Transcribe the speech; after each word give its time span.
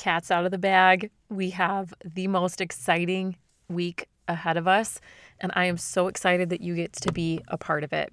cat's 0.00 0.30
out 0.30 0.46
of 0.46 0.50
the 0.50 0.58
bag. 0.58 1.10
We 1.28 1.50
have 1.50 1.92
the 2.02 2.26
most 2.26 2.62
exciting 2.62 3.36
week 3.68 4.08
ahead 4.26 4.56
of 4.56 4.66
us, 4.66 4.98
and 5.40 5.52
I 5.54 5.66
am 5.66 5.76
so 5.76 6.08
excited 6.08 6.48
that 6.48 6.62
you 6.62 6.74
get 6.74 6.94
to 6.94 7.12
be 7.12 7.42
a 7.48 7.58
part 7.58 7.84
of 7.84 7.92
it. 7.92 8.10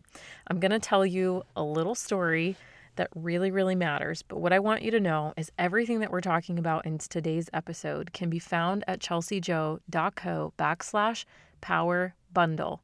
I'm 0.47 0.59
going 0.59 0.71
to 0.71 0.79
tell 0.79 1.05
you 1.05 1.43
a 1.55 1.63
little 1.63 1.95
story 1.95 2.57
that 2.97 3.07
really, 3.15 3.51
really 3.51 3.75
matters. 3.75 4.21
But 4.21 4.39
what 4.39 4.51
I 4.51 4.59
want 4.59 4.81
you 4.81 4.91
to 4.91 4.99
know 4.99 5.33
is 5.37 5.49
everything 5.57 6.01
that 6.01 6.11
we're 6.11 6.19
talking 6.19 6.59
about 6.59 6.85
in 6.85 6.97
today's 6.97 7.49
episode 7.53 8.11
can 8.11 8.29
be 8.29 8.39
found 8.39 8.83
at 8.85 8.99
chelseajo.co 8.99 10.53
backslash 10.59 11.25
power 11.61 12.15
bundle. 12.33 12.83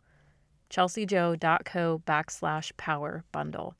chelseajo.co 0.70 2.02
backslash 2.08 2.72
power 2.78 3.24
bundle. 3.34 3.76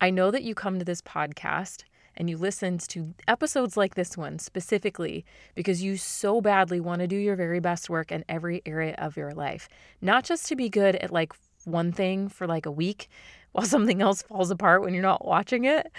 I 0.00 0.10
know 0.10 0.32
that 0.32 0.42
you 0.42 0.56
come 0.56 0.80
to 0.80 0.84
this 0.84 1.00
podcast 1.00 1.84
and 2.16 2.28
you 2.28 2.36
listen 2.36 2.78
to 2.78 3.14
episodes 3.26 3.76
like 3.76 3.94
this 3.94 4.16
one 4.16 4.38
specifically 4.38 5.24
because 5.54 5.82
you 5.82 5.96
so 5.96 6.40
badly 6.40 6.80
want 6.80 7.00
to 7.00 7.06
do 7.06 7.16
your 7.16 7.36
very 7.36 7.60
best 7.60 7.88
work 7.90 8.12
in 8.12 8.24
every 8.28 8.62
area 8.66 8.94
of 8.98 9.16
your 9.16 9.32
life. 9.32 9.68
Not 10.00 10.24
just 10.24 10.46
to 10.46 10.56
be 10.56 10.68
good 10.68 10.96
at 10.96 11.12
like 11.12 11.32
one 11.64 11.92
thing 11.92 12.28
for 12.28 12.46
like 12.46 12.66
a 12.66 12.70
week, 12.70 13.08
while 13.52 13.66
something 13.66 14.00
else 14.00 14.22
falls 14.22 14.50
apart 14.50 14.82
when 14.82 14.94
you're 14.94 15.02
not 15.02 15.26
watching 15.26 15.64
it, 15.64 15.92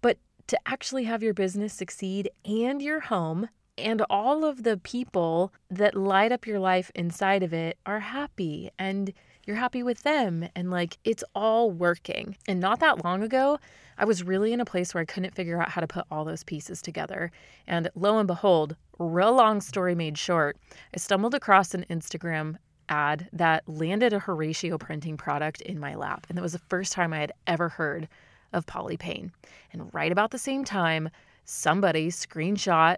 but 0.00 0.16
to 0.46 0.58
actually 0.66 1.04
have 1.04 1.22
your 1.22 1.34
business 1.34 1.74
succeed 1.74 2.30
and 2.44 2.80
your 2.80 3.00
home 3.00 3.48
and 3.76 4.02
all 4.10 4.44
of 4.44 4.62
the 4.62 4.76
people 4.76 5.52
that 5.70 5.96
light 5.96 6.32
up 6.32 6.46
your 6.46 6.60
life 6.60 6.90
inside 6.94 7.42
of 7.42 7.52
it 7.52 7.78
are 7.86 8.00
happy 8.00 8.70
and 8.78 9.12
you're 9.44 9.56
happy 9.56 9.82
with 9.82 10.02
them 10.02 10.48
and 10.54 10.70
like 10.70 10.98
it's 11.04 11.24
all 11.34 11.70
working. 11.70 12.36
And 12.46 12.60
not 12.60 12.80
that 12.80 13.04
long 13.04 13.22
ago, 13.22 13.58
I 13.98 14.04
was 14.04 14.22
really 14.22 14.52
in 14.52 14.60
a 14.60 14.64
place 14.64 14.94
where 14.94 15.02
I 15.02 15.04
couldn't 15.04 15.34
figure 15.34 15.60
out 15.60 15.70
how 15.70 15.80
to 15.80 15.86
put 15.86 16.06
all 16.10 16.24
those 16.24 16.44
pieces 16.44 16.80
together. 16.80 17.30
And 17.66 17.90
lo 17.94 18.18
and 18.18 18.26
behold, 18.26 18.76
real 18.98 19.34
long 19.34 19.60
story 19.60 19.94
made 19.94 20.16
short, 20.16 20.56
I 20.94 20.98
stumbled 20.98 21.34
across 21.34 21.74
an 21.74 21.84
Instagram 21.90 22.56
ad 22.88 23.28
that 23.32 23.68
landed 23.68 24.12
a 24.12 24.20
Horacio 24.20 24.78
printing 24.78 25.16
product 25.16 25.60
in 25.62 25.78
my 25.78 25.94
lap. 25.94 26.26
And 26.28 26.38
that 26.38 26.42
was 26.42 26.52
the 26.52 26.58
first 26.58 26.92
time 26.92 27.12
I 27.12 27.20
had 27.20 27.32
ever 27.46 27.68
heard 27.68 28.08
of 28.52 28.66
Polypain. 28.66 29.30
And 29.72 29.92
right 29.94 30.10
about 30.10 30.30
the 30.30 30.38
same 30.38 30.64
time, 30.64 31.08
somebody 31.44 32.08
screenshot 32.08 32.96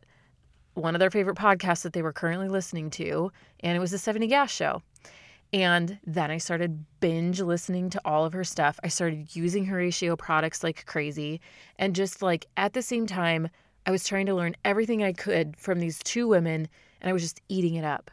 one 0.75 0.95
of 0.95 1.01
their 1.01 1.11
favorite 1.11 1.37
podcasts 1.37 1.83
that 1.83 1.93
they 1.93 2.03
were 2.03 2.13
currently 2.13 2.49
listening 2.49 2.91
to, 2.91 3.31
and 3.61 3.77
it 3.77 3.81
was 3.81 3.91
the 3.91 3.99
Stephanie 3.99 4.27
Gass 4.27 4.51
Show. 4.51 4.83
And 5.53 5.99
then 6.07 6.31
I 6.31 6.39
started 6.39 6.85
binge 7.01 7.41
listening 7.41 7.91
to 7.91 8.01
all 8.05 8.25
of 8.25 8.33
her 8.33 8.45
stuff. 8.45 8.81
I 8.83 8.89
started 8.89 9.37
using 9.37 9.67
Horacio 9.67 10.17
products 10.17 10.63
like 10.63 10.87
crazy. 10.87 11.41
And 11.79 11.95
just 11.95 12.23
like 12.23 12.47
at 12.57 12.73
the 12.73 12.81
same 12.81 13.07
time, 13.07 13.49
I 13.85 13.91
was 13.91 14.07
trying 14.07 14.27
to 14.27 14.35
learn 14.35 14.57
everything 14.65 15.03
I 15.03 15.13
could 15.13 15.57
from 15.57 15.81
these 15.81 15.99
two 15.99 16.29
women, 16.29 16.69
and 17.01 17.11
I 17.11 17.13
was 17.13 17.23
just 17.23 17.41
eating 17.49 17.75
it 17.75 17.85
up. 17.85 18.11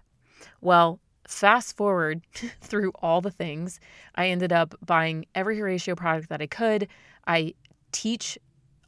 Well, 0.61 0.99
fast 1.27 1.77
forward 1.77 2.21
through 2.61 2.91
all 3.01 3.21
the 3.21 3.31
things, 3.31 3.79
I 4.15 4.29
ended 4.29 4.51
up 4.51 4.75
buying 4.85 5.25
every 5.35 5.57
Horacio 5.57 5.95
product 5.95 6.29
that 6.29 6.41
I 6.41 6.47
could. 6.47 6.87
I 7.27 7.53
teach 7.91 8.37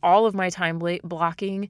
all 0.03 0.25
of 0.25 0.33
my 0.33 0.49
time 0.49 0.81
blocking 1.03 1.69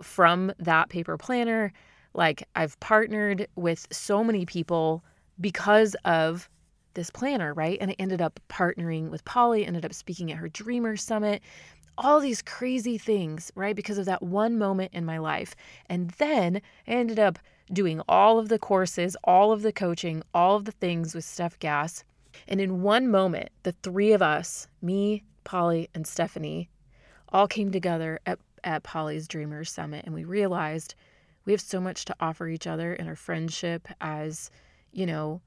from 0.00 0.52
that 0.58 0.88
paper 0.88 1.18
planner. 1.18 1.72
Like 2.14 2.48
I've 2.54 2.78
partnered 2.80 3.48
with 3.56 3.86
so 3.90 4.22
many 4.22 4.46
people 4.46 5.02
because 5.42 5.94
of 6.04 6.48
this 6.94 7.10
planner, 7.10 7.52
right? 7.52 7.78
And 7.80 7.90
I 7.90 7.96
ended 7.98 8.22
up 8.22 8.40
partnering 8.48 9.10
with 9.10 9.24
Polly, 9.24 9.66
ended 9.66 9.84
up 9.84 9.94
speaking 9.94 10.30
at 10.30 10.38
her 10.38 10.48
Dreamer 10.48 10.96
Summit, 10.96 11.42
all 11.98 12.20
these 12.20 12.42
crazy 12.42 12.96
things, 12.98 13.52
right? 13.54 13.76
Because 13.76 13.98
of 13.98 14.06
that 14.06 14.22
one 14.22 14.58
moment 14.58 14.92
in 14.94 15.04
my 15.04 15.18
life. 15.18 15.54
And 15.88 16.10
then 16.12 16.62
I 16.86 16.90
ended 16.90 17.18
up 17.18 17.38
doing 17.72 18.00
all 18.08 18.38
of 18.38 18.48
the 18.48 18.58
courses, 18.58 19.16
all 19.24 19.52
of 19.52 19.62
the 19.62 19.72
coaching, 19.72 20.22
all 20.34 20.56
of 20.56 20.64
the 20.64 20.72
things 20.72 21.14
with 21.14 21.24
Steph 21.24 21.58
Gass. 21.58 22.04
And 22.48 22.60
in 22.60 22.82
one 22.82 23.10
moment, 23.10 23.50
the 23.62 23.72
three 23.72 24.12
of 24.12 24.22
us, 24.22 24.66
me, 24.80 25.22
Polly, 25.44 25.88
and 25.94 26.06
Stephanie, 26.06 26.68
all 27.30 27.46
came 27.46 27.70
together 27.70 28.20
at, 28.26 28.38
at 28.64 28.82
Polly's 28.82 29.28
Dreamers 29.28 29.70
Summit. 29.70 30.04
And 30.04 30.14
we 30.14 30.24
realized 30.24 30.94
we 31.44 31.52
have 31.52 31.60
so 31.60 31.80
much 31.80 32.04
to 32.06 32.16
offer 32.20 32.48
each 32.48 32.66
other 32.66 32.94
in 32.94 33.08
our 33.08 33.16
friendship 33.16 33.88
as, 34.00 34.50
you 34.92 35.06
know, 35.06 35.40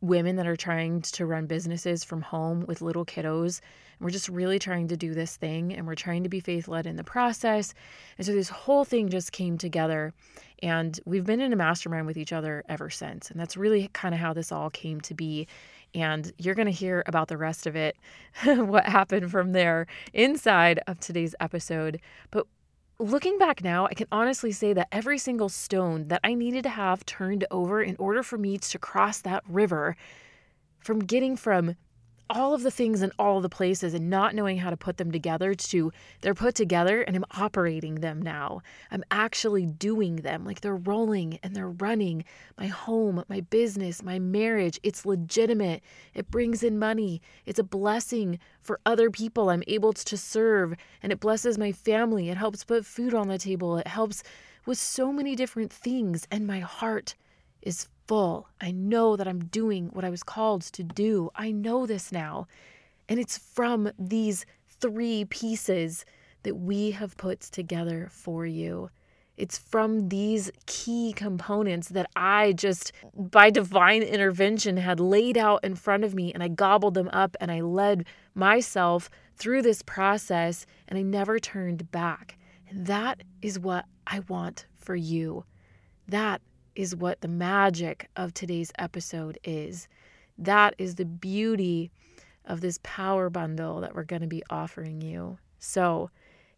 women 0.00 0.36
that 0.36 0.46
are 0.46 0.56
trying 0.56 1.02
to 1.02 1.26
run 1.26 1.46
businesses 1.46 2.04
from 2.04 2.22
home 2.22 2.64
with 2.66 2.80
little 2.80 3.04
kiddos. 3.04 3.60
And 3.98 4.04
we're 4.04 4.10
just 4.10 4.28
really 4.28 4.58
trying 4.58 4.88
to 4.88 4.96
do 4.96 5.12
this 5.12 5.36
thing 5.36 5.74
and 5.74 5.86
we're 5.86 5.94
trying 5.94 6.22
to 6.22 6.28
be 6.28 6.40
faith 6.40 6.68
led 6.68 6.86
in 6.86 6.96
the 6.96 7.04
process. 7.04 7.74
And 8.16 8.26
so 8.26 8.32
this 8.32 8.48
whole 8.48 8.84
thing 8.84 9.10
just 9.10 9.32
came 9.32 9.58
together. 9.58 10.14
And 10.62 10.98
we've 11.04 11.24
been 11.24 11.40
in 11.40 11.52
a 11.52 11.56
mastermind 11.56 12.06
with 12.06 12.16
each 12.16 12.32
other 12.32 12.64
ever 12.68 12.88
since. 12.88 13.30
And 13.30 13.38
that's 13.38 13.56
really 13.56 13.88
kind 13.92 14.14
of 14.14 14.20
how 14.20 14.32
this 14.32 14.52
all 14.52 14.70
came 14.70 15.00
to 15.02 15.14
be. 15.14 15.46
And 15.94 16.32
you're 16.38 16.54
going 16.54 16.66
to 16.66 16.72
hear 16.72 17.02
about 17.06 17.28
the 17.28 17.36
rest 17.36 17.66
of 17.66 17.76
it, 17.76 17.96
what 18.44 18.86
happened 18.86 19.30
from 19.30 19.52
there 19.52 19.86
inside 20.14 20.80
of 20.86 21.00
today's 21.00 21.34
episode. 21.40 22.00
But 22.30 22.46
looking 23.00 23.38
back 23.38 23.64
now, 23.64 23.86
I 23.86 23.94
can 23.94 24.06
honestly 24.12 24.52
say 24.52 24.72
that 24.74 24.88
every 24.92 25.18
single 25.18 25.48
stone 25.48 26.08
that 26.08 26.20
I 26.22 26.34
needed 26.34 26.64
to 26.64 26.68
have 26.68 27.04
turned 27.06 27.46
over 27.50 27.82
in 27.82 27.96
order 27.98 28.22
for 28.22 28.36
me 28.38 28.58
to 28.58 28.78
cross 28.78 29.20
that 29.22 29.42
river 29.48 29.96
from 30.78 31.00
getting 31.00 31.36
from 31.36 31.76
all 32.30 32.54
of 32.54 32.62
the 32.62 32.70
things 32.70 33.02
in 33.02 33.10
all 33.18 33.40
the 33.40 33.48
places 33.48 33.92
and 33.92 34.08
not 34.08 34.34
knowing 34.34 34.58
how 34.58 34.70
to 34.70 34.76
put 34.76 34.96
them 34.96 35.10
together 35.10 35.52
to 35.52 35.92
they're 36.20 36.32
put 36.32 36.54
together 36.54 37.02
and 37.02 37.16
I'm 37.16 37.24
operating 37.36 37.96
them 37.96 38.22
now. 38.22 38.62
I'm 38.90 39.02
actually 39.10 39.66
doing 39.66 40.16
them 40.16 40.44
like 40.44 40.60
they're 40.60 40.76
rolling 40.76 41.40
and 41.42 41.54
they're 41.54 41.68
running. 41.68 42.24
My 42.56 42.68
home, 42.68 43.24
my 43.28 43.40
business, 43.40 44.02
my 44.02 44.20
marriage, 44.20 44.78
it's 44.84 45.04
legitimate. 45.04 45.82
It 46.14 46.30
brings 46.30 46.62
in 46.62 46.78
money. 46.78 47.20
It's 47.46 47.58
a 47.58 47.64
blessing 47.64 48.38
for 48.60 48.78
other 48.86 49.10
people 49.10 49.50
I'm 49.50 49.64
able 49.66 49.92
to 49.92 50.16
serve 50.16 50.74
and 51.02 51.12
it 51.12 51.20
blesses 51.20 51.58
my 51.58 51.72
family. 51.72 52.30
It 52.30 52.36
helps 52.36 52.62
put 52.62 52.86
food 52.86 53.12
on 53.12 53.26
the 53.28 53.38
table. 53.38 53.76
It 53.76 53.88
helps 53.88 54.22
with 54.66 54.78
so 54.78 55.12
many 55.12 55.34
different 55.34 55.72
things 55.72 56.28
and 56.30 56.46
my 56.46 56.60
heart 56.60 57.16
is 57.62 57.88
full. 58.06 58.48
I 58.60 58.70
know 58.70 59.16
that 59.16 59.28
I'm 59.28 59.44
doing 59.44 59.88
what 59.92 60.04
I 60.04 60.10
was 60.10 60.22
called 60.22 60.62
to 60.62 60.82
do. 60.82 61.30
I 61.34 61.52
know 61.52 61.86
this 61.86 62.10
now. 62.10 62.46
And 63.08 63.18
it's 63.18 63.38
from 63.38 63.90
these 63.98 64.46
three 64.80 65.24
pieces 65.26 66.04
that 66.42 66.56
we 66.56 66.92
have 66.92 67.16
put 67.16 67.40
together 67.40 68.08
for 68.10 68.46
you. 68.46 68.90
It's 69.36 69.58
from 69.58 70.10
these 70.10 70.50
key 70.66 71.14
components 71.14 71.88
that 71.88 72.10
I 72.14 72.52
just, 72.52 72.92
by 73.14 73.48
divine 73.48 74.02
intervention, 74.02 74.76
had 74.76 75.00
laid 75.00 75.38
out 75.38 75.64
in 75.64 75.74
front 75.76 76.04
of 76.04 76.14
me 76.14 76.32
and 76.32 76.42
I 76.42 76.48
gobbled 76.48 76.94
them 76.94 77.08
up 77.12 77.36
and 77.40 77.50
I 77.50 77.60
led 77.60 78.04
myself 78.34 79.08
through 79.36 79.62
this 79.62 79.82
process 79.82 80.66
and 80.88 80.98
I 80.98 81.02
never 81.02 81.38
turned 81.38 81.90
back. 81.90 82.36
And 82.68 82.86
that 82.86 83.22
is 83.40 83.58
what 83.58 83.86
I 84.06 84.20
want 84.28 84.66
for 84.76 84.94
you. 84.94 85.44
That 86.06 86.42
is 86.80 86.96
what 86.96 87.20
the 87.20 87.28
magic 87.28 88.08
of 88.16 88.32
today's 88.32 88.72
episode 88.78 89.38
is. 89.44 89.86
That 90.38 90.74
is 90.78 90.94
the 90.94 91.04
beauty 91.04 91.90
of 92.46 92.62
this 92.62 92.80
power 92.82 93.28
bundle 93.28 93.82
that 93.82 93.94
we're 93.94 94.04
going 94.04 94.22
to 94.22 94.26
be 94.26 94.42
offering 94.48 95.02
you. 95.02 95.36
So, 95.58 96.08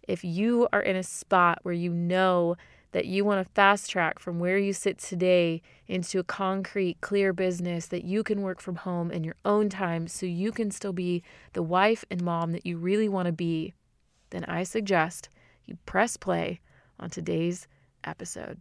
if 0.07 0.23
you 0.23 0.69
are 0.73 0.81
in 0.81 0.95
a 0.95 1.03
spot 1.03 1.59
where 1.63 1.75
you 1.75 1.93
know 1.93 2.55
that 2.93 3.07
you 3.07 3.25
want 3.25 3.45
to 3.45 3.53
fast 3.53 3.91
track 3.91 4.21
from 4.21 4.39
where 4.39 4.59
you 4.59 4.73
sit 4.73 4.99
today 4.99 5.61
into 5.89 6.21
a 6.21 6.25
concrete, 6.25 7.01
clear 7.01 7.33
business 7.33 7.87
that 7.87 8.05
you 8.05 8.23
can 8.23 8.43
work 8.43 8.61
from 8.61 8.77
home 8.77 9.11
in 9.11 9.25
your 9.25 9.37
own 9.45 9.69
time 9.69 10.07
so 10.07 10.25
you 10.25 10.53
can 10.53 10.71
still 10.71 10.93
be 10.93 11.25
the 11.53 11.65
wife 11.65 12.05
and 12.13 12.23
mom 12.23 12.53
that 12.53 12.65
you 12.65 12.79
really 12.79 13.09
want 13.09 13.27
to 13.27 13.33
be, 13.33 13.75
then 14.31 14.45
I 14.45 14.63
suggest 14.63 15.29
you 15.67 15.79
press 15.85 16.17
play 16.17 16.61
on 17.01 17.11
today's 17.11 17.67
episode. 18.05 18.61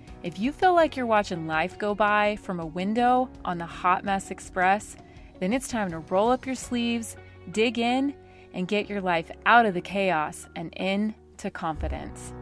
if 0.23 0.37
you 0.37 0.51
feel 0.51 0.75
like 0.75 0.95
you're 0.95 1.07
watching 1.07 1.47
life 1.47 1.79
go 1.79 1.95
by 1.95 2.35
from 2.35 2.59
a 2.59 2.65
window 2.65 3.27
on 3.43 3.57
the 3.57 3.65
Hot 3.65 4.03
Mess 4.03 4.29
Express, 4.29 4.95
then 5.39 5.51
it's 5.51 5.67
time 5.67 5.89
to 5.89 5.97
roll 5.97 6.29
up 6.29 6.45
your 6.45 6.53
sleeves, 6.53 7.15
dig 7.51 7.79
in, 7.79 8.13
and 8.53 8.67
get 8.67 8.87
your 8.87 9.01
life 9.01 9.31
out 9.47 9.65
of 9.65 9.73
the 9.73 9.81
chaos 9.81 10.45
and 10.55 10.71
into 10.73 11.49
confidence. 11.49 12.33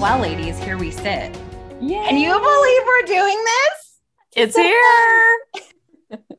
Well, 0.00 0.18
ladies, 0.18 0.58
here 0.58 0.76
we 0.76 0.90
sit. 0.90 1.38
Can 1.78 2.16
you 2.16 2.32
believe 2.32 2.82
we're 2.84 3.06
doing 3.06 3.44
this? 3.44 4.00
It's 4.34 4.56
here. 4.56 5.38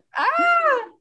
ah 0.18 0.93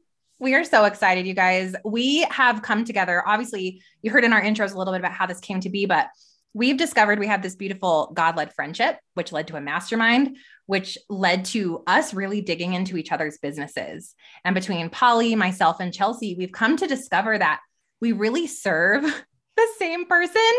we 0.42 0.54
are 0.54 0.64
so 0.64 0.84
excited, 0.86 1.24
you 1.24 1.34
guys. 1.34 1.76
We 1.84 2.22
have 2.22 2.62
come 2.62 2.84
together. 2.84 3.22
Obviously, 3.24 3.80
you 4.02 4.10
heard 4.10 4.24
in 4.24 4.32
our 4.32 4.42
intros 4.42 4.74
a 4.74 4.78
little 4.78 4.92
bit 4.92 5.00
about 5.00 5.12
how 5.12 5.26
this 5.26 5.38
came 5.38 5.60
to 5.60 5.70
be, 5.70 5.86
but 5.86 6.08
we've 6.52 6.76
discovered 6.76 7.20
we 7.20 7.28
have 7.28 7.42
this 7.42 7.54
beautiful 7.54 8.10
God 8.12 8.36
led 8.36 8.52
friendship, 8.52 8.98
which 9.14 9.30
led 9.30 9.46
to 9.46 9.56
a 9.56 9.60
mastermind, 9.60 10.36
which 10.66 10.98
led 11.08 11.44
to 11.46 11.84
us 11.86 12.12
really 12.12 12.40
digging 12.40 12.74
into 12.74 12.96
each 12.96 13.12
other's 13.12 13.38
businesses. 13.38 14.16
And 14.44 14.52
between 14.52 14.90
Polly, 14.90 15.36
myself, 15.36 15.76
and 15.78 15.94
Chelsea, 15.94 16.34
we've 16.36 16.50
come 16.50 16.76
to 16.76 16.88
discover 16.88 17.38
that 17.38 17.60
we 18.00 18.10
really 18.10 18.48
serve 18.48 19.04
the 19.56 19.68
same 19.78 20.06
person, 20.06 20.52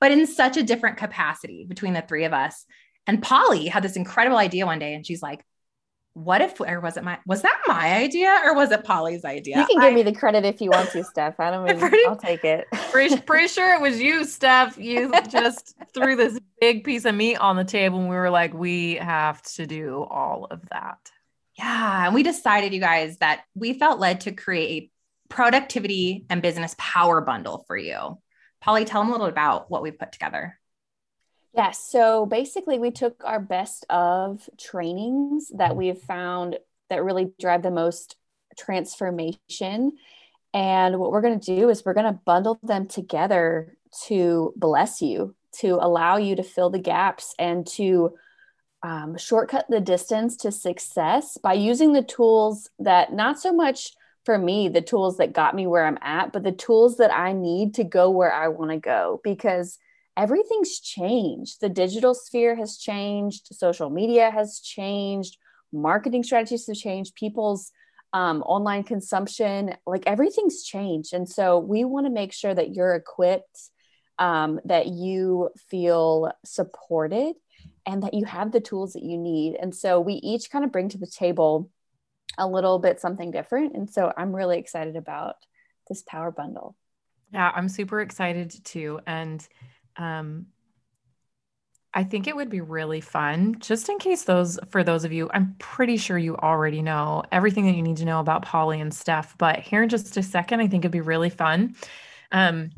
but 0.00 0.10
in 0.10 0.26
such 0.26 0.56
a 0.56 0.64
different 0.64 0.96
capacity 0.96 1.64
between 1.64 1.92
the 1.92 2.02
three 2.02 2.24
of 2.24 2.32
us. 2.32 2.66
And 3.06 3.22
Polly 3.22 3.68
had 3.68 3.84
this 3.84 3.94
incredible 3.94 4.36
idea 4.36 4.66
one 4.66 4.80
day, 4.80 4.94
and 4.94 5.06
she's 5.06 5.22
like, 5.22 5.44
what 6.14 6.40
if 6.40 6.60
or 6.60 6.80
was 6.80 6.96
it 6.96 7.04
my 7.04 7.18
was 7.26 7.42
that 7.42 7.60
my 7.66 7.94
idea 7.94 8.40
or 8.44 8.54
was 8.54 8.72
it 8.72 8.82
Polly's 8.84 9.24
idea? 9.24 9.58
You 9.58 9.66
can 9.66 9.76
give 9.76 9.92
I, 9.92 9.94
me 9.94 10.02
the 10.02 10.12
credit 10.12 10.44
if 10.44 10.60
you 10.60 10.70
want 10.70 10.90
to, 10.90 11.04
Steph. 11.04 11.38
I 11.38 11.50
don't 11.50 11.64
mean 11.68 11.78
pretty, 11.78 12.04
I'll 12.06 12.16
take 12.16 12.44
it. 12.44 12.66
Pretty, 12.90 13.16
pretty 13.20 13.48
sure 13.54 13.74
it 13.74 13.80
was 13.80 14.00
you, 14.00 14.24
Steph. 14.24 14.78
You 14.78 15.12
just 15.28 15.76
threw 15.94 16.16
this 16.16 16.38
big 16.60 16.84
piece 16.84 17.04
of 17.04 17.14
meat 17.14 17.36
on 17.36 17.56
the 17.56 17.64
table 17.64 18.00
and 18.00 18.08
we 18.08 18.16
were 18.16 18.30
like, 18.30 18.52
we 18.52 18.96
have 18.96 19.42
to 19.54 19.66
do 19.66 20.02
all 20.10 20.46
of 20.50 20.68
that. 20.70 20.98
Yeah. 21.56 22.06
And 22.06 22.14
we 22.14 22.22
decided, 22.22 22.72
you 22.72 22.80
guys, 22.80 23.18
that 23.18 23.42
we 23.54 23.74
felt 23.74 23.98
led 23.98 24.22
to 24.22 24.32
create 24.32 24.82
a 24.82 24.90
productivity 25.32 26.24
and 26.30 26.40
business 26.40 26.74
power 26.78 27.20
bundle 27.20 27.64
for 27.66 27.76
you. 27.76 28.18
Polly, 28.60 28.84
tell 28.84 29.02
them 29.02 29.10
a 29.10 29.12
little 29.12 29.26
about 29.26 29.70
what 29.70 29.82
we've 29.82 29.98
put 29.98 30.12
together. 30.12 30.58
Yes. 31.58 31.90
So 31.90 32.24
basically, 32.24 32.78
we 32.78 32.92
took 32.92 33.24
our 33.24 33.40
best 33.40 33.84
of 33.90 34.48
trainings 34.58 35.50
that 35.56 35.74
we've 35.74 35.98
found 35.98 36.56
that 36.88 37.02
really 37.02 37.32
drive 37.40 37.64
the 37.64 37.72
most 37.72 38.14
transformation. 38.56 39.90
And 40.54 41.00
what 41.00 41.10
we're 41.10 41.20
going 41.20 41.40
to 41.40 41.56
do 41.56 41.68
is 41.68 41.84
we're 41.84 41.94
going 41.94 42.14
to 42.14 42.20
bundle 42.24 42.60
them 42.62 42.86
together 42.86 43.76
to 44.06 44.52
bless 44.54 45.02
you, 45.02 45.34
to 45.58 45.80
allow 45.80 46.16
you 46.16 46.36
to 46.36 46.44
fill 46.44 46.70
the 46.70 46.78
gaps 46.78 47.34
and 47.40 47.66
to 47.72 48.12
um, 48.84 49.18
shortcut 49.18 49.66
the 49.68 49.80
distance 49.80 50.36
to 50.36 50.52
success 50.52 51.38
by 51.42 51.54
using 51.54 51.92
the 51.92 52.04
tools 52.04 52.70
that 52.78 53.12
not 53.12 53.40
so 53.40 53.52
much 53.52 53.94
for 54.24 54.38
me, 54.38 54.68
the 54.68 54.80
tools 54.80 55.16
that 55.16 55.32
got 55.32 55.56
me 55.56 55.66
where 55.66 55.84
I'm 55.84 55.98
at, 56.02 56.32
but 56.32 56.44
the 56.44 56.52
tools 56.52 56.98
that 56.98 57.12
I 57.12 57.32
need 57.32 57.74
to 57.74 57.82
go 57.82 58.10
where 58.10 58.32
I 58.32 58.46
want 58.46 58.70
to 58.70 58.78
go 58.78 59.20
because 59.24 59.76
everything's 60.18 60.80
changed. 60.80 61.60
The 61.60 61.68
digital 61.68 62.12
sphere 62.12 62.56
has 62.56 62.76
changed, 62.76 63.48
social 63.52 63.88
media 63.88 64.30
has 64.30 64.58
changed, 64.58 65.38
marketing 65.72 66.24
strategies 66.24 66.66
have 66.66 66.76
changed, 66.76 67.14
people's 67.14 67.70
um, 68.12 68.42
online 68.42 68.82
consumption, 68.82 69.74
like 69.86 70.02
everything's 70.06 70.64
changed. 70.64 71.14
And 71.14 71.28
so 71.28 71.58
we 71.58 71.84
want 71.84 72.06
to 72.06 72.10
make 72.10 72.32
sure 72.32 72.52
that 72.52 72.74
you're 72.74 72.94
equipped, 72.94 73.60
um, 74.18 74.60
that 74.64 74.88
you 74.88 75.50
feel 75.70 76.32
supported, 76.44 77.34
and 77.86 78.02
that 78.02 78.14
you 78.14 78.24
have 78.24 78.50
the 78.50 78.60
tools 78.60 78.94
that 78.94 79.04
you 79.04 79.16
need. 79.16 79.54
And 79.54 79.74
so 79.74 80.00
we 80.00 80.14
each 80.14 80.50
kind 80.50 80.64
of 80.64 80.72
bring 80.72 80.88
to 80.90 80.98
the 80.98 81.06
table 81.06 81.70
a 82.36 82.46
little 82.46 82.80
bit 82.80 83.00
something 83.00 83.30
different. 83.30 83.76
And 83.76 83.88
so 83.88 84.12
I'm 84.16 84.34
really 84.34 84.58
excited 84.58 84.96
about 84.96 85.36
this 85.88 86.02
power 86.02 86.32
bundle. 86.32 86.76
Yeah, 87.32 87.52
I'm 87.54 87.68
super 87.68 88.00
excited 88.00 88.54
too. 88.64 89.00
And 89.06 89.46
um, 89.98 90.46
I 91.94 92.04
think 92.04 92.26
it 92.26 92.36
would 92.36 92.50
be 92.50 92.60
really 92.60 93.00
fun, 93.00 93.56
just 93.60 93.88
in 93.88 93.98
case 93.98 94.24
those, 94.24 94.58
for 94.70 94.84
those 94.84 95.04
of 95.04 95.12
you, 95.12 95.30
I'm 95.32 95.56
pretty 95.58 95.96
sure 95.96 96.18
you 96.18 96.36
already 96.36 96.82
know 96.82 97.24
everything 97.32 97.66
that 97.66 97.74
you 97.74 97.82
need 97.82 97.96
to 97.96 98.04
know 98.04 98.20
about 98.20 98.42
Polly 98.42 98.80
and 98.80 98.92
Steph, 98.92 99.36
but 99.38 99.58
here 99.58 99.82
in 99.82 99.88
just 99.88 100.16
a 100.16 100.22
second, 100.22 100.60
I 100.60 100.68
think 100.68 100.82
it'd 100.84 100.92
be 100.92 101.00
really 101.00 101.30
fun. 101.30 101.74
Um, 102.30 102.70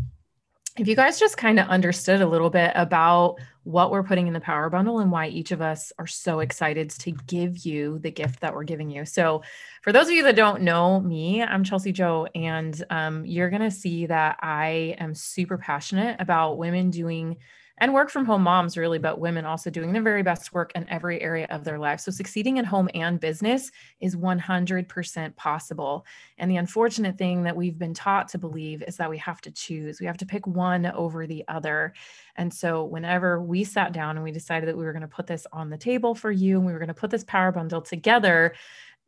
if 0.78 0.86
you 0.86 0.96
guys 0.96 1.18
just 1.18 1.36
kind 1.36 1.58
of 1.58 1.68
understood 1.68 2.22
a 2.22 2.26
little 2.26 2.50
bit 2.50 2.72
about 2.74 3.36
what 3.64 3.90
we're 3.90 4.02
putting 4.02 4.26
in 4.26 4.32
the 4.32 4.40
power 4.40 4.70
bundle 4.70 5.00
and 5.00 5.12
why 5.12 5.28
each 5.28 5.52
of 5.52 5.60
us 5.60 5.92
are 5.98 6.06
so 6.06 6.40
excited 6.40 6.90
to 6.90 7.12
give 7.12 7.58
you 7.58 7.98
the 7.98 8.10
gift 8.10 8.40
that 8.40 8.54
we're 8.54 8.64
giving 8.64 8.90
you. 8.90 9.04
So, 9.04 9.42
for 9.82 9.92
those 9.92 10.06
of 10.06 10.12
you 10.12 10.22
that 10.24 10.36
don't 10.36 10.62
know 10.62 11.00
me, 11.00 11.42
I'm 11.42 11.64
Chelsea 11.64 11.92
Jo, 11.92 12.26
and 12.34 12.82
um, 12.90 13.24
you're 13.24 13.50
going 13.50 13.62
to 13.62 13.70
see 13.70 14.06
that 14.06 14.38
I 14.40 14.96
am 14.98 15.14
super 15.14 15.58
passionate 15.58 16.16
about 16.20 16.58
women 16.58 16.90
doing 16.90 17.36
and 17.80 17.94
work 17.94 18.10
from 18.10 18.24
home 18.26 18.42
moms 18.42 18.76
really 18.76 18.98
but 18.98 19.18
women 19.18 19.44
also 19.44 19.70
doing 19.70 19.92
their 19.92 20.02
very 20.02 20.22
best 20.22 20.52
work 20.52 20.70
in 20.74 20.88
every 20.88 21.20
area 21.20 21.46
of 21.50 21.64
their 21.64 21.78
life. 21.78 22.00
So 22.00 22.10
succeeding 22.10 22.58
in 22.58 22.64
home 22.64 22.88
and 22.94 23.18
business 23.18 23.70
is 24.00 24.16
100% 24.16 25.36
possible. 25.36 26.06
And 26.38 26.50
the 26.50 26.56
unfortunate 26.56 27.16
thing 27.16 27.42
that 27.44 27.56
we've 27.56 27.78
been 27.78 27.94
taught 27.94 28.28
to 28.28 28.38
believe 28.38 28.82
is 28.82 28.96
that 28.98 29.10
we 29.10 29.18
have 29.18 29.40
to 29.42 29.50
choose. 29.50 30.00
We 30.00 30.06
have 30.06 30.18
to 30.18 30.26
pick 30.26 30.46
one 30.46 30.86
over 30.86 31.26
the 31.26 31.44
other. 31.48 31.94
And 32.36 32.52
so 32.52 32.84
whenever 32.84 33.40
we 33.42 33.64
sat 33.64 33.92
down 33.92 34.16
and 34.16 34.24
we 34.24 34.32
decided 34.32 34.68
that 34.68 34.76
we 34.76 34.84
were 34.84 34.92
going 34.92 35.02
to 35.02 35.08
put 35.08 35.26
this 35.26 35.46
on 35.52 35.70
the 35.70 35.78
table 35.78 36.14
for 36.14 36.30
you 36.30 36.58
and 36.58 36.66
we 36.66 36.72
were 36.72 36.78
going 36.78 36.88
to 36.88 36.94
put 36.94 37.10
this 37.10 37.24
power 37.24 37.50
bundle 37.50 37.80
together 37.80 38.54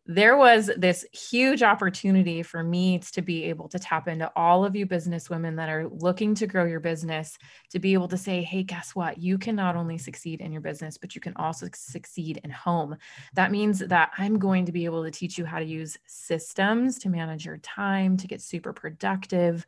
there 0.06 0.36
was 0.36 0.68
this 0.76 1.06
huge 1.12 1.62
opportunity 1.62 2.42
for 2.42 2.62
me 2.64 2.98
to 2.98 3.22
be 3.22 3.44
able 3.44 3.68
to 3.68 3.78
tap 3.78 4.08
into 4.08 4.30
all 4.34 4.64
of 4.64 4.74
you 4.74 4.84
business 4.84 5.30
women 5.30 5.54
that 5.56 5.68
are 5.68 5.88
looking 5.88 6.34
to 6.34 6.46
grow 6.46 6.64
your 6.64 6.80
business 6.80 7.38
to 7.70 7.78
be 7.78 7.92
able 7.92 8.08
to 8.08 8.16
say 8.16 8.42
hey 8.42 8.64
guess 8.64 8.96
what? 8.96 9.18
You 9.18 9.38
can 9.38 9.54
not 9.54 9.76
only 9.76 9.98
succeed 9.98 10.40
in 10.40 10.50
your 10.50 10.60
business 10.60 10.98
but 10.98 11.14
you 11.14 11.20
can 11.20 11.34
also 11.36 11.68
succeed 11.72 12.40
in 12.42 12.50
home. 12.50 12.96
That 13.34 13.52
means 13.52 13.78
that 13.78 14.10
i'm 14.18 14.38
going 14.38 14.66
to 14.66 14.72
be 14.72 14.84
able 14.84 15.04
to 15.04 15.10
teach 15.10 15.38
you 15.38 15.44
how 15.44 15.58
to 15.58 15.64
use 15.64 15.96
systems 16.06 16.98
to 17.00 17.08
manage 17.08 17.46
your 17.46 17.58
time 17.58 18.16
to 18.16 18.26
get 18.26 18.40
super 18.40 18.72
productive 18.72 19.66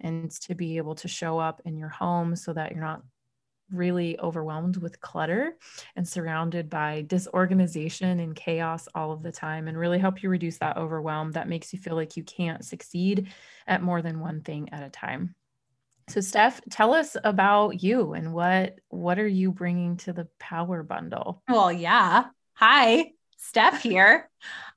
and 0.00 0.30
to 0.30 0.54
be 0.54 0.76
able 0.76 0.94
to 0.96 1.08
show 1.08 1.38
up 1.38 1.60
in 1.64 1.76
your 1.76 1.88
home 1.88 2.36
so 2.36 2.52
that 2.52 2.72
you're 2.72 2.84
not 2.84 3.02
really 3.72 4.18
overwhelmed 4.20 4.76
with 4.76 5.00
clutter 5.00 5.56
and 5.96 6.06
surrounded 6.06 6.68
by 6.68 7.04
disorganization 7.06 8.20
and 8.20 8.36
chaos 8.36 8.88
all 8.94 9.12
of 9.12 9.22
the 9.22 9.32
time 9.32 9.68
and 9.68 9.78
really 9.78 9.98
help 9.98 10.22
you 10.22 10.28
reduce 10.28 10.58
that 10.58 10.76
overwhelm 10.76 11.32
that 11.32 11.48
makes 11.48 11.72
you 11.72 11.78
feel 11.78 11.94
like 11.94 12.16
you 12.16 12.22
can't 12.22 12.64
succeed 12.64 13.28
at 13.66 13.82
more 13.82 14.02
than 14.02 14.20
one 14.20 14.40
thing 14.40 14.68
at 14.72 14.82
a 14.82 14.90
time. 14.90 15.34
So 16.08 16.20
Steph, 16.20 16.60
tell 16.70 16.92
us 16.92 17.16
about 17.24 17.82
you 17.82 18.12
and 18.12 18.34
what 18.34 18.78
what 18.88 19.18
are 19.18 19.26
you 19.26 19.50
bringing 19.50 19.96
to 19.98 20.12
the 20.12 20.28
power 20.38 20.82
bundle? 20.82 21.42
Well, 21.48 21.72
yeah. 21.72 22.26
Hi, 22.54 23.12
Steph 23.38 23.82
here. 23.82 24.28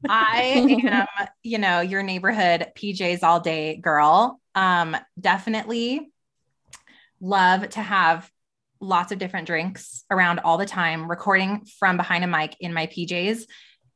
I 0.08 0.80
am, 0.86 1.28
you 1.44 1.58
know, 1.58 1.82
your 1.82 2.02
neighborhood 2.02 2.72
PJs 2.76 3.24
all 3.24 3.42
day 3.42 3.76
girl. 3.76 4.40
Um 4.56 4.96
definitely 5.20 6.12
love 7.20 7.68
to 7.70 7.82
have 7.82 8.32
lots 8.80 9.12
of 9.12 9.20
different 9.20 9.48
drinks 9.48 10.04
around 10.12 10.40
all 10.40 10.58
the 10.58 10.66
time, 10.66 11.10
recording 11.10 11.66
from 11.80 11.98
behind 11.98 12.24
a 12.24 12.28
mic 12.28 12.56
in 12.60 12.74
my 12.74 12.88
PJs. 12.88 13.44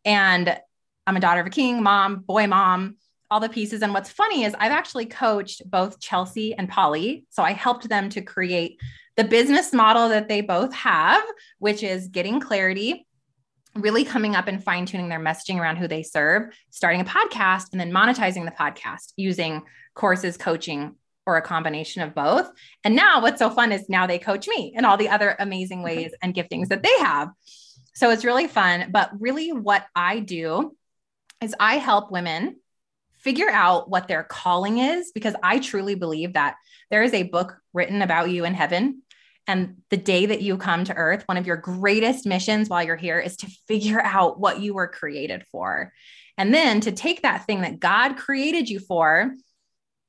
And 0.06 0.58
I'm 1.06 1.18
a 1.18 1.20
daughter 1.20 1.42
of 1.42 1.48
a 1.48 1.52
king, 1.52 1.84
mom, 1.84 2.20
boy, 2.20 2.48
mom, 2.48 2.98
all 3.30 3.40
the 3.40 3.50
pieces. 3.50 3.82
And 3.82 3.94
what's 3.94 4.10
funny 4.10 4.44
is 4.44 4.56
I've 4.60 4.72
actually 4.72 5.06
coached 5.06 5.62
both 5.70 6.00
Chelsea 6.00 6.54
and 6.54 6.68
Polly. 6.68 7.26
So 7.30 7.44
I 7.44 7.54
helped 7.54 7.88
them 7.88 8.10
to 8.10 8.22
create 8.22 8.80
the 9.16 9.24
business 9.24 9.74
model 9.74 10.10
that 10.10 10.28
they 10.28 10.42
both 10.42 10.74
have, 10.74 11.24
which 11.60 11.84
is 11.84 12.08
getting 12.08 12.40
clarity, 12.40 13.06
really 13.76 14.04
coming 14.04 14.36
up 14.36 14.48
and 14.48 14.64
fine 14.64 14.86
tuning 14.86 15.10
their 15.10 15.20
messaging 15.20 15.60
around 15.60 15.78
who 15.78 15.88
they 15.88 16.04
serve, 16.04 16.54
starting 16.70 17.02
a 17.02 17.06
podcast, 17.06 17.68
and 17.72 17.80
then 17.80 17.92
monetizing 17.92 18.46
the 18.46 18.52
podcast 18.52 19.14
using 19.16 19.64
courses, 19.94 20.38
coaching, 20.38 20.96
or 21.32 21.38
a 21.38 21.42
combination 21.42 22.02
of 22.02 22.14
both. 22.14 22.52
And 22.84 22.96
now 22.96 23.22
what's 23.22 23.40
so 23.40 23.50
fun 23.50 23.72
is 23.72 23.88
now 23.88 24.06
they 24.06 24.20
coach 24.20 24.48
me 24.48 24.74
and 24.76 24.86
all 24.86 24.98
the 24.98 25.10
other 25.10 25.36
amazing 25.40 25.82
ways 25.82 26.12
and 26.22 26.36
giftings 26.36 26.68
that 26.68 26.84
they 26.84 26.98
have. 27.00 27.30
So 27.94 28.10
it's 28.10 28.26
really 28.26 28.48
fun. 28.48 28.90
But 28.92 29.12
really, 29.20 29.52
what 29.54 29.86
I 29.96 30.20
do 30.20 30.76
is 31.42 31.56
I 31.60 31.76
help 31.76 32.12
women 32.12 32.58
figure 33.14 33.50
out 33.50 33.90
what 33.90 34.08
their 34.08 34.24
calling 34.24 34.80
is 34.80 35.12
because 35.14 35.36
I 35.42 35.60
truly 35.60 35.96
believe 35.96 36.34
that 36.34 36.56
there 36.90 37.04
is 37.04 37.14
a 37.14 37.24
book 37.24 37.58
written 37.74 38.02
about 38.02 38.30
you 38.30 38.46
in 38.46 38.54
heaven. 38.54 39.04
And 39.48 39.78
the 39.90 39.98
day 39.98 40.26
that 40.28 40.42
you 40.42 40.58
come 40.58 40.84
to 40.86 40.96
earth, 40.96 41.24
one 41.28 41.38
of 41.38 41.48
your 41.48 41.58
greatest 41.58 42.26
missions 42.26 42.68
while 42.68 42.84
you're 42.84 42.96
here 42.96 43.20
is 43.20 43.38
to 43.38 43.48
figure 43.68 44.02
out 44.02 44.40
what 44.40 44.60
you 44.60 44.74
were 44.74 44.88
created 44.88 45.46
for. 45.52 45.94
And 46.38 46.54
then 46.54 46.82
to 46.82 46.92
take 46.92 47.22
that 47.22 47.46
thing 47.46 47.62
that 47.62 47.80
God 47.80 48.18
created 48.18 48.70
you 48.70 48.80
for 48.80 49.34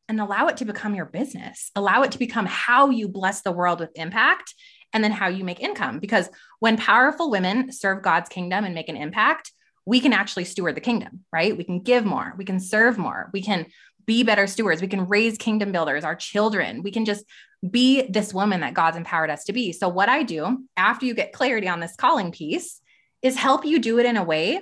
and 0.08 0.20
allow 0.20 0.48
it 0.48 0.58
to 0.58 0.64
become 0.64 0.94
your 0.94 1.06
business. 1.06 1.70
Allow 1.74 2.02
it 2.02 2.12
to 2.12 2.18
become 2.18 2.46
how 2.46 2.90
you 2.90 3.08
bless 3.08 3.42
the 3.42 3.52
world 3.52 3.80
with 3.80 3.90
impact 3.94 4.54
and 4.92 5.02
then 5.02 5.12
how 5.12 5.28
you 5.28 5.44
make 5.44 5.60
income. 5.60 5.98
Because 5.98 6.28
when 6.58 6.76
powerful 6.76 7.30
women 7.30 7.72
serve 7.72 8.02
God's 8.02 8.28
kingdom 8.28 8.64
and 8.64 8.74
make 8.74 8.88
an 8.88 8.96
impact, 8.96 9.52
we 9.84 10.00
can 10.00 10.12
actually 10.12 10.44
steward 10.44 10.76
the 10.76 10.80
kingdom, 10.80 11.20
right? 11.32 11.56
We 11.56 11.64
can 11.64 11.80
give 11.80 12.04
more, 12.04 12.34
we 12.36 12.44
can 12.44 12.60
serve 12.60 12.98
more, 12.98 13.30
we 13.32 13.42
can 13.42 13.66
be 14.06 14.22
better 14.22 14.46
stewards. 14.46 14.80
We 14.80 14.88
can 14.88 15.06
raise 15.06 15.38
kingdom 15.38 15.72
builders, 15.72 16.04
our 16.04 16.16
children. 16.16 16.82
We 16.82 16.90
can 16.90 17.04
just 17.04 17.24
be 17.68 18.02
this 18.02 18.34
woman 18.34 18.60
that 18.60 18.74
God's 18.74 18.96
empowered 18.96 19.30
us 19.30 19.44
to 19.44 19.52
be. 19.52 19.72
So, 19.72 19.88
what 19.88 20.08
I 20.08 20.22
do 20.22 20.64
after 20.76 21.06
you 21.06 21.14
get 21.14 21.32
clarity 21.32 21.68
on 21.68 21.80
this 21.80 21.96
calling 21.96 22.32
piece 22.32 22.80
is 23.22 23.36
help 23.36 23.64
you 23.64 23.78
do 23.78 23.98
it 23.98 24.06
in 24.06 24.16
a 24.16 24.24
way 24.24 24.60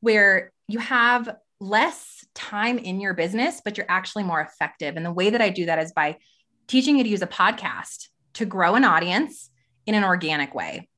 where 0.00 0.52
you 0.68 0.78
have 0.78 1.36
less 1.60 2.21
time 2.34 2.78
in 2.78 3.00
your 3.00 3.14
business, 3.14 3.60
but 3.64 3.76
you're 3.76 3.90
actually 3.90 4.24
more 4.24 4.40
effective. 4.40 4.96
And 4.96 5.04
the 5.04 5.12
way 5.12 5.30
that 5.30 5.42
I 5.42 5.50
do 5.50 5.66
that 5.66 5.78
is 5.78 5.92
by 5.92 6.16
teaching 6.66 6.96
you 6.96 7.04
to 7.04 7.10
use 7.10 7.22
a 7.22 7.26
podcast 7.26 8.08
to 8.34 8.46
grow 8.46 8.74
an 8.74 8.84
audience 8.84 9.50
in 9.86 9.94
an 9.94 10.04
organic 10.04 10.54
way. 10.54 10.88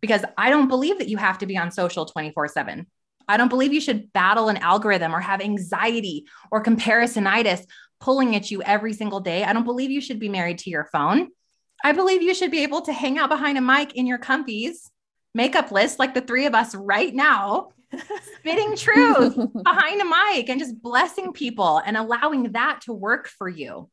Because 0.00 0.24
I 0.36 0.50
don't 0.50 0.68
believe 0.68 0.98
that 0.98 1.08
you 1.08 1.16
have 1.16 1.38
to 1.38 1.46
be 1.46 1.56
on 1.56 1.70
social 1.70 2.04
24 2.04 2.48
7. 2.48 2.86
I 3.26 3.36
don't 3.36 3.48
believe 3.48 3.72
you 3.72 3.80
should 3.80 4.12
battle 4.12 4.48
an 4.48 4.58
algorithm 4.58 5.14
or 5.14 5.20
have 5.20 5.40
anxiety 5.40 6.26
or 6.50 6.62
comparisonitis 6.62 7.64
pulling 8.00 8.36
at 8.36 8.50
you 8.50 8.62
every 8.62 8.92
single 8.92 9.20
day. 9.20 9.44
I 9.44 9.52
don't 9.54 9.64
believe 9.64 9.90
you 9.90 10.02
should 10.02 10.18
be 10.18 10.28
married 10.28 10.58
to 10.58 10.70
your 10.70 10.84
phone. 10.92 11.28
I 11.82 11.92
believe 11.92 12.22
you 12.22 12.34
should 12.34 12.50
be 12.50 12.62
able 12.62 12.82
to 12.82 12.92
hang 12.92 13.18
out 13.18 13.30
behind 13.30 13.56
a 13.56 13.62
mic 13.62 13.94
in 13.94 14.06
your 14.06 14.18
comfies, 14.18 14.90
makeup 15.34 15.70
list 15.72 15.98
like 15.98 16.14
the 16.14 16.20
three 16.20 16.46
of 16.46 16.54
us 16.54 16.74
right 16.74 17.14
now, 17.14 17.70
spitting 18.38 18.76
truth 18.76 19.36
behind 19.64 20.00
a 20.00 20.04
mic 20.04 20.48
and 20.48 20.60
just 20.60 20.80
blessing 20.80 21.32
people 21.32 21.80
and 21.84 21.96
allowing 21.96 22.52
that 22.52 22.80
to 22.82 22.92
work 22.92 23.28
for 23.28 23.48
you. 23.48 23.90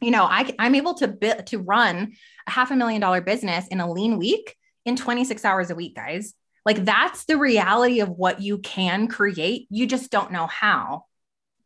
You 0.00 0.10
know, 0.10 0.24
I, 0.24 0.54
I'm 0.58 0.74
able 0.74 0.94
to 0.94 1.08
bi- 1.08 1.42
to 1.46 1.58
run 1.58 2.12
a 2.46 2.50
half 2.50 2.70
a 2.70 2.76
million 2.76 3.00
dollar 3.00 3.20
business 3.20 3.66
in 3.68 3.80
a 3.80 3.90
lean 3.90 4.18
week 4.18 4.56
in 4.84 4.96
26 4.96 5.44
hours 5.44 5.70
a 5.70 5.74
week, 5.74 5.96
guys. 5.96 6.34
Like 6.66 6.84
that's 6.84 7.24
the 7.24 7.36
reality 7.36 8.00
of 8.00 8.08
what 8.08 8.40
you 8.40 8.58
can 8.58 9.08
create. 9.08 9.66
You 9.70 9.86
just 9.86 10.10
don't 10.10 10.32
know 10.32 10.46
how. 10.46 11.04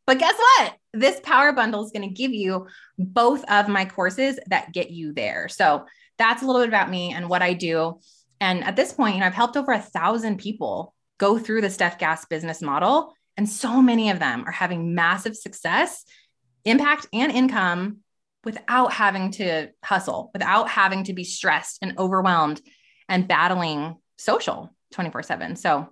But 0.06 0.18
guess 0.18 0.36
what? 0.36 0.74
This 0.94 1.20
power 1.20 1.52
bundle 1.52 1.84
is 1.84 1.92
going 1.92 2.08
to 2.08 2.14
give 2.14 2.32
you 2.32 2.66
both 2.98 3.44
of 3.44 3.68
my 3.68 3.84
courses 3.84 4.38
that 4.46 4.72
get 4.72 4.90
you 4.90 5.12
there. 5.12 5.48
So 5.48 5.84
that's 6.16 6.42
a 6.42 6.46
little 6.46 6.62
bit 6.62 6.68
about 6.68 6.90
me 6.90 7.12
and 7.12 7.28
what 7.28 7.42
I 7.42 7.52
do. 7.52 8.00
And 8.40 8.64
at 8.64 8.76
this 8.76 8.92
point, 8.92 9.14
you 9.14 9.20
know, 9.20 9.26
I've 9.26 9.34
helped 9.34 9.56
over 9.56 9.72
a 9.72 9.80
thousand 9.80 10.38
people 10.38 10.94
go 11.18 11.38
through 11.38 11.60
the 11.60 11.70
Steph 11.70 11.98
Gass 11.98 12.24
business 12.26 12.62
model. 12.62 13.12
And 13.36 13.48
so 13.48 13.82
many 13.82 14.10
of 14.10 14.18
them 14.18 14.44
are 14.46 14.52
having 14.52 14.94
massive 14.94 15.36
success, 15.36 16.04
impact, 16.64 17.06
and 17.12 17.32
income 17.32 17.98
without 18.44 18.92
having 18.92 19.32
to 19.32 19.68
hustle, 19.84 20.30
without 20.32 20.68
having 20.68 21.04
to 21.04 21.12
be 21.12 21.24
stressed 21.24 21.78
and 21.82 21.98
overwhelmed 21.98 22.60
and 23.08 23.28
battling 23.28 23.96
social 24.16 24.74
24 24.92 25.22
7. 25.22 25.56
So 25.56 25.88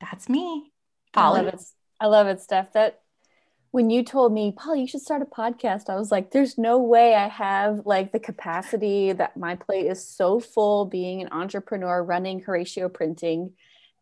that's 0.00 0.28
me. 0.28 0.72
Polly. 1.12 1.40
I 1.40 1.42
love 1.42 1.54
it. 1.54 1.60
I 2.00 2.06
love 2.06 2.26
it, 2.28 2.40
Steph. 2.40 2.72
That 2.72 3.00
when 3.70 3.90
you 3.90 4.02
told 4.02 4.32
me, 4.32 4.52
Paul, 4.56 4.76
you 4.76 4.86
should 4.86 5.02
start 5.02 5.22
a 5.22 5.26
podcast, 5.26 5.88
I 5.88 5.96
was 5.96 6.10
like, 6.10 6.30
there's 6.30 6.56
no 6.56 6.78
way 6.78 7.14
I 7.14 7.28
have 7.28 7.82
like 7.84 8.12
the 8.12 8.18
capacity 8.18 9.12
that 9.12 9.36
my 9.36 9.56
plate 9.56 9.86
is 9.86 10.06
so 10.06 10.40
full 10.40 10.86
being 10.86 11.20
an 11.22 11.28
entrepreneur 11.32 12.02
running 12.02 12.42
Horacio 12.42 12.92
printing 12.92 13.52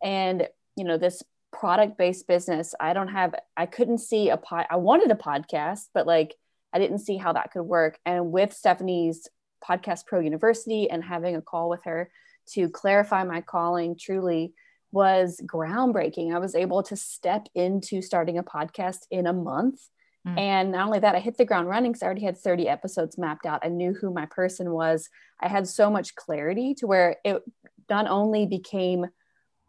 and, 0.02 0.48
you 0.76 0.84
know, 0.84 0.98
this 0.98 1.22
product 1.52 1.98
based 1.98 2.28
business. 2.28 2.74
I 2.78 2.92
don't 2.92 3.08
have, 3.08 3.34
I 3.56 3.66
couldn't 3.66 3.98
see 3.98 4.28
a 4.30 4.36
pod, 4.36 4.66
I 4.70 4.76
wanted 4.76 5.10
a 5.10 5.14
podcast, 5.14 5.88
but 5.92 6.06
like 6.06 6.34
I 6.72 6.78
didn't 6.78 6.98
see 6.98 7.16
how 7.16 7.32
that 7.32 7.52
could 7.52 7.62
work. 7.62 7.98
And 8.04 8.30
with 8.30 8.52
Stephanie's 8.52 9.28
Podcast 9.66 10.06
Pro 10.06 10.20
University 10.20 10.88
and 10.90 11.02
having 11.02 11.34
a 11.34 11.42
call 11.42 11.68
with 11.68 11.84
her, 11.84 12.10
to 12.52 12.68
clarify 12.68 13.24
my 13.24 13.40
calling 13.40 13.96
truly 13.98 14.52
was 14.92 15.40
groundbreaking. 15.44 16.34
I 16.34 16.38
was 16.38 16.54
able 16.54 16.82
to 16.84 16.96
step 16.96 17.48
into 17.54 18.02
starting 18.02 18.38
a 18.38 18.42
podcast 18.42 19.00
in 19.10 19.26
a 19.26 19.32
month. 19.32 19.80
Mm. 20.26 20.38
And 20.38 20.72
not 20.72 20.86
only 20.86 20.98
that, 21.00 21.14
I 21.14 21.20
hit 21.20 21.36
the 21.36 21.44
ground 21.44 21.68
running 21.68 21.92
because 21.92 22.02
I 22.02 22.06
already 22.06 22.24
had 22.24 22.38
30 22.38 22.68
episodes 22.68 23.18
mapped 23.18 23.46
out. 23.46 23.60
I 23.62 23.68
knew 23.68 23.94
who 23.94 24.12
my 24.12 24.26
person 24.26 24.70
was. 24.70 25.08
I 25.40 25.48
had 25.48 25.68
so 25.68 25.90
much 25.90 26.14
clarity 26.14 26.74
to 26.78 26.86
where 26.86 27.16
it 27.24 27.42
not 27.88 28.08
only 28.08 28.46
became 28.46 29.06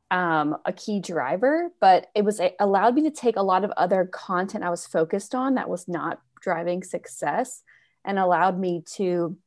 um, 0.10 0.56
a 0.66 0.72
key 0.72 1.00
driver, 1.00 1.70
but 1.82 2.08
it 2.16 2.24
was 2.24 2.40
it 2.40 2.56
allowed 2.60 2.96
me 2.96 3.04
to 3.04 3.12
take 3.12 3.36
a 3.36 3.44
lot 3.44 3.64
of 3.64 3.72
other 3.76 4.06
content 4.06 4.64
I 4.64 4.70
was 4.70 4.88
focused 4.88 5.36
on 5.36 5.56
that 5.56 5.70
was 5.70 5.88
not 5.88 6.22
driving 6.42 6.84
success 6.84 7.62
and 8.06 8.18
allowed 8.18 8.58
me 8.58 8.84
to 8.96 9.38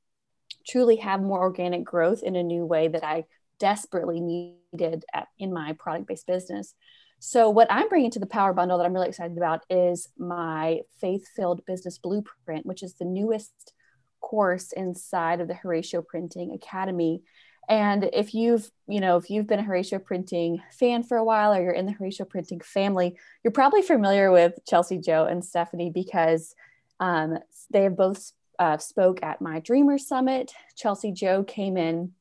truly 0.67 0.97
have 0.97 1.23
more 1.23 1.41
organic 1.41 1.85
growth 1.85 2.23
in 2.23 2.37
a 2.37 2.43
new 2.43 2.67
way 2.67 2.89
that 2.89 3.05
I 3.05 3.25
desperately 3.61 4.21
needed 4.21 5.05
at, 5.15 5.29
in 5.39 5.53
my 5.53 5.75
product 5.75 6.09
based 6.09 6.27
business. 6.27 6.75
So, 7.21 7.51
what 7.51 7.71
I'm 7.71 7.89
bringing 7.89 8.11
to 8.13 8.19
the 8.19 8.27
Power 8.27 8.53
Bundle 8.53 8.79
that 8.79 8.85
I'm 8.85 8.95
really 8.95 9.09
excited 9.09 9.37
about 9.37 9.63
is 9.69 10.09
my 10.19 10.81
faith 11.01 11.29
filled 11.37 11.65
business 11.67 11.99
blueprint, 11.99 12.67
which 12.67 12.83
is 12.83 12.95
the 12.95 13.05
newest 13.05 13.75
course 14.21 14.73
inside 14.73 15.41
of 15.41 15.49
the 15.49 15.55
Horacio 15.55 16.05
Printing 16.05 16.53
Academy. 16.53 17.23
And 17.69 18.09
if 18.13 18.35
you've, 18.35 18.69
you 18.89 19.01
know, 19.01 19.17
if 19.17 19.31
you've 19.31 19.47
been 19.47 19.61
a 19.61 19.65
Horacio 19.65 20.03
Printing 20.03 20.63
fan 20.73 21.03
for 21.03 21.19
a 21.19 21.25
while 21.25 21.53
or 21.53 21.63
you're 21.63 21.73
in 21.73 21.87
the 21.87 21.93
Horacio 21.93 22.29
Printing 22.29 22.61
family, 22.61 23.17
you're 23.45 23.53
probably 23.53 23.83
familiar 23.83 24.33
with 24.33 24.59
Chelsea 24.67 24.99
Jo 24.99 25.27
and 25.27 25.45
Stephanie 25.45 25.91
because 25.91 26.55
um, 26.99 27.39
they 27.71 27.85
have 27.85 27.97
both 27.97 28.33
uh, 28.59 28.79
spoke 28.79 29.23
at 29.23 29.41
my 29.41 29.61
Dreamer 29.61 29.99
Summit. 29.99 30.53
Chelsea 30.77 31.13
Jo 31.13 31.45
came 31.45 31.77
in, 31.77 32.13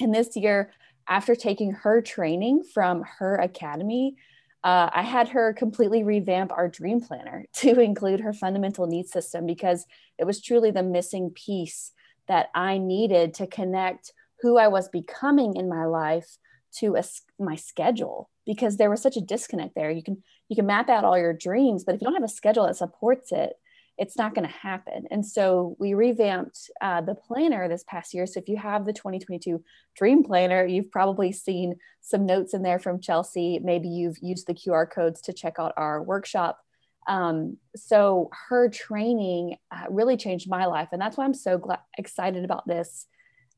and 0.00 0.14
this 0.14 0.36
year, 0.36 0.72
after 1.08 1.34
taking 1.34 1.72
her 1.72 2.00
training 2.02 2.62
from 2.62 3.04
her 3.18 3.36
academy, 3.36 4.16
uh, 4.64 4.90
I 4.92 5.02
had 5.02 5.30
her 5.30 5.52
completely 5.52 6.02
revamp 6.02 6.52
our 6.52 6.68
dream 6.68 7.00
planner 7.00 7.46
to 7.54 7.80
include 7.80 8.20
her 8.20 8.32
fundamental 8.32 8.86
needs 8.86 9.10
system 9.10 9.46
because 9.46 9.86
it 10.18 10.24
was 10.24 10.42
truly 10.42 10.70
the 10.70 10.82
missing 10.82 11.30
piece 11.30 11.92
that 12.26 12.48
I 12.54 12.78
needed 12.78 13.34
to 13.34 13.46
connect 13.46 14.12
who 14.40 14.58
I 14.58 14.68
was 14.68 14.88
becoming 14.88 15.56
in 15.56 15.68
my 15.68 15.84
life 15.84 16.38
to 16.76 16.96
a, 16.96 17.04
my 17.38 17.56
schedule 17.56 18.28
because 18.46 18.76
there 18.76 18.90
was 18.90 19.00
such 19.00 19.16
a 19.16 19.22
disconnect 19.22 19.74
there. 19.74 19.90
You 19.90 20.02
can 20.02 20.22
you 20.48 20.56
can 20.56 20.66
map 20.66 20.88
out 20.88 21.04
all 21.04 21.18
your 21.18 21.32
dreams, 21.32 21.84
but 21.84 21.94
if 21.94 22.00
you 22.00 22.06
don't 22.06 22.14
have 22.14 22.22
a 22.22 22.28
schedule 22.28 22.66
that 22.66 22.76
supports 22.76 23.32
it, 23.32 23.54
it's 23.98 24.16
not 24.16 24.34
going 24.34 24.46
to 24.46 24.54
happen. 24.54 25.06
And 25.10 25.26
so 25.26 25.76
we 25.78 25.94
revamped 25.94 26.70
uh, 26.80 27.00
the 27.00 27.16
planner 27.16 27.68
this 27.68 27.84
past 27.84 28.14
year. 28.14 28.26
So 28.26 28.38
if 28.38 28.48
you 28.48 28.56
have 28.56 28.86
the 28.86 28.92
2022 28.92 29.62
Dream 29.96 30.22
Planner, 30.22 30.64
you've 30.64 30.92
probably 30.92 31.32
seen 31.32 31.76
some 32.00 32.24
notes 32.24 32.54
in 32.54 32.62
there 32.62 32.78
from 32.78 33.00
Chelsea. 33.00 33.58
Maybe 33.58 33.88
you've 33.88 34.18
used 34.22 34.46
the 34.46 34.54
QR 34.54 34.88
codes 34.88 35.20
to 35.22 35.32
check 35.32 35.56
out 35.58 35.72
our 35.76 36.00
workshop. 36.02 36.60
Um, 37.08 37.56
so 37.74 38.30
her 38.48 38.68
training 38.68 39.56
uh, 39.72 39.86
really 39.90 40.16
changed 40.16 40.48
my 40.48 40.66
life. 40.66 40.90
And 40.92 41.02
that's 41.02 41.16
why 41.16 41.24
I'm 41.24 41.34
so 41.34 41.60
excited 41.96 42.44
about 42.44 42.68
this 42.68 43.06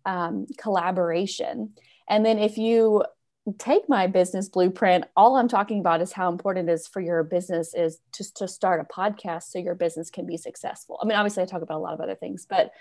um, 0.06 0.46
collaboration. 0.56 1.74
And 2.08 2.24
then 2.24 2.38
if 2.38 2.56
you 2.56 3.04
take 3.58 3.88
my 3.88 4.06
business 4.06 4.48
blueprint 4.48 5.04
all 5.16 5.36
i'm 5.36 5.48
talking 5.48 5.80
about 5.80 6.02
is 6.02 6.12
how 6.12 6.30
important 6.30 6.68
it 6.68 6.72
is 6.72 6.86
for 6.86 7.00
your 7.00 7.22
business 7.22 7.74
is 7.74 8.00
just 8.14 8.36
to 8.36 8.46
start 8.46 8.80
a 8.80 8.94
podcast 8.94 9.44
so 9.44 9.58
your 9.58 9.74
business 9.74 10.10
can 10.10 10.26
be 10.26 10.36
successful. 10.36 10.98
I 11.02 11.06
mean 11.06 11.16
obviously 11.16 11.42
i 11.42 11.46
talk 11.46 11.62
about 11.62 11.78
a 11.78 11.80
lot 11.80 11.94
of 11.94 12.00
other 12.00 12.14
things 12.14 12.46
but 12.48 12.72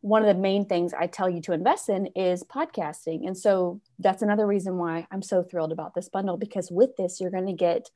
one 0.00 0.22
of 0.22 0.28
the 0.28 0.40
main 0.40 0.64
things 0.64 0.94
i 0.94 1.06
tell 1.06 1.28
you 1.28 1.40
to 1.42 1.52
invest 1.52 1.88
in 1.88 2.06
is 2.16 2.42
podcasting. 2.42 3.26
And 3.26 3.36
so 3.36 3.80
that's 3.98 4.22
another 4.22 4.46
reason 4.46 4.78
why 4.78 5.06
i'm 5.10 5.22
so 5.22 5.42
thrilled 5.42 5.72
about 5.72 5.94
this 5.94 6.08
bundle 6.08 6.36
because 6.36 6.70
with 6.70 6.96
this 6.96 7.20
you're 7.20 7.30
going 7.30 7.46
to 7.46 7.52
get 7.52 7.90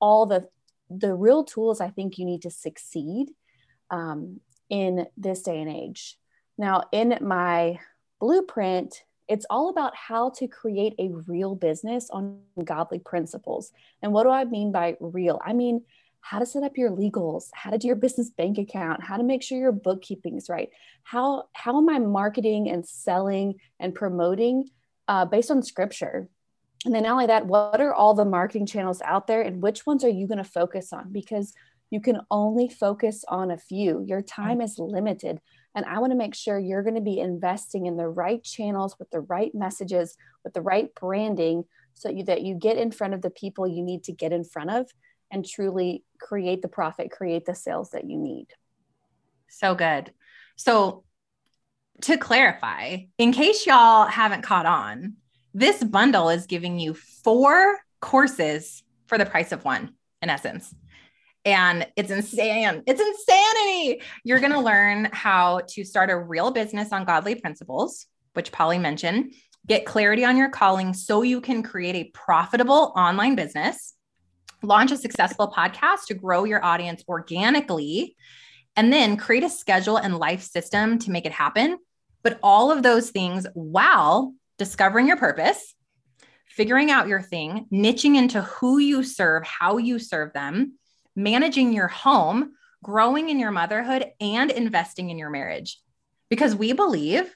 all 0.00 0.26
the 0.26 0.48
the 0.88 1.14
real 1.14 1.44
tools 1.44 1.80
i 1.80 1.90
think 1.90 2.18
you 2.18 2.24
need 2.24 2.42
to 2.42 2.50
succeed 2.50 3.28
um, 3.90 4.40
in 4.68 5.06
this 5.16 5.42
day 5.42 5.60
and 5.60 5.70
age. 5.70 6.16
Now 6.56 6.84
in 6.92 7.18
my 7.20 7.78
blueprint 8.20 9.02
it's 9.30 9.46
all 9.48 9.68
about 9.70 9.94
how 9.94 10.30
to 10.30 10.48
create 10.48 10.94
a 10.98 11.08
real 11.26 11.54
business 11.54 12.10
on 12.10 12.40
godly 12.64 12.98
principles. 12.98 13.72
And 14.02 14.12
what 14.12 14.24
do 14.24 14.30
I 14.30 14.44
mean 14.44 14.72
by 14.72 14.96
real? 15.00 15.40
I 15.44 15.52
mean, 15.52 15.82
how 16.20 16.40
to 16.40 16.44
set 16.44 16.64
up 16.64 16.76
your 16.76 16.90
legals, 16.90 17.44
how 17.54 17.70
to 17.70 17.78
do 17.78 17.86
your 17.86 17.96
business 17.96 18.28
bank 18.28 18.58
account, 18.58 19.04
how 19.04 19.16
to 19.16 19.22
make 19.22 19.42
sure 19.42 19.56
your 19.56 19.72
bookkeeping 19.72 20.36
is 20.36 20.48
right. 20.48 20.68
How 21.04 21.44
how 21.54 21.78
am 21.78 21.88
I 21.88 22.00
marketing 22.00 22.68
and 22.68 22.86
selling 22.86 23.54
and 23.78 23.94
promoting 23.94 24.68
uh, 25.06 25.24
based 25.24 25.50
on 25.50 25.62
scripture? 25.62 26.28
And 26.84 26.94
then 26.94 27.04
not 27.04 27.12
only 27.12 27.26
that, 27.26 27.46
what 27.46 27.80
are 27.80 27.94
all 27.94 28.14
the 28.14 28.24
marketing 28.24 28.66
channels 28.66 29.00
out 29.02 29.26
there, 29.26 29.42
and 29.42 29.62
which 29.62 29.86
ones 29.86 30.02
are 30.02 30.08
you 30.08 30.26
going 30.26 30.38
to 30.38 30.44
focus 30.44 30.92
on? 30.92 31.12
Because 31.12 31.54
you 31.90 32.00
can 32.00 32.20
only 32.30 32.68
focus 32.68 33.24
on 33.28 33.50
a 33.50 33.58
few. 33.58 34.04
Your 34.06 34.22
time 34.22 34.60
is 34.60 34.78
limited. 34.78 35.40
And 35.74 35.84
I 35.84 35.98
want 36.00 36.12
to 36.12 36.18
make 36.18 36.34
sure 36.34 36.58
you're 36.58 36.82
going 36.82 36.96
to 36.96 37.00
be 37.00 37.20
investing 37.20 37.86
in 37.86 37.96
the 37.96 38.08
right 38.08 38.42
channels 38.42 38.96
with 38.98 39.10
the 39.10 39.20
right 39.20 39.54
messages, 39.54 40.16
with 40.44 40.52
the 40.52 40.62
right 40.62 40.92
branding, 40.94 41.64
so 41.94 42.08
you, 42.08 42.24
that 42.24 42.42
you 42.42 42.54
get 42.54 42.76
in 42.76 42.90
front 42.90 43.14
of 43.14 43.22
the 43.22 43.30
people 43.30 43.68
you 43.68 43.82
need 43.82 44.04
to 44.04 44.12
get 44.12 44.32
in 44.32 44.44
front 44.44 44.70
of 44.70 44.90
and 45.30 45.46
truly 45.46 46.02
create 46.18 46.62
the 46.62 46.68
profit, 46.68 47.10
create 47.10 47.44
the 47.44 47.54
sales 47.54 47.90
that 47.90 48.08
you 48.08 48.16
need. 48.16 48.46
So 49.48 49.74
good. 49.74 50.12
So, 50.56 51.04
to 52.02 52.16
clarify, 52.16 52.98
in 53.18 53.32
case 53.32 53.66
y'all 53.66 54.06
haven't 54.06 54.42
caught 54.42 54.64
on, 54.64 55.16
this 55.52 55.84
bundle 55.84 56.30
is 56.30 56.46
giving 56.46 56.78
you 56.78 56.94
four 56.94 57.78
courses 58.00 58.82
for 59.06 59.18
the 59.18 59.26
price 59.26 59.52
of 59.52 59.64
one, 59.64 59.94
in 60.22 60.30
essence. 60.30 60.74
And 61.44 61.86
it's 61.96 62.10
insane. 62.10 62.82
It's 62.86 63.00
insanity. 63.00 64.02
You're 64.24 64.40
going 64.40 64.52
to 64.52 64.60
learn 64.60 65.08
how 65.12 65.62
to 65.68 65.84
start 65.84 66.10
a 66.10 66.18
real 66.18 66.50
business 66.50 66.92
on 66.92 67.04
godly 67.04 67.34
principles, 67.34 68.06
which 68.34 68.52
Polly 68.52 68.78
mentioned, 68.78 69.34
get 69.66 69.86
clarity 69.86 70.24
on 70.24 70.36
your 70.36 70.50
calling 70.50 70.92
so 70.92 71.22
you 71.22 71.40
can 71.40 71.62
create 71.62 71.96
a 71.96 72.10
profitable 72.10 72.92
online 72.96 73.34
business, 73.34 73.94
launch 74.62 74.90
a 74.90 74.96
successful 74.96 75.52
podcast 75.56 76.06
to 76.08 76.14
grow 76.14 76.44
your 76.44 76.64
audience 76.64 77.02
organically, 77.08 78.16
and 78.76 78.92
then 78.92 79.16
create 79.16 79.42
a 79.42 79.50
schedule 79.50 79.96
and 79.96 80.18
life 80.18 80.42
system 80.42 80.98
to 80.98 81.10
make 81.10 81.26
it 81.26 81.32
happen. 81.32 81.78
But 82.22 82.38
all 82.42 82.70
of 82.70 82.82
those 82.82 83.10
things 83.10 83.46
while 83.54 84.34
discovering 84.58 85.06
your 85.06 85.16
purpose, 85.16 85.74
figuring 86.46 86.90
out 86.90 87.08
your 87.08 87.22
thing, 87.22 87.66
niching 87.72 88.16
into 88.16 88.42
who 88.42 88.78
you 88.78 89.02
serve, 89.02 89.44
how 89.44 89.78
you 89.78 89.98
serve 89.98 90.32
them, 90.34 90.74
managing 91.16 91.72
your 91.72 91.88
home, 91.88 92.52
growing 92.82 93.28
in 93.28 93.38
your 93.38 93.50
motherhood, 93.50 94.06
and 94.20 94.50
investing 94.50 95.10
in 95.10 95.18
your 95.18 95.30
marriage. 95.30 95.78
Because 96.28 96.54
we 96.54 96.72
believe 96.72 97.34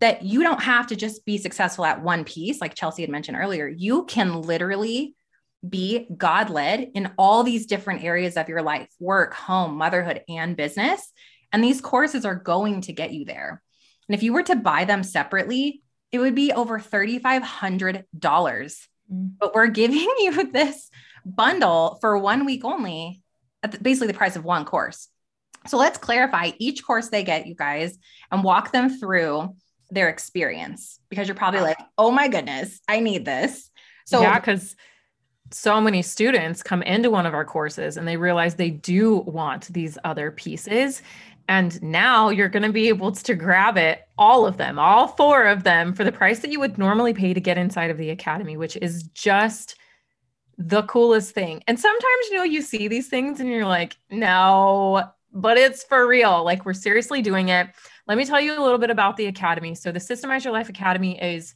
that 0.00 0.22
you 0.22 0.42
don't 0.42 0.62
have 0.62 0.88
to 0.88 0.96
just 0.96 1.24
be 1.24 1.38
successful 1.38 1.84
at 1.84 2.02
one 2.02 2.24
piece, 2.24 2.60
like 2.60 2.74
Chelsea 2.74 3.02
had 3.02 3.10
mentioned 3.10 3.36
earlier. 3.36 3.66
You 3.66 4.04
can 4.04 4.42
literally 4.42 5.14
be 5.66 6.06
God 6.16 6.50
led 6.50 6.90
in 6.94 7.10
all 7.18 7.42
these 7.42 7.66
different 7.66 8.04
areas 8.04 8.36
of 8.36 8.48
your 8.48 8.62
life 8.62 8.88
work, 9.00 9.34
home, 9.34 9.76
motherhood, 9.76 10.22
and 10.28 10.56
business. 10.56 11.12
And 11.52 11.64
these 11.64 11.80
courses 11.80 12.24
are 12.24 12.34
going 12.34 12.82
to 12.82 12.92
get 12.92 13.12
you 13.12 13.24
there. 13.24 13.62
And 14.08 14.14
if 14.14 14.22
you 14.22 14.32
were 14.32 14.42
to 14.44 14.56
buy 14.56 14.84
them 14.84 15.02
separately, 15.02 15.82
it 16.12 16.18
would 16.18 16.34
be 16.34 16.52
over 16.52 16.78
$3,500. 16.78 18.04
Mm. 19.12 19.30
But 19.38 19.54
we're 19.54 19.66
giving 19.68 19.98
you 20.18 20.50
this 20.50 20.90
bundle 21.26 21.98
for 22.00 22.16
one 22.16 22.46
week 22.46 22.64
only 22.64 23.20
at 23.62 23.72
the, 23.72 23.78
basically 23.80 24.06
the 24.06 24.14
price 24.14 24.36
of 24.36 24.44
one 24.44 24.64
course. 24.64 25.08
So 25.66 25.76
let's 25.76 25.98
clarify 25.98 26.52
each 26.58 26.84
course 26.84 27.08
they 27.08 27.24
get, 27.24 27.46
you 27.46 27.54
guys, 27.54 27.98
and 28.30 28.44
walk 28.44 28.72
them 28.72 28.88
through 28.88 29.54
their 29.90 30.08
experience 30.08 31.00
because 31.08 31.28
you're 31.28 31.34
probably 31.34 31.60
like, 31.60 31.78
oh 31.98 32.10
my 32.10 32.28
goodness, 32.28 32.80
I 32.88 33.00
need 33.00 33.24
this. 33.24 33.70
So, 34.04 34.20
yeah, 34.20 34.38
because 34.38 34.76
so 35.50 35.80
many 35.80 36.02
students 36.02 36.62
come 36.62 36.82
into 36.82 37.10
one 37.10 37.26
of 37.26 37.34
our 37.34 37.44
courses 37.44 37.96
and 37.96 38.06
they 38.06 38.16
realize 38.16 38.54
they 38.54 38.70
do 38.70 39.16
want 39.16 39.72
these 39.72 39.98
other 40.04 40.30
pieces. 40.30 41.02
And 41.48 41.80
now 41.82 42.30
you're 42.30 42.48
going 42.48 42.64
to 42.64 42.72
be 42.72 42.88
able 42.88 43.12
to 43.12 43.34
grab 43.34 43.76
it, 43.76 44.02
all 44.18 44.46
of 44.46 44.56
them, 44.56 44.78
all 44.78 45.08
four 45.08 45.46
of 45.46 45.62
them, 45.62 45.92
for 45.94 46.02
the 46.02 46.10
price 46.10 46.40
that 46.40 46.50
you 46.50 46.58
would 46.58 46.78
normally 46.78 47.14
pay 47.14 47.34
to 47.34 47.40
get 47.40 47.58
inside 47.58 47.90
of 47.90 47.98
the 47.98 48.10
academy, 48.10 48.56
which 48.56 48.76
is 48.76 49.04
just 49.14 49.76
the 50.58 50.82
coolest 50.84 51.34
thing. 51.34 51.62
And 51.66 51.78
sometimes, 51.78 52.26
you 52.30 52.36
know, 52.36 52.44
you 52.44 52.62
see 52.62 52.88
these 52.88 53.08
things 53.08 53.40
and 53.40 53.48
you're 53.48 53.66
like, 53.66 53.96
no, 54.10 55.04
but 55.32 55.58
it's 55.58 55.84
for 55.84 56.06
real. 56.06 56.44
Like, 56.44 56.64
we're 56.64 56.74
seriously 56.74 57.22
doing 57.22 57.48
it. 57.50 57.68
Let 58.06 58.16
me 58.16 58.24
tell 58.24 58.40
you 58.40 58.58
a 58.58 58.62
little 58.62 58.78
bit 58.78 58.90
about 58.90 59.16
the 59.16 59.26
academy. 59.26 59.74
So, 59.74 59.92
the 59.92 59.98
Systemize 59.98 60.44
Your 60.44 60.52
Life 60.52 60.68
Academy 60.68 61.20
is 61.20 61.54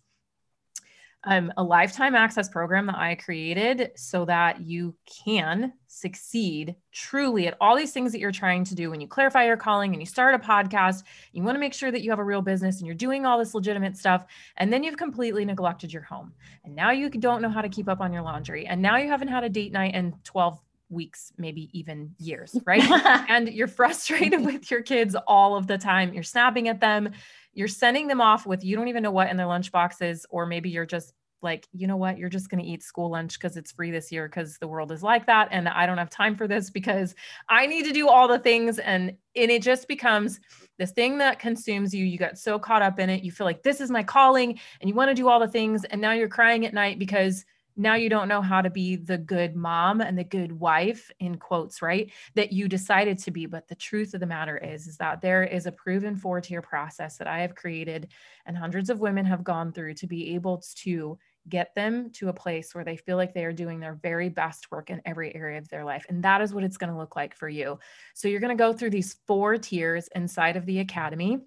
um, 1.25 1.53
a 1.57 1.63
lifetime 1.63 2.15
access 2.15 2.49
program 2.49 2.87
that 2.87 2.97
I 2.97 3.15
created 3.15 3.93
so 3.95 4.25
that 4.25 4.61
you 4.63 4.95
can 5.25 5.73
succeed 5.87 6.75
truly 6.93 7.47
at 7.47 7.57
all 7.61 7.77
these 7.77 7.93
things 7.93 8.13
that 8.13 8.21
you're 8.21 8.33
trying 8.33 8.65
to 8.65 8.75
do 8.75 8.91
when 8.91 9.01
you 9.01 9.07
clarify 9.07 9.45
your 9.45 9.57
calling 9.57 9.93
and 9.93 10.01
you 10.01 10.07
start 10.07 10.35
a 10.35 10.39
podcast. 10.39 11.03
You 11.33 11.43
want 11.43 11.57
to 11.57 11.61
make 11.61 11.75
sure 11.75 11.91
that 11.91 12.03
you 12.03 12.11
have 12.11 12.19
a 12.19 12.25
real 12.25 12.41
business 12.41 12.79
and 12.79 12.87
you're 12.87 12.95
doing 12.95 13.27
all 13.27 13.39
this 13.39 13.55
legitimate 13.55 13.97
stuff. 13.97 14.25
And 14.57 14.73
then 14.73 14.83
you've 14.83 14.97
completely 14.97 15.45
neglected 15.45 15.93
your 15.93 16.03
home. 16.03 16.33
And 16.65 16.75
now 16.75 16.91
you 16.91 17.11
don't 17.11 17.43
know 17.43 17.51
how 17.51 17.63
to 17.63 17.69
keep 17.69 17.89
up 17.89 18.01
on 18.01 18.13
your 18.13 18.23
laundry. 18.23 18.67
And 18.67 18.81
now 18.81 18.97
you 18.97 19.09
haven't 19.09 19.29
had 19.29 19.45
a 19.45 19.49
date 19.49 19.73
night 19.73 19.95
in 19.95 20.15
12 20.25 20.59
weeks, 20.91 21.33
maybe 21.39 21.71
even 21.73 22.15
years, 22.19 22.57
right? 22.67 22.83
and 23.31 23.49
you're 23.49 23.69
frustrated 23.69 24.45
with 24.45 24.71
your 24.71 24.83
kids 24.83 25.17
all 25.27 25.57
of 25.57 25.67
the 25.67 25.79
time. 25.79 26.13
You're 26.13 26.23
snapping 26.23 26.69
at 26.69 26.81
them 26.81 27.13
you're 27.53 27.69
sending 27.69 28.07
them 28.07 28.21
off 28.21 28.47
with 28.47 28.65
you 28.65 28.77
don't 28.77 28.89
even 28.89 29.03
know 29.03 29.11
what 29.11 29.31
in 29.31 29.37
their 29.37 29.47
lunch 29.47 29.73
boxes, 29.73 30.25
or 30.31 30.47
maybe 30.47 30.71
you're 30.71 30.87
just 30.87 31.13
like, 31.43 31.67
you 31.73 31.87
know 31.87 31.97
what, 31.97 32.19
you're 32.19 32.29
just 32.29 32.51
going 32.51 32.63
to 32.63 32.69
eat 32.69 32.83
school 32.83 33.11
lunch 33.11 33.39
because 33.39 33.57
it's 33.57 33.73
free 33.73 33.91
this 33.91 34.13
year 34.13 34.29
because 34.29 34.59
the 34.59 34.69
world 34.69 34.93
is 34.93 35.03
like 35.03 35.25
that. 35.27 35.49
And 35.51 35.69
I 35.69 35.87
don't 35.87 35.97
have 35.97 36.11
time 36.11 36.37
for 36.37 36.47
this 36.47 36.69
because 36.69 37.15
I 37.49 37.67
need 37.67 37.87
to 37.87 37.93
do 37.93 38.09
all 38.09 38.29
the 38.29 38.39
things. 38.39 38.79
And, 38.79 39.17
and 39.35 39.51
it 39.51 39.63
just 39.63 39.89
becomes 39.89 40.39
this 40.79 40.93
thing 40.93 41.17
that 41.19 41.39
consumes 41.39 41.95
you. 41.95 42.05
You 42.05 42.19
got 42.19 42.37
so 42.37 42.59
caught 42.59 42.83
up 42.83 42.99
in 42.99 43.09
it. 43.09 43.25
You 43.25 43.33
feel 43.33 43.47
like 43.47 43.63
this 43.63 43.81
is 43.81 43.91
my 43.91 44.03
calling 44.03 44.61
and 44.81 44.89
you 44.89 44.95
want 44.95 45.09
to 45.09 45.15
do 45.15 45.29
all 45.29 45.41
the 45.41 45.49
things. 45.49 45.85
And 45.85 46.01
now 46.01 46.13
you're 46.13 46.29
crying 46.29 46.67
at 46.67 46.75
night 46.75 46.99
because 46.99 47.47
now 47.77 47.95
you 47.95 48.09
don't 48.09 48.29
know 48.29 48.43
how 48.43 48.61
to 48.61 48.71
be 48.71 48.97
the 48.97 49.19
good 49.19 49.57
mom 49.57 50.01
and 50.01 50.19
the 50.19 50.25
good 50.25 50.53
wife 50.53 51.11
in 51.21 51.37
quotes 51.37 51.83
right 51.83 52.11
that 52.35 52.53
you 52.53 52.69
decided 52.69 53.19
to 53.19 53.31
be. 53.31 53.47
But 53.47 53.69
the 53.69 53.75
truth 53.75 54.15
of 54.15 54.21
the 54.21 54.27
matter 54.27 54.59
is 54.59 54.87
is 54.87 54.97
that 54.99 55.21
there 55.21 55.45
is 55.45 55.67
a 55.67 55.73
proven 55.73 56.17
four 56.17 56.41
tier 56.41 56.63
process 56.63 57.17
that 57.17 57.27
i 57.27 57.41
have 57.41 57.55
created 57.55 58.09
and 58.47 58.57
hundreds 58.57 58.91
of 58.91 59.01
women 59.01 59.25
have 59.25 59.45
gone 59.45 59.73
through 59.73 59.95
to 59.95 60.07
be 60.07 60.35
able 60.35 60.63
to 60.77 61.19
get 61.49 61.75
them 61.75 62.11
to 62.11 62.29
a 62.29 62.33
place 62.33 62.75
where 62.75 62.85
they 62.85 62.97
feel 62.97 63.17
like 63.17 63.33
they 63.33 63.45
are 63.45 63.53
doing 63.53 63.81
their 63.81 63.95
very 63.95 64.29
best 64.29 64.71
work 64.71 64.91
in 64.91 65.01
every 65.05 65.35
area 65.35 65.59
of 65.59 65.69
their 65.69 65.85
life. 65.85 66.05
And 66.09 66.23
that 66.23 66.41
is 66.41 66.53
what 66.53 66.65
it's 66.65 66.77
going 66.77 66.93
to 66.93 66.99
look 66.99 67.17
like 67.17 67.35
for 67.35 67.49
you. 67.49 67.79
So 68.15 68.29
you're 68.29 68.41
going 68.41 68.57
to 68.57 68.63
go 68.63 68.73
through 68.73 68.91
these 68.91 69.17
four 69.27 69.57
tiers 69.57 70.09
inside 70.15 70.57
of 70.57 70.67
the 70.67 70.81
academy. 70.81 71.39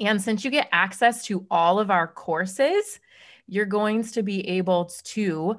And 0.00 0.22
since 0.22 0.44
you 0.44 0.50
get 0.50 0.68
access 0.72 1.24
to 1.26 1.46
all 1.50 1.80
of 1.80 1.90
our 1.90 2.06
courses 2.06 3.00
you're 3.48 3.66
going 3.66 4.04
to 4.04 4.22
be 4.22 4.46
able 4.48 4.86
to 5.04 5.56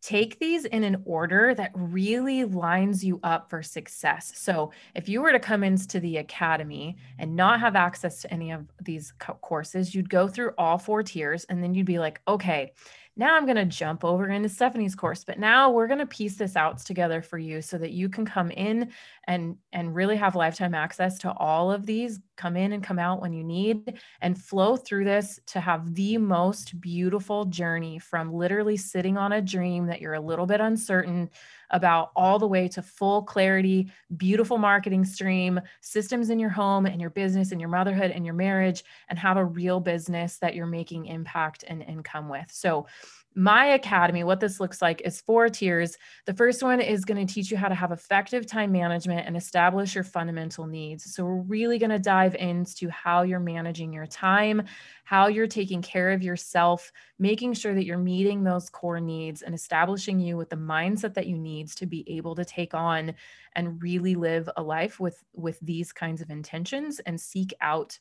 take 0.00 0.38
these 0.38 0.66
in 0.66 0.84
an 0.84 1.02
order 1.06 1.54
that 1.54 1.70
really 1.74 2.44
lines 2.44 3.02
you 3.02 3.18
up 3.22 3.48
for 3.48 3.62
success. 3.62 4.32
So, 4.36 4.70
if 4.94 5.08
you 5.08 5.22
were 5.22 5.32
to 5.32 5.38
come 5.38 5.64
into 5.64 5.98
the 5.98 6.18
academy 6.18 6.96
and 7.18 7.34
not 7.34 7.60
have 7.60 7.74
access 7.74 8.20
to 8.22 8.32
any 8.32 8.50
of 8.50 8.66
these 8.82 9.14
courses, 9.40 9.94
you'd 9.94 10.10
go 10.10 10.28
through 10.28 10.52
all 10.58 10.76
four 10.76 11.02
tiers 11.02 11.44
and 11.44 11.62
then 11.62 11.74
you'd 11.74 11.86
be 11.86 11.98
like, 11.98 12.20
okay, 12.28 12.72
now 13.16 13.36
I'm 13.36 13.44
going 13.44 13.56
to 13.56 13.64
jump 13.64 14.04
over 14.04 14.28
into 14.28 14.48
Stephanie's 14.48 14.96
course, 14.96 15.24
but 15.24 15.38
now 15.38 15.70
we're 15.70 15.86
going 15.86 16.00
to 16.00 16.06
piece 16.06 16.36
this 16.36 16.56
out 16.56 16.78
together 16.78 17.22
for 17.22 17.38
you 17.38 17.62
so 17.62 17.78
that 17.78 17.92
you 17.92 18.08
can 18.08 18.24
come 18.24 18.50
in 18.50 18.90
and 19.26 19.56
and 19.72 19.94
really 19.94 20.16
have 20.16 20.34
lifetime 20.34 20.74
access 20.74 21.18
to 21.18 21.32
all 21.32 21.70
of 21.70 21.86
these, 21.86 22.18
come 22.36 22.56
in 22.56 22.72
and 22.72 22.82
come 22.82 22.98
out 22.98 23.20
when 23.20 23.32
you 23.32 23.44
need 23.44 24.00
and 24.20 24.42
flow 24.42 24.76
through 24.76 25.04
this 25.04 25.38
to 25.46 25.60
have 25.60 25.94
the 25.94 26.18
most 26.18 26.80
beautiful 26.80 27.44
journey 27.44 27.98
from 27.98 28.32
literally 28.32 28.76
sitting 28.76 29.16
on 29.16 29.32
a 29.32 29.42
dream 29.42 29.86
that 29.86 30.00
you're 30.00 30.14
a 30.14 30.20
little 30.20 30.46
bit 30.46 30.60
uncertain 30.60 31.30
about 31.74 32.12
all 32.14 32.38
the 32.38 32.46
way 32.46 32.68
to 32.68 32.80
full 32.80 33.22
clarity, 33.24 33.90
beautiful 34.16 34.56
marketing 34.56 35.04
stream, 35.04 35.60
systems 35.82 36.30
in 36.30 36.38
your 36.38 36.48
home 36.48 36.86
and 36.86 37.00
your 37.00 37.10
business 37.10 37.50
and 37.50 37.60
your 37.60 37.68
motherhood 37.68 38.12
and 38.12 38.24
your 38.24 38.34
marriage, 38.34 38.84
and 39.10 39.18
have 39.18 39.36
a 39.36 39.44
real 39.44 39.80
business 39.80 40.38
that 40.38 40.54
you're 40.54 40.66
making 40.66 41.06
impact 41.06 41.64
and 41.66 41.82
income 41.82 42.28
with. 42.28 42.46
So, 42.50 42.86
my 43.34 43.66
academy, 43.66 44.22
what 44.22 44.40
this 44.40 44.60
looks 44.60 44.80
like 44.80 45.02
is 45.02 45.20
four 45.20 45.48
tiers. 45.48 45.96
The 46.26 46.34
first 46.34 46.62
one 46.62 46.80
is 46.80 47.04
going 47.04 47.26
to 47.26 47.32
teach 47.32 47.50
you 47.50 47.56
how 47.56 47.68
to 47.68 47.74
have 47.74 47.90
effective 47.90 48.46
time 48.46 48.70
management 48.70 49.26
and 49.26 49.36
establish 49.36 49.94
your 49.94 50.04
fundamental 50.04 50.66
needs. 50.66 51.14
So, 51.14 51.24
we're 51.24 51.42
really 51.42 51.78
going 51.78 51.90
to 51.90 51.98
dive 51.98 52.34
into 52.36 52.88
how 52.90 53.22
you're 53.22 53.40
managing 53.40 53.92
your 53.92 54.06
time, 54.06 54.62
how 55.04 55.26
you're 55.26 55.46
taking 55.46 55.82
care 55.82 56.12
of 56.12 56.22
yourself, 56.22 56.92
making 57.18 57.54
sure 57.54 57.74
that 57.74 57.84
you're 57.84 57.98
meeting 57.98 58.44
those 58.44 58.70
core 58.70 59.00
needs 59.00 59.42
and 59.42 59.54
establishing 59.54 60.20
you 60.20 60.36
with 60.36 60.50
the 60.50 60.56
mindset 60.56 61.14
that 61.14 61.26
you 61.26 61.36
need 61.36 61.68
to 61.68 61.86
be 61.86 62.04
able 62.06 62.34
to 62.36 62.44
take 62.44 62.74
on 62.74 63.14
and 63.56 63.82
really 63.82 64.14
live 64.14 64.48
a 64.56 64.62
life 64.62 65.00
with 65.00 65.22
with 65.32 65.58
these 65.60 65.92
kinds 65.92 66.20
of 66.20 66.30
intentions 66.30 67.00
and 67.00 67.20
seek 67.20 67.52
out 67.60 67.98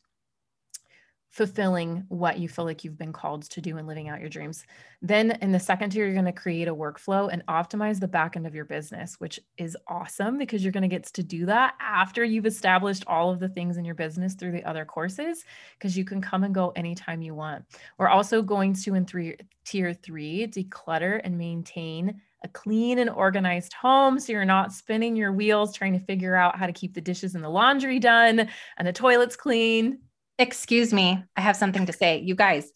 fulfilling 1.34 2.06
what 2.10 2.38
you 2.38 2.48
feel 2.48 2.64
like 2.64 2.84
you've 2.84 2.98
been 2.98 3.12
called 3.12 3.42
to 3.42 3.60
do 3.60 3.78
and 3.78 3.88
living 3.88 4.08
out 4.08 4.20
your 4.20 4.30
dreams. 4.30 4.64
Then 5.02 5.32
in 5.42 5.52
the 5.52 5.60
second 5.60 5.90
tier, 5.90 6.06
you're 6.06 6.14
going 6.14 6.26
to 6.26 6.32
create 6.32 6.68
a 6.68 6.76
workflow 6.76 7.28
and 7.34 7.44
optimize 7.48 8.00
the 8.00 8.08
back 8.08 8.36
end 8.36 8.46
of 8.46 8.54
your 8.54 8.66
business, 8.66 9.16
which 9.20 9.40
is 9.58 9.76
awesome 9.88 10.38
because 10.38 10.64
you're 10.64 10.72
going 10.72 10.84
to 10.84 10.88
get 10.88 11.06
to 11.06 11.24
do 11.24 11.48
that 11.48 11.74
after 11.80 12.24
you've 12.24 12.46
established 12.46 13.04
all 13.08 13.32
of 13.32 13.40
the 13.40 13.50
things 13.50 13.78
in 13.78 13.84
your 13.84 13.96
business 13.96 14.36
through 14.36 14.52
the 14.52 14.64
other 14.64 14.86
courses, 14.86 15.44
because 15.80 15.98
you 15.98 16.06
can 16.06 16.22
come 16.22 16.44
and 16.44 16.54
go 16.54 16.72
anytime 16.76 17.24
you 17.24 17.34
want. 17.34 17.66
We're 17.98 18.10
also 18.10 18.44
going 18.44 18.76
to 18.76 18.94
in 18.94 19.08
three 19.08 19.36
tier 19.66 19.92
three, 19.92 20.46
declutter 20.46 21.20
and 21.24 21.36
maintain 21.36 22.22
a 22.44 22.48
clean 22.50 23.00
and 23.00 23.10
organized 23.10 23.74
home 23.74 24.20
so 24.20 24.34
you're 24.34 24.46
not 24.46 24.72
spinning 24.72 25.16
your 25.16 25.32
wheels 25.32 25.74
trying 25.74 25.94
to 25.94 26.06
figure 26.06 26.36
out 26.36 26.60
how 26.60 26.68
to 26.68 26.74
keep 26.74 26.94
the 26.94 27.02
dishes 27.02 27.34
and 27.34 27.44
the 27.44 27.50
laundry 27.50 27.98
done 27.98 28.48
and 28.78 28.88
the 28.88 28.94
toilets 28.94 29.36
clean 29.38 29.98
Excuse 30.40 30.92
me. 30.94 31.24
I 31.36 31.42
have 31.42 31.56
something 31.56 31.86
to 31.86 31.94
say. 31.94 32.20
You 32.20 32.36
guys, 32.36 32.72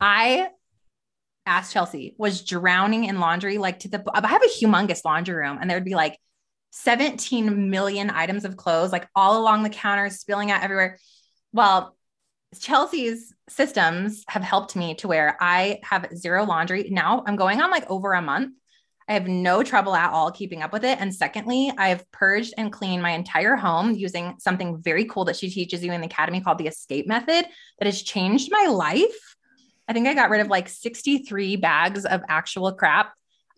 I 0.00 0.48
asked 1.46 1.72
Chelsea, 1.72 2.14
was 2.18 2.42
drowning 2.42 3.04
in 3.04 3.18
laundry 3.18 3.58
like 3.58 3.80
to 3.80 3.88
the 3.88 4.04
I 4.14 4.26
have 4.26 4.42
a 4.42 4.64
humongous 4.64 5.04
laundry 5.04 5.34
room 5.34 5.58
and 5.60 5.68
there'd 5.68 5.84
be 5.84 5.94
like 5.94 6.18
17 6.70 7.70
million 7.70 8.10
items 8.10 8.44
of 8.44 8.56
clothes 8.56 8.92
like 8.92 9.08
all 9.14 9.40
along 9.40 9.62
the 9.62 9.70
counters 9.70 10.20
spilling 10.20 10.50
out 10.50 10.62
everywhere. 10.62 10.98
Well, 11.52 11.96
Chelsea's 12.58 13.32
systems 13.48 14.24
have 14.28 14.42
helped 14.42 14.76
me 14.76 14.94
to 14.96 15.08
where 15.08 15.36
I 15.40 15.80
have 15.82 16.08
zero 16.14 16.44
laundry. 16.44 16.88
Now 16.90 17.24
I'm 17.26 17.36
going 17.36 17.60
on 17.60 17.70
like 17.70 17.88
over 17.90 18.12
a 18.12 18.22
month. 18.22 18.54
I 19.10 19.14
have 19.14 19.26
no 19.26 19.64
trouble 19.64 19.96
at 19.96 20.12
all 20.12 20.30
keeping 20.30 20.62
up 20.62 20.72
with 20.72 20.84
it. 20.84 21.00
And 21.00 21.12
secondly, 21.12 21.72
I've 21.76 22.08
purged 22.12 22.54
and 22.56 22.72
cleaned 22.72 23.02
my 23.02 23.10
entire 23.10 23.56
home 23.56 23.90
using 23.90 24.36
something 24.38 24.80
very 24.80 25.04
cool 25.04 25.24
that 25.24 25.34
she 25.34 25.50
teaches 25.50 25.82
you 25.82 25.92
in 25.92 26.00
the 26.00 26.06
academy 26.06 26.40
called 26.40 26.58
the 26.58 26.68
escape 26.68 27.08
method 27.08 27.44
that 27.80 27.86
has 27.86 28.02
changed 28.02 28.52
my 28.52 28.66
life. 28.66 29.34
I 29.88 29.94
think 29.94 30.06
I 30.06 30.14
got 30.14 30.30
rid 30.30 30.40
of 30.40 30.46
like 30.46 30.68
63 30.68 31.56
bags 31.56 32.04
of 32.04 32.22
actual 32.28 32.72
crap. 32.72 33.12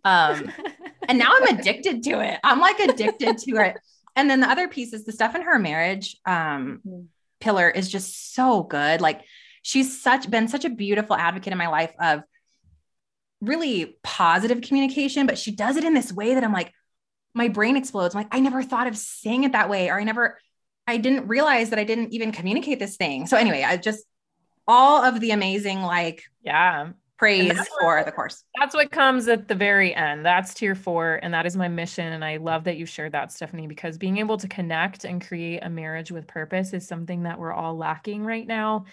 Um, 0.07 0.51
and 1.09 1.19
now 1.19 1.29
I'm 1.31 1.59
addicted 1.59 2.03
to 2.05 2.21
it. 2.21 2.41
I'm 2.43 2.59
like 2.59 2.81
addicted 2.81 3.37
to 3.37 3.57
it. 3.57 3.77
And 4.17 4.31
then 4.31 4.41
the 4.41 4.51
other 4.51 4.69
piece 4.69 4.95
is 4.95 5.05
the 5.05 5.13
stuff 5.13 5.35
in 5.35 5.43
her 5.43 5.59
marriage 5.59 6.17
um, 6.25 6.81
mm. 6.87 7.09
pillar 7.41 7.69
is 7.69 7.91
just 7.91 8.35
so 8.35 8.63
good. 8.63 9.03
Like 9.03 9.21
she's 9.61 10.01
such 10.01 10.31
been 10.31 10.49
such 10.49 10.65
a 10.65 10.71
beautiful 10.71 11.15
advocate 11.15 11.53
in 11.53 11.59
my 11.59 11.69
life 11.69 11.93
of 12.01 12.23
really 13.43 13.97
positive 14.03 14.63
communication, 14.63 15.27
but 15.27 15.37
she 15.37 15.51
does 15.51 15.77
it 15.77 15.85
in 15.85 15.93
this 15.93 16.13
way 16.13 16.35
that 16.35 16.45
I'm 16.45 16.53
like, 16.53 16.73
my 17.35 17.49
brain 17.49 17.77
explodes. 17.77 18.15
I'm 18.15 18.21
like, 18.21 18.35
I 18.35 18.41
never 18.41 18.63
thought 18.63 18.87
of 18.87 18.97
saying 18.97 19.45
it 19.45 19.53
that 19.53 19.69
way, 19.69 19.91
or 19.91 19.99
I 20.01 20.05
never, 20.05 20.39
I 20.87 20.97
didn't 20.97 21.29
realize 21.29 21.71
that 21.71 21.79
I 21.79 21.85
didn't 21.85 22.13
even 22.13 22.33
communicate 22.33 22.79
this 22.79 22.97
thing. 22.97 23.27
So 23.27 23.37
anyway, 23.37 23.63
I 23.63 23.77
just 23.77 24.05
all 24.67 25.03
of 25.05 25.19
the 25.21 25.33
amazing, 25.33 25.83
like, 25.83 26.23
yeah, 26.43 26.91
praise 27.19 27.53
for 27.81 27.97
what, 27.97 28.07
the 28.07 28.13
course. 28.13 28.45
That's 28.59 28.75
what 28.75 28.91
comes 28.91 29.29
at 29.29 29.49
the 29.49 29.55
very 29.55 29.95
end. 29.95 30.25
That's 30.25 30.55
tier 30.55 30.75
four. 30.75 31.21
And 31.23 31.35
that 31.35 31.47
is 31.47 31.57
my 31.57 31.69
mission. 31.69 32.13
And 32.13 32.25
I 32.25 32.37
love 32.37 32.65
that 32.65 32.77
you 32.77 32.87
shared 32.87 33.13
that, 33.13 33.33
Stephanie, 33.33 33.67
because 33.67 33.99
being 33.99 34.19
able 34.19 34.37
to 34.39 34.49
connect 34.49 35.05
and 35.05 35.27
create 35.27 35.61
a 35.63 35.71
marriage 35.71 36.11
with 36.11 36.27
purpose 36.27 36.73
is 36.73 36.87
something 36.87 37.25
that 37.25 37.39
we're 37.39 37.53
all 37.53 37.77
lacking 37.77 38.25
right 38.25 38.47
now 38.47 38.85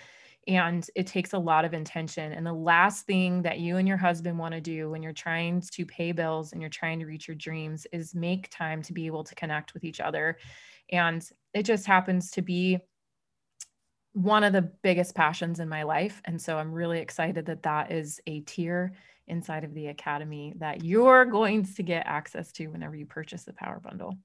and 0.47 0.89
it 0.95 1.05
takes 1.05 1.33
a 1.33 1.37
lot 1.37 1.65
of 1.65 1.73
intention 1.73 2.31
and 2.31 2.45
the 2.45 2.53
last 2.53 3.05
thing 3.05 3.41
that 3.41 3.59
you 3.59 3.77
and 3.77 3.87
your 3.87 3.97
husband 3.97 4.37
want 4.37 4.53
to 4.53 4.61
do 4.61 4.89
when 4.89 5.03
you're 5.03 5.11
trying 5.11 5.61
to 5.61 5.85
pay 5.85 6.11
bills 6.11 6.53
and 6.53 6.61
you're 6.61 6.69
trying 6.69 6.99
to 6.99 7.05
reach 7.05 7.27
your 7.27 7.35
dreams 7.35 7.85
is 7.91 8.15
make 8.15 8.49
time 8.49 8.81
to 8.81 8.93
be 8.93 9.05
able 9.05 9.23
to 9.23 9.35
connect 9.35 9.73
with 9.73 9.83
each 9.83 9.99
other 9.99 10.37
and 10.91 11.29
it 11.53 11.63
just 11.63 11.85
happens 11.85 12.31
to 12.31 12.41
be 12.41 12.77
one 14.13 14.43
of 14.43 14.53
the 14.53 14.71
biggest 14.81 15.13
passions 15.13 15.59
in 15.59 15.69
my 15.69 15.83
life 15.83 16.21
and 16.25 16.41
so 16.41 16.57
i'm 16.57 16.71
really 16.71 16.99
excited 16.99 17.45
that 17.45 17.63
that 17.63 17.91
is 17.91 18.19
a 18.25 18.39
tier 18.41 18.93
inside 19.29 19.63
of 19.63 19.73
the 19.73 19.87
academy 19.87 20.53
that 20.57 20.83
you're 20.83 21.25
going 21.25 21.63
to 21.63 21.83
get 21.83 22.05
access 22.05 22.51
to 22.53 22.67
whenever 22.67 22.95
you 22.95 23.05
purchase 23.05 23.43
the 23.43 23.53
power 23.53 23.79
bundle. 23.79 24.17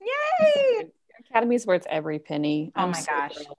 Yay! 0.00 0.90
Academy's 1.18 1.66
worth 1.66 1.86
every 1.88 2.18
penny. 2.18 2.72
Oh 2.76 2.82
I'm 2.82 2.90
my 2.90 3.00
so 3.00 3.12
gosh. 3.12 3.34
thrilled. 3.34 3.56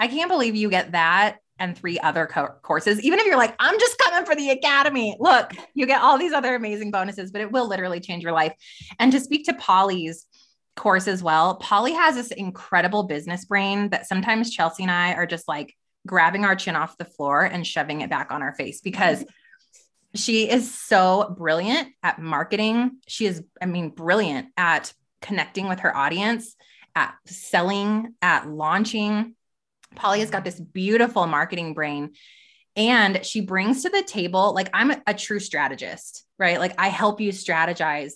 I 0.00 0.08
can't 0.08 0.30
believe 0.30 0.56
you 0.56 0.70
get 0.70 0.92
that 0.92 1.36
and 1.58 1.76
three 1.76 1.98
other 1.98 2.26
co- 2.26 2.54
courses. 2.62 3.00
Even 3.02 3.18
if 3.18 3.26
you're 3.26 3.36
like, 3.36 3.54
I'm 3.60 3.78
just 3.78 3.98
coming 3.98 4.24
for 4.24 4.34
the 4.34 4.50
academy, 4.50 5.14
look, 5.20 5.52
you 5.74 5.86
get 5.86 6.00
all 6.00 6.18
these 6.18 6.32
other 6.32 6.54
amazing 6.54 6.90
bonuses, 6.90 7.30
but 7.30 7.42
it 7.42 7.52
will 7.52 7.68
literally 7.68 8.00
change 8.00 8.22
your 8.22 8.32
life. 8.32 8.54
And 8.98 9.12
to 9.12 9.20
speak 9.20 9.44
to 9.44 9.54
Polly's 9.54 10.26
course 10.74 11.06
as 11.06 11.22
well, 11.22 11.56
Polly 11.56 11.92
has 11.92 12.14
this 12.14 12.30
incredible 12.30 13.02
business 13.02 13.44
brain 13.44 13.90
that 13.90 14.08
sometimes 14.08 14.50
Chelsea 14.50 14.82
and 14.82 14.90
I 14.90 15.12
are 15.12 15.26
just 15.26 15.46
like 15.46 15.74
grabbing 16.06 16.46
our 16.46 16.56
chin 16.56 16.76
off 16.76 16.96
the 16.96 17.04
floor 17.04 17.42
and 17.42 17.66
shoving 17.66 18.00
it 18.00 18.08
back 18.08 18.32
on 18.32 18.42
our 18.42 18.54
face 18.54 18.80
because 18.80 19.22
she 20.14 20.50
is 20.50 20.74
so 20.74 21.34
brilliant 21.36 21.90
at 22.02 22.18
marketing. 22.18 22.92
She 23.06 23.26
is, 23.26 23.44
I 23.60 23.66
mean, 23.66 23.90
brilliant 23.90 24.48
at 24.56 24.94
connecting 25.20 25.68
with 25.68 25.80
her 25.80 25.94
audience, 25.94 26.56
at 26.96 27.14
selling, 27.26 28.14
at 28.22 28.48
launching 28.48 29.36
Polly 29.96 30.20
has 30.20 30.30
got 30.30 30.44
this 30.44 30.60
beautiful 30.60 31.26
marketing 31.26 31.74
brain 31.74 32.12
and 32.76 33.24
she 33.24 33.40
brings 33.40 33.82
to 33.82 33.90
the 33.90 34.02
table 34.02 34.54
like 34.54 34.70
I'm 34.72 34.90
a, 34.90 35.02
a 35.06 35.14
true 35.14 35.40
strategist, 35.40 36.24
right? 36.38 36.58
Like 36.58 36.74
I 36.78 36.88
help 36.88 37.20
you 37.20 37.32
strategize 37.32 38.12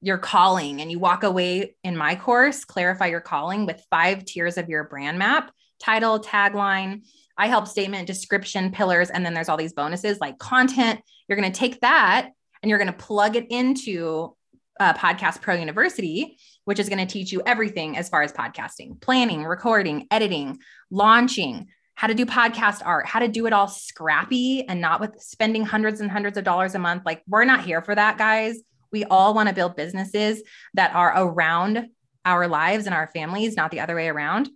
your 0.00 0.18
calling 0.18 0.80
and 0.80 0.90
you 0.90 0.98
walk 0.98 1.24
away 1.24 1.74
in 1.84 1.96
my 1.96 2.14
course, 2.14 2.64
clarify 2.64 3.06
your 3.06 3.20
calling 3.20 3.66
with 3.66 3.84
five 3.90 4.24
tiers 4.24 4.56
of 4.56 4.68
your 4.68 4.84
brand 4.84 5.18
map, 5.18 5.50
title, 5.80 6.20
tagline, 6.20 7.02
I 7.36 7.46
help 7.46 7.68
statement, 7.68 8.06
description, 8.06 8.72
pillars, 8.72 9.10
and 9.10 9.24
then 9.24 9.32
there's 9.32 9.48
all 9.48 9.56
these 9.56 9.72
bonuses 9.72 10.18
like 10.20 10.38
content. 10.38 11.00
You're 11.28 11.38
going 11.38 11.50
to 11.50 11.58
take 11.58 11.80
that 11.80 12.30
and 12.62 12.68
you're 12.68 12.78
going 12.78 12.92
to 12.92 12.98
plug 12.98 13.36
it 13.36 13.46
into 13.50 14.34
uh, 14.80 14.94
Podcast 14.94 15.40
Pro 15.40 15.54
University 15.54 16.38
which 16.68 16.78
is 16.78 16.90
going 16.90 16.98
to 16.98 17.10
teach 17.10 17.32
you 17.32 17.40
everything 17.46 17.96
as 17.96 18.10
far 18.10 18.20
as 18.20 18.30
podcasting, 18.30 19.00
planning, 19.00 19.42
recording, 19.42 20.06
editing, 20.10 20.58
launching, 20.90 21.66
how 21.94 22.06
to 22.06 22.12
do 22.12 22.26
podcast 22.26 22.82
art, 22.84 23.06
how 23.06 23.20
to 23.20 23.26
do 23.26 23.46
it 23.46 23.54
all 23.54 23.68
scrappy 23.68 24.68
and 24.68 24.78
not 24.78 25.00
with 25.00 25.18
spending 25.18 25.64
hundreds 25.64 26.02
and 26.02 26.10
hundreds 26.10 26.36
of 26.36 26.44
dollars 26.44 26.74
a 26.74 26.78
month. 26.78 27.04
Like, 27.06 27.22
we're 27.26 27.46
not 27.46 27.64
here 27.64 27.80
for 27.80 27.94
that, 27.94 28.18
guys. 28.18 28.58
We 28.92 29.04
all 29.04 29.32
want 29.32 29.48
to 29.48 29.54
build 29.54 29.76
businesses 29.76 30.42
that 30.74 30.94
are 30.94 31.10
around 31.16 31.86
our 32.26 32.46
lives 32.46 32.84
and 32.84 32.94
our 32.94 33.06
families, 33.14 33.56
not 33.56 33.70
the 33.70 33.80
other 33.80 33.96
way 33.96 34.08
around. 34.08 34.50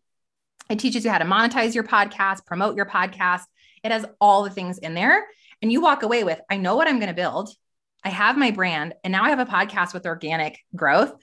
It 0.69 0.81
teaches 0.81 1.07
you 1.07 1.11
how 1.11 1.17
to 1.17 1.25
monetize 1.25 1.75
your 1.75 1.85
podcast, 1.85 2.45
promote 2.45 2.77
your 2.77 2.85
podcast. 2.85 3.45
It 3.83 3.91
has 3.91 4.05
all 4.21 4.43
the 4.43 4.51
things 4.51 4.77
in 4.77 4.93
there. 4.93 5.25
And 5.63 5.73
you 5.73 5.81
walk 5.81 6.03
away 6.03 6.25
with, 6.25 6.43
I 6.51 6.59
know 6.59 6.77
what 6.77 6.89
I'm 6.89 6.99
going 6.99 7.09
to 7.09 7.15
build. 7.15 7.49
I 8.05 8.11
have 8.11 8.37
my 8.37 8.51
brand, 8.51 8.93
and 9.03 9.13
now 9.13 9.25
I 9.25 9.31
have 9.31 9.39
a 9.39 9.47
podcast 9.47 9.95
with 9.95 10.05
organic 10.05 10.59
growth 10.77 11.15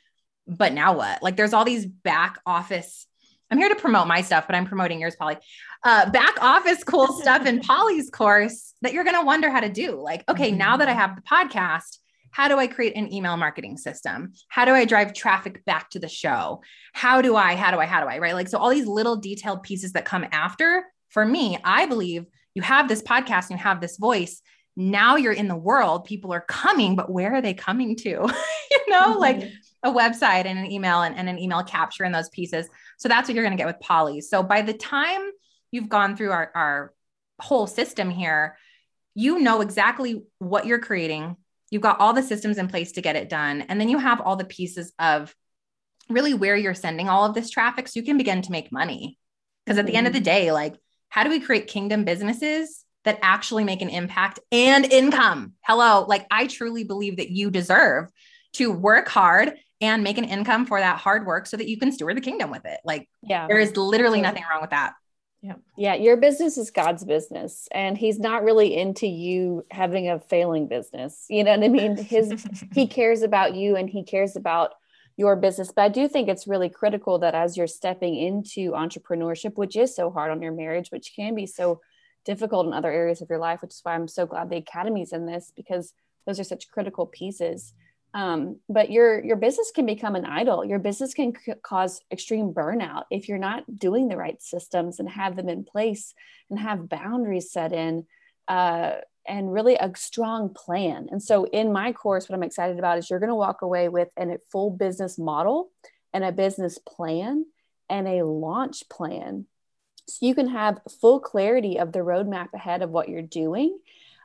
but 0.50 0.74
now 0.74 0.98
what? 0.98 1.22
Like 1.22 1.36
there's 1.36 1.54
all 1.54 1.66
these 1.66 1.86
back 1.86 2.40
office. 2.46 3.06
I'm 3.52 3.58
here 3.58 3.70
to 3.70 3.76
promote 3.76 4.08
my 4.08 4.22
stuff, 4.22 4.46
but 4.48 4.56
I'm 4.56 4.66
promoting 4.66 5.00
yours, 5.00 5.16
Polly. 5.16 5.38
Uh, 5.84 6.10
back 6.10 6.42
office 6.42 6.84
cool 6.84 7.08
stuff 7.22 7.46
in 7.46 7.62
Polly's 7.62 8.10
course 8.10 8.74
that 8.82 8.94
you're 8.94 9.04
going 9.04 9.16
to 9.16 9.26
wonder 9.26 9.50
how 9.50 9.60
to 9.60 9.70
do. 9.70 10.02
Like, 10.02 10.24
okay, 10.30 10.52
now 10.52 10.78
that 10.78 10.90
I 10.90 10.94
have 10.94 11.16
the 11.16 11.22
podcast, 11.22 11.98
how 12.32 12.48
do 12.48 12.58
I 12.58 12.68
create 12.68 12.96
an 12.96 13.12
email 13.12 13.38
marketing 13.38 13.78
system? 13.78 14.34
How 14.50 14.66
do 14.66 14.72
I 14.72 14.86
drive 14.86 15.14
traffic 15.14 15.66
back 15.66 15.90
to 15.92 16.00
the 16.00 16.08
show? 16.08 16.62
How 16.94 17.22
do 17.22 17.36
I, 17.36 17.56
how 17.56 17.72
do 17.72 17.80
I, 17.80 17.86
how 17.86 18.02
do 18.02 18.08
I, 18.08 18.20
right? 18.20 18.36
Like, 18.36 18.50
so 18.50 18.60
all 18.60 18.70
these 18.70 18.86
little 18.86 19.16
detailed 19.16 19.64
pieces 19.64 19.94
that 19.94 20.06
come 20.06 20.26
after, 20.32 20.84
for 21.10 21.26
me, 21.26 21.58
I 21.64 21.88
believe 21.88 22.26
you 22.54 22.62
have 22.62 22.88
this 22.88 23.02
podcast 23.02 23.50
and 23.50 23.60
you 23.60 23.64
have 23.64 23.82
this 23.82 23.98
voice. 23.98 24.42
Now 24.76 25.16
you're 25.16 25.34
in 25.34 25.48
the 25.48 25.56
world, 25.56 26.06
people 26.06 26.32
are 26.34 26.42
coming, 26.42 26.96
but 26.96 27.12
where 27.12 27.34
are 27.34 27.42
they 27.42 27.56
coming 27.56 27.96
to? 27.98 28.10
you 28.72 28.90
know, 28.90 29.12
mm-hmm. 29.12 29.20
like 29.20 29.52
a 29.84 29.92
website 29.92 30.46
and 30.46 30.60
an 30.60 30.72
email 30.72 31.02
and, 31.02 31.15
and 31.15 31.30
an 31.30 31.39
email 31.39 31.63
capture 31.63 32.04
in 32.04 32.12
those 32.12 32.30
pieces. 32.30 32.68
So 32.98 33.08
that's 33.08 33.28
what 33.28 33.36
you're 33.36 33.44
going 33.44 33.58
to 33.58 33.62
get 33.62 33.68
with 33.68 33.80
Polly. 33.80 34.22
So 34.22 34.44
by 34.44 34.62
the 34.62 34.74
time 34.74 35.22
you've 35.72 35.89
gone 35.89 36.15
through 36.15 36.32
our, 36.32 36.52
our 36.54 36.94
whole 37.39 37.68
system 37.68 38.10
here, 38.10 38.58
you 39.15 39.39
know 39.39 39.62
exactly 39.62 40.24
what 40.39 40.65
you're 40.65 40.80
creating. 40.80 41.38
You've 41.72 41.82
got 41.82 42.00
all 42.00 42.13
the 42.13 42.24
systems 42.24 42.58
in 42.58 42.68
place 42.68 42.94
to 42.94 43.02
get 43.02 43.15
it 43.15 43.30
done. 43.30 43.62
And 43.62 43.80
then 43.80 43.89
you 43.89 43.98
have 44.00 44.22
all 44.22 44.36
the 44.36 44.46
pieces 44.46 44.92
of 45.00 45.34
really 46.10 46.34
where 46.34 46.58
you're 46.58 46.74
sending 46.74 47.08
all 47.08 47.26
of 47.26 47.36
this 47.36 47.50
traffic 47.50 47.88
so 47.88 48.00
you 48.00 48.06
can 48.06 48.18
begin 48.18 48.42
to 48.42 48.52
make 48.52 48.72
money. 48.72 49.18
Because 49.65 49.78
at 49.78 49.86
the 49.86 49.96
end 49.96 50.08
of 50.08 50.13
the 50.13 50.20
mm-hmm. 50.20 50.26
day, 50.26 50.52
like, 50.52 50.76
how 51.10 51.24
do 51.24 51.30
we 51.30 51.39
create 51.39 51.68
kingdom 51.68 52.04
businesses 52.04 52.84
that 53.06 53.20
actually 53.22 53.63
make 53.63 53.82
an 53.82 53.89
impact 53.89 54.39
and 54.52 54.86
income? 54.86 55.54
Hello, 55.62 56.06
like, 56.08 56.26
I 56.32 56.48
truly 56.48 56.84
believe 56.84 57.18
that 57.18 57.30
you 57.30 57.52
deserve 57.52 58.10
to 58.54 58.72
work 58.72 59.08
hard 59.08 59.54
and 59.82 60.04
make 60.04 60.18
an 60.18 60.26
income 60.26 60.65
for 60.65 60.80
that 60.80 60.98
hard 60.98 61.26
work 61.26 61.48
so 61.48 61.58
that 61.58 61.68
you 61.68 61.78
can 61.78 61.92
steward 61.92 62.18
the 62.18 62.22
kingdom 62.22 62.52
with 62.52 62.65
it. 62.65 62.80
Like, 62.84 63.10
yeah, 63.22 63.48
there 63.48 63.60
is 63.60 63.76
literally 63.78 64.22
nothing 64.22 64.44
wrong 64.50 64.62
with 64.62 64.72
that. 64.72 64.94
Yeah. 65.42 65.54
Yeah. 65.78 65.94
Your 65.94 66.18
business 66.18 66.58
is 66.58 66.70
God's 66.70 67.06
business. 67.06 67.70
And 67.72 67.98
he's 67.98 68.20
not 68.20 68.44
really 68.44 68.76
into 68.76 69.08
you 69.08 69.65
having 69.72 70.10
a 70.10 70.20
failing 70.20 70.68
business. 70.68 71.26
You 71.30 71.46
know 71.46 71.52
what 71.52 71.63
I 71.63 71.70
mean? 71.70 71.96
His, 71.96 72.46
he 72.74 72.88
cares 72.88 73.22
about 73.22 73.56
you 73.56 73.78
and 73.78 73.89
he 73.89 74.04
cares 74.04 74.36
about 74.36 74.72
your 75.15 75.38
business. 75.38 75.72
But 75.74 75.84
I 75.84 75.89
do 75.89 76.10
think 76.10 76.28
it's 76.28 76.48
really 76.48 76.70
critical 76.70 77.20
that 77.20 77.36
as 77.36 77.56
you're 77.56 77.68
stepping 77.68 78.18
into 78.18 78.72
entrepreneurship, 78.72 79.56
which 79.56 79.78
is 79.78 79.96
so 79.96 80.12
hard 80.12 80.32
on 80.32 80.42
your 80.42 80.52
marriage, 80.52 80.89
which 80.89 81.13
can 81.15 81.36
be 81.36 81.46
so 81.46 81.80
difficult 82.26 82.68
in 82.68 82.74
other 82.74 82.92
areas 82.92 83.22
of 83.22 83.30
your 83.30 83.39
life, 83.39 83.62
which 83.62 83.72
is 83.72 83.80
why 83.84 83.96
I'm 83.96 84.10
so 84.10 84.26
glad 84.26 84.50
the 84.50 84.58
academy's 84.58 85.13
in 85.13 85.26
this 85.26 85.54
because 85.56 85.94
those 86.26 86.39
are 86.39 86.44
such 86.44 86.70
critical 86.70 87.06
pieces 87.06 87.74
um, 88.13 88.60
but 88.67 88.91
your 88.91 89.24
your 89.24 89.36
business 89.36 89.72
can 89.74 89.86
become 89.86 90.15
an 90.15 90.26
idol. 90.26 90.65
Your 90.65 90.80
business 90.80 91.13
can 91.13 91.34
c- 91.36 91.54
cause 91.62 92.02
extreme 92.12 92.54
burnout 92.54 93.04
if 93.12 93.30
you're 93.30 93.38
not 93.38 93.78
doing 93.78 94.08
the 94.08 94.17
right 94.17 94.41
systems 94.41 95.00
and 95.00 95.08
have 95.10 95.36
them 95.36 95.48
in 95.48 95.63
place 95.63 96.13
and 96.50 96.60
have 96.60 96.89
boundaries 96.89 97.52
set 97.52 97.72
in 97.72 98.06
uh, 98.48 98.95
and 99.28 99.54
really 99.54 99.76
a 99.76 99.91
strong 99.95 100.54
plan. 100.56 101.08
And 101.12 101.22
so 101.22 101.45
in 101.45 101.72
my 101.72 101.93
course 101.93 102.28
what 102.28 102.36
i'm 102.36 102.43
excited 102.43 102.80
about 102.80 102.98
is 102.98 103.10
you're 103.10 103.19
going 103.19 103.30
to 103.30 103.36
walk 103.36 103.62
away 103.62 103.89
with 103.89 104.10
an, 104.17 104.32
a 104.32 104.38
full 104.52 104.72
business 104.72 105.19
model 105.19 105.69
and 106.12 106.24
a 106.24 106.32
business 106.32 106.80
plan 106.80 107.45
and 107.89 108.08
a 108.08 108.26
launch 108.26 108.89
plan. 108.89 109.45
So 110.08 110.26
you 110.26 110.34
can 110.34 110.48
have 110.48 110.82
full 111.00 111.19
clarity 111.19 111.78
of 111.78 111.91
the 111.91 112.00
roadmap 112.00 112.54
ahead 112.56 112.82
of 112.82 112.89
what 112.89 113.10
you're 113.10 113.22
doing 113.22 113.78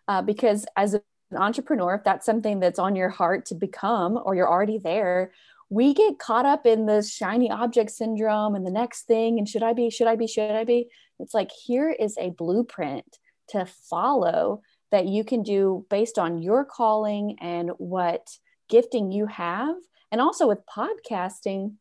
uh, 0.08 0.22
because 0.22 0.64
as 0.74 0.94
a 0.94 1.02
an 1.34 1.42
entrepreneur, 1.42 1.94
if 1.94 2.04
that's 2.04 2.26
something 2.26 2.60
that's 2.60 2.78
on 2.78 2.96
your 2.96 3.08
heart 3.08 3.46
to 3.46 3.54
become 3.54 4.18
or 4.22 4.34
you're 4.34 4.50
already 4.50 4.78
there, 4.78 5.32
we 5.70 5.94
get 5.94 6.18
caught 6.18 6.46
up 6.46 6.66
in 6.66 6.86
this 6.86 7.12
shiny 7.12 7.50
object 7.50 7.90
syndrome 7.90 8.54
and 8.54 8.66
the 8.66 8.70
next 8.70 9.02
thing 9.02 9.38
and 9.38 9.48
should 9.48 9.62
I 9.62 9.72
be, 9.72 9.90
should 9.90 10.06
I 10.06 10.16
be, 10.16 10.26
should 10.26 10.50
I 10.50 10.64
be? 10.64 10.88
It's 11.18 11.34
like 11.34 11.50
here 11.50 11.90
is 11.90 12.16
a 12.18 12.30
blueprint 12.30 13.18
to 13.48 13.66
follow 13.66 14.62
that 14.90 15.06
you 15.06 15.24
can 15.24 15.42
do 15.42 15.86
based 15.90 16.18
on 16.18 16.42
your 16.42 16.64
calling 16.64 17.36
and 17.40 17.70
what 17.78 18.28
gifting 18.68 19.10
you 19.10 19.26
have. 19.26 19.74
And 20.12 20.20
also 20.20 20.46
with 20.46 20.60
podcasting, 20.66 21.74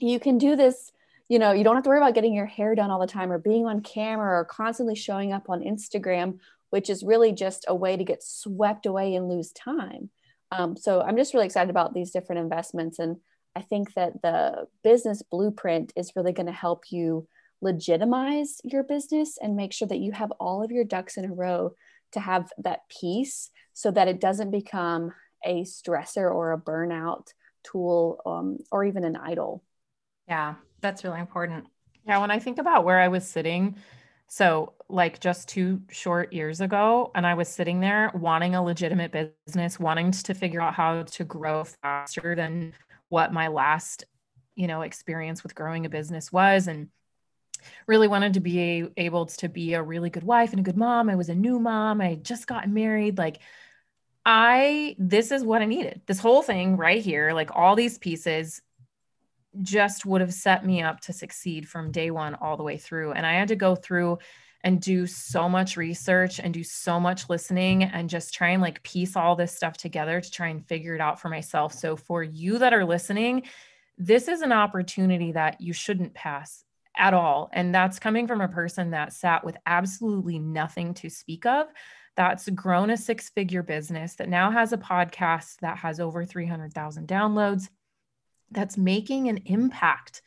you 0.00 0.20
can 0.20 0.38
do 0.38 0.56
this 0.56 0.92
you 1.28 1.38
know 1.40 1.52
you 1.52 1.64
don't 1.64 1.74
have 1.74 1.84
to 1.84 1.90
worry 1.90 1.98
about 1.98 2.14
getting 2.14 2.34
your 2.34 2.46
hair 2.46 2.74
done 2.74 2.90
all 2.90 3.00
the 3.00 3.06
time 3.06 3.32
or 3.32 3.38
being 3.38 3.66
on 3.66 3.80
camera 3.80 4.38
or 4.38 4.44
constantly 4.44 4.94
showing 4.94 5.32
up 5.32 5.48
on 5.48 5.60
instagram 5.60 6.38
which 6.70 6.90
is 6.90 7.02
really 7.02 7.32
just 7.32 7.64
a 7.68 7.74
way 7.74 7.96
to 7.96 8.04
get 8.04 8.22
swept 8.22 8.86
away 8.86 9.14
and 9.14 9.28
lose 9.28 9.52
time 9.52 10.10
um, 10.52 10.76
so 10.76 11.00
i'm 11.02 11.16
just 11.16 11.34
really 11.34 11.46
excited 11.46 11.70
about 11.70 11.94
these 11.94 12.10
different 12.10 12.40
investments 12.40 12.98
and 12.98 13.16
i 13.54 13.60
think 13.60 13.92
that 13.94 14.20
the 14.22 14.66
business 14.82 15.22
blueprint 15.22 15.92
is 15.96 16.12
really 16.16 16.32
going 16.32 16.46
to 16.46 16.52
help 16.52 16.84
you 16.90 17.26
legitimize 17.62 18.60
your 18.64 18.82
business 18.82 19.38
and 19.40 19.56
make 19.56 19.72
sure 19.72 19.88
that 19.88 19.98
you 19.98 20.12
have 20.12 20.30
all 20.32 20.62
of 20.62 20.70
your 20.70 20.84
ducks 20.84 21.16
in 21.16 21.24
a 21.24 21.32
row 21.32 21.72
to 22.12 22.20
have 22.20 22.50
that 22.58 22.80
peace 22.88 23.50
so 23.72 23.90
that 23.90 24.08
it 24.08 24.20
doesn't 24.20 24.50
become 24.50 25.12
a 25.44 25.62
stressor 25.62 26.30
or 26.30 26.52
a 26.52 26.58
burnout 26.58 27.28
tool 27.64 28.20
um, 28.26 28.58
or 28.70 28.84
even 28.84 29.04
an 29.04 29.16
idol 29.16 29.62
yeah 30.28 30.54
that's 30.80 31.04
really 31.04 31.20
important. 31.20 31.66
Yeah, 32.06 32.18
when 32.18 32.30
I 32.30 32.38
think 32.38 32.58
about 32.58 32.84
where 32.84 33.00
I 33.00 33.08
was 33.08 33.26
sitting, 33.26 33.76
so 34.28 34.74
like 34.88 35.20
just 35.20 35.48
two 35.48 35.82
short 35.90 36.32
years 36.32 36.60
ago, 36.60 37.10
and 37.14 37.26
I 37.26 37.34
was 37.34 37.48
sitting 37.48 37.80
there 37.80 38.10
wanting 38.14 38.54
a 38.54 38.62
legitimate 38.62 39.12
business, 39.46 39.78
wanting 39.78 40.10
to 40.10 40.34
figure 40.34 40.60
out 40.60 40.74
how 40.74 41.02
to 41.02 41.24
grow 41.24 41.64
faster 41.64 42.34
than 42.34 42.72
what 43.08 43.32
my 43.32 43.48
last, 43.48 44.04
you 44.54 44.66
know, 44.66 44.82
experience 44.82 45.42
with 45.42 45.54
growing 45.54 45.86
a 45.86 45.88
business 45.88 46.32
was 46.32 46.66
and 46.66 46.88
really 47.86 48.08
wanted 48.08 48.34
to 48.34 48.40
be 48.40 48.88
able 48.96 49.26
to 49.26 49.48
be 49.48 49.74
a 49.74 49.82
really 49.82 50.10
good 50.10 50.24
wife 50.24 50.50
and 50.50 50.60
a 50.60 50.62
good 50.62 50.76
mom. 50.76 51.08
I 51.08 51.14
was 51.14 51.28
a 51.28 51.34
new 51.34 51.58
mom. 51.58 52.00
I 52.00 52.14
just 52.16 52.46
got 52.46 52.68
married. 52.68 53.18
Like 53.18 53.38
I 54.24 54.96
this 54.98 55.30
is 55.30 55.44
what 55.44 55.62
I 55.62 55.66
needed. 55.66 56.02
This 56.06 56.18
whole 56.18 56.42
thing 56.42 56.76
right 56.76 57.02
here, 57.02 57.32
like 57.32 57.50
all 57.54 57.76
these 57.76 57.98
pieces 57.98 58.60
just 59.62 60.06
would 60.06 60.20
have 60.20 60.34
set 60.34 60.64
me 60.64 60.82
up 60.82 61.00
to 61.00 61.12
succeed 61.12 61.68
from 61.68 61.90
day 61.90 62.10
one 62.10 62.34
all 62.36 62.56
the 62.56 62.62
way 62.62 62.76
through. 62.76 63.12
And 63.12 63.26
I 63.26 63.34
had 63.34 63.48
to 63.48 63.56
go 63.56 63.74
through 63.74 64.18
and 64.64 64.80
do 64.80 65.06
so 65.06 65.48
much 65.48 65.76
research 65.76 66.40
and 66.40 66.52
do 66.52 66.64
so 66.64 66.98
much 66.98 67.28
listening 67.28 67.84
and 67.84 68.10
just 68.10 68.34
try 68.34 68.48
and 68.48 68.62
like 68.62 68.82
piece 68.82 69.14
all 69.16 69.36
this 69.36 69.54
stuff 69.54 69.76
together 69.76 70.20
to 70.20 70.30
try 70.30 70.48
and 70.48 70.66
figure 70.66 70.94
it 70.94 71.00
out 71.00 71.20
for 71.20 71.28
myself. 71.28 71.72
So, 71.72 71.94
for 71.96 72.22
you 72.22 72.58
that 72.58 72.74
are 72.74 72.84
listening, 72.84 73.42
this 73.98 74.28
is 74.28 74.42
an 74.42 74.52
opportunity 74.52 75.32
that 75.32 75.60
you 75.60 75.72
shouldn't 75.72 76.14
pass 76.14 76.64
at 76.96 77.14
all. 77.14 77.50
And 77.52 77.74
that's 77.74 77.98
coming 77.98 78.26
from 78.26 78.40
a 78.40 78.48
person 78.48 78.90
that 78.90 79.12
sat 79.12 79.44
with 79.44 79.56
absolutely 79.66 80.38
nothing 80.38 80.94
to 80.94 81.10
speak 81.10 81.46
of. 81.46 81.66
That's 82.16 82.48
grown 82.48 82.90
a 82.90 82.96
six 82.96 83.28
figure 83.28 83.62
business 83.62 84.14
that 84.16 84.28
now 84.28 84.50
has 84.50 84.72
a 84.72 84.78
podcast 84.78 85.58
that 85.60 85.76
has 85.78 86.00
over 86.00 86.24
300,000 86.24 87.06
downloads 87.06 87.68
that's 88.50 88.76
making 88.76 89.28
an 89.28 89.38
impact 89.46 90.22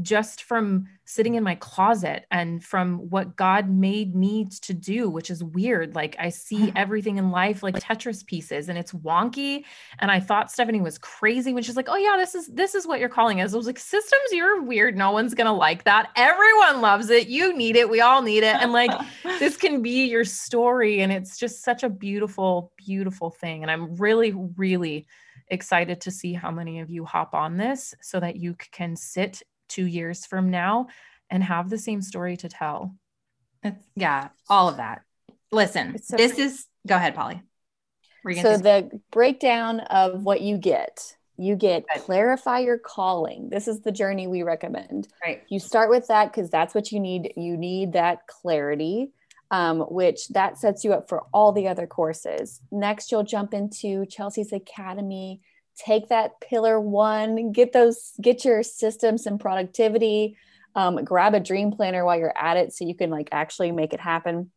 just 0.00 0.44
from 0.44 0.86
sitting 1.04 1.34
in 1.34 1.42
my 1.42 1.54
closet 1.56 2.24
and 2.30 2.64
from 2.64 3.10
what 3.10 3.36
God 3.36 3.68
made 3.68 4.14
me 4.14 4.46
to 4.62 4.72
do, 4.72 5.10
which 5.10 5.30
is 5.30 5.44
weird. 5.44 5.94
Like 5.94 6.16
I 6.18 6.30
see 6.30 6.56
mm-hmm. 6.56 6.76
everything 6.76 7.18
in 7.18 7.30
life 7.30 7.62
like 7.62 7.74
Tetris 7.74 8.24
pieces 8.24 8.70
and 8.70 8.78
it's 8.78 8.92
wonky. 8.92 9.64
And 9.98 10.10
I 10.10 10.18
thought 10.18 10.50
Stephanie 10.50 10.80
was 10.80 10.96
crazy 10.96 11.52
when 11.52 11.62
she's 11.62 11.76
like, 11.76 11.90
Oh 11.90 11.96
yeah, 11.96 12.16
this 12.16 12.34
is 12.34 12.46
this 12.48 12.74
is 12.74 12.86
what 12.86 13.00
you're 13.00 13.10
calling 13.10 13.38
it. 13.38 13.52
I 13.52 13.56
was 13.56 13.66
like, 13.66 13.78
systems, 13.78 14.32
you're 14.32 14.62
weird. 14.62 14.96
No 14.96 15.10
one's 15.10 15.34
gonna 15.34 15.54
like 15.54 15.84
that. 15.84 16.10
Everyone 16.16 16.80
loves 16.80 17.10
it. 17.10 17.28
You 17.28 17.54
need 17.54 17.76
it. 17.76 17.90
We 17.90 18.00
all 18.00 18.22
need 18.22 18.44
it. 18.44 18.56
And 18.56 18.72
like 18.72 18.90
this 19.24 19.58
can 19.58 19.82
be 19.82 20.06
your 20.06 20.24
story. 20.24 21.02
And 21.02 21.12
it's 21.12 21.36
just 21.36 21.62
such 21.62 21.82
a 21.82 21.90
beautiful, 21.90 22.72
beautiful 22.78 23.28
thing. 23.28 23.62
And 23.62 23.70
I'm 23.70 23.96
really, 23.96 24.32
really 24.32 25.06
excited 25.52 26.00
to 26.02 26.10
see 26.10 26.32
how 26.32 26.50
many 26.50 26.80
of 26.80 26.90
you 26.90 27.04
hop 27.04 27.34
on 27.34 27.56
this 27.56 27.94
so 28.00 28.18
that 28.18 28.36
you 28.36 28.56
can 28.72 28.96
sit 28.96 29.42
two 29.68 29.86
years 29.86 30.26
from 30.26 30.50
now 30.50 30.88
and 31.30 31.44
have 31.44 31.70
the 31.70 31.78
same 31.78 32.02
story 32.02 32.36
to 32.38 32.48
tell. 32.48 32.96
It's, 33.62 33.84
yeah, 33.94 34.28
all 34.48 34.68
of 34.68 34.78
that. 34.78 35.02
Listen, 35.50 36.02
so 36.02 36.16
this 36.16 36.38
is, 36.38 36.66
go 36.86 36.96
ahead, 36.96 37.14
Polly. 37.14 37.42
So, 38.40 38.56
the 38.56 39.00
breakdown 39.10 39.80
of 39.80 40.22
what 40.22 40.40
you 40.40 40.56
get 40.56 41.16
you 41.38 41.56
get 41.56 41.84
clarify 41.88 42.60
your 42.60 42.78
calling. 42.78 43.48
This 43.50 43.66
is 43.66 43.80
the 43.80 43.92
journey 43.92 44.26
we 44.26 44.42
recommend. 44.42 45.08
Right. 45.24 45.42
You 45.48 45.58
start 45.58 45.90
with 45.90 46.06
that 46.08 46.32
because 46.32 46.50
that's 46.50 46.74
what 46.74 46.92
you 46.92 47.00
need. 47.00 47.32
You 47.36 47.56
need 47.56 47.94
that 47.94 48.26
clarity 48.26 49.12
um, 49.52 49.80
which 49.80 50.28
that 50.28 50.58
sets 50.58 50.82
you 50.82 50.94
up 50.94 51.10
for 51.10 51.24
all 51.32 51.52
the 51.52 51.68
other 51.68 51.86
courses. 51.86 52.60
Next, 52.72 53.12
you'll 53.12 53.22
jump 53.22 53.52
into 53.52 54.06
Chelsea's 54.06 54.52
Academy. 54.52 55.42
Take 55.76 56.08
that 56.08 56.40
pillar 56.40 56.80
one, 56.80 57.52
get 57.52 57.72
those, 57.72 58.12
get 58.20 58.44
your 58.44 58.62
systems 58.62 59.26
and 59.26 59.38
productivity. 59.38 60.36
Um, 60.74 61.04
grab 61.04 61.34
a 61.34 61.40
dream 61.40 61.70
planner 61.70 62.02
while 62.02 62.18
you're 62.18 62.36
at 62.36 62.56
it 62.56 62.72
so 62.72 62.86
you 62.86 62.94
can 62.94 63.10
like 63.10 63.28
actually 63.30 63.72
make 63.72 63.92
it 63.92 64.00
happen. 64.00 64.50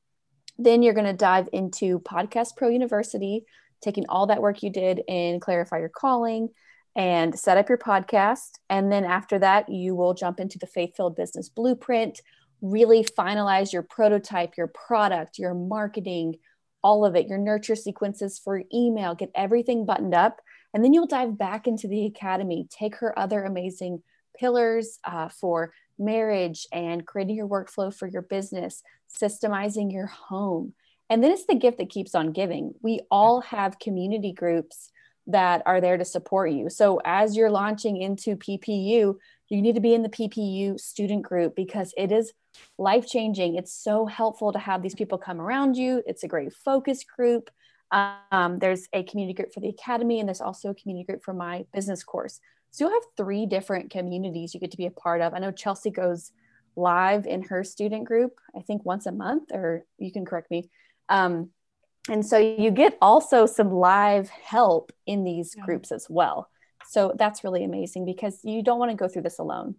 Then 0.58 0.82
you're 0.82 0.94
going 0.94 1.06
to 1.06 1.14
dive 1.14 1.50
into 1.52 2.00
Podcast 2.00 2.56
Pro 2.56 2.70
University, 2.70 3.44
taking 3.82 4.06
all 4.08 4.28
that 4.28 4.42
work 4.42 4.64
you 4.64 4.70
did 4.70 5.02
in 5.10 5.42
Clarify 5.42 5.80
Your 5.80 5.90
Calling 5.90 6.50
and 6.96 7.38
set 7.38 7.58
up 7.58 7.68
your 7.68 7.78
podcast. 7.78 8.60
And 8.70 8.90
then 8.90 9.04
after 9.04 9.40
that, 9.40 9.68
you 9.68 9.94
will 9.94 10.14
jump 10.14 10.40
into 10.40 10.58
the 10.58 10.68
Faith 10.68 10.96
Filled 10.96 11.18
Business 11.18 11.50
Blueprint, 11.50 12.22
really 12.62 13.04
finalize 13.04 13.74
your 13.74 13.84
prototype, 13.84 14.58
your 14.58 14.68
product, 14.68 15.38
your 15.38 15.54
marketing, 15.54 16.36
all 16.84 17.06
of 17.06 17.16
it, 17.16 17.28
your 17.28 17.38
nurture 17.38 17.76
sequences 17.76 18.40
for 18.40 18.62
email, 18.74 19.16
get 19.16 19.32
everything 19.36 19.86
buttoned 19.86 20.14
up. 20.14 20.40
And 20.74 20.84
then 20.84 20.94
you'll 20.94 21.08
dive 21.08 21.38
back 21.38 21.68
into 21.68 21.88
the 21.88 22.06
academy, 22.06 22.68
take 22.70 22.98
her 22.98 23.18
other 23.18 23.44
amazing 23.44 24.04
pillars 24.38 25.00
uh, 25.04 25.30
for 25.30 25.74
marriage 25.98 26.68
and 26.72 27.06
creating 27.06 27.38
your 27.38 27.48
workflow 27.48 27.94
for 27.94 28.08
your 28.08 28.22
business, 28.22 28.84
systemizing 29.10 29.92
your 29.92 30.08
home. 30.08 30.74
And 31.10 31.24
then 31.24 31.32
it's 31.32 31.46
the 31.46 31.56
gift 31.56 31.78
that 31.78 31.90
keeps 31.90 32.16
on 32.16 32.32
giving. 32.32 32.74
We 32.82 33.02
all 33.10 33.42
have 33.42 33.80
community 33.80 34.34
groups 34.34 34.92
that 35.28 35.64
are 35.66 35.82
there 35.82 35.98
to 35.98 36.06
support 36.06 36.52
you. 36.52 36.70
So 36.70 37.02
as 37.04 37.36
you're 37.36 37.52
launching 37.52 37.98
into 37.98 38.36
PPU, 38.36 39.16
you 39.50 39.62
need 39.62 39.76
to 39.76 39.82
be 39.82 39.94
in 39.94 40.02
the 40.02 40.10
PPU 40.10 40.80
student 40.80 41.24
group 41.24 41.56
because 41.56 41.94
it 41.98 42.12
is 42.12 42.34
life 42.78 43.08
changing. 43.08 43.56
It's 43.56 43.74
so 43.74 44.06
helpful 44.06 44.52
to 44.52 44.60
have 44.60 44.82
these 44.82 44.96
people 44.96 45.18
come 45.18 45.40
around 45.40 45.76
you. 45.76 46.02
It's 46.06 46.24
a 46.24 46.28
great 46.28 46.54
focus 46.54 47.04
group. 47.04 47.50
Um, 47.92 48.60
there's 48.60 48.88
a 48.94 49.04
community 49.04 49.34
group 49.34 49.54
for 49.54 49.60
the 49.60 49.70
academy, 49.70 50.20
and 50.20 50.28
there's 50.28 50.42
also 50.42 50.70
a 50.70 50.76
community 50.76 51.06
group 51.06 51.24
for 51.24 51.34
my 51.34 51.66
business 51.74 52.04
course. 52.04 52.40
So 52.72 52.86
you'll 52.86 52.94
have 52.94 53.04
three 53.16 53.46
different 53.46 53.92
communities 53.92 54.54
you 54.54 54.60
get 54.60 54.72
to 54.72 54.78
be 54.78 54.88
a 54.88 54.92
part 54.92 55.22
of. 55.22 55.34
I 55.34 55.40
know 55.40 55.52
Chelsea 55.52 55.92
goes 55.92 56.32
live 56.76 57.26
in 57.26 57.44
her 57.44 57.64
student 57.64 58.06
group, 58.06 58.34
I 58.56 58.62
think 58.62 58.86
once 58.86 59.06
a 59.06 59.12
month, 59.12 59.52
or 59.54 59.86
you 59.98 60.12
can 60.12 60.26
correct 60.26 60.52
me. 60.52 60.70
Um, 61.08 61.52
and 62.10 62.26
so 62.26 62.38
you 62.38 62.72
get 62.72 62.98
also 63.02 63.46
some 63.46 63.72
live 63.72 64.30
help 64.30 64.92
in 65.06 65.24
these 65.24 65.56
yeah. 65.58 65.66
groups 65.66 65.92
as 65.92 66.08
well. 66.10 66.50
So 66.90 67.14
that's 67.18 67.44
really 67.44 67.64
amazing 67.64 68.06
because 68.06 68.40
you 68.44 68.64
don't 68.64 68.80
want 68.80 68.92
to 68.92 68.98
go 68.98 69.08
through 69.08 69.24
this 69.24 69.40
alone. 69.40 69.76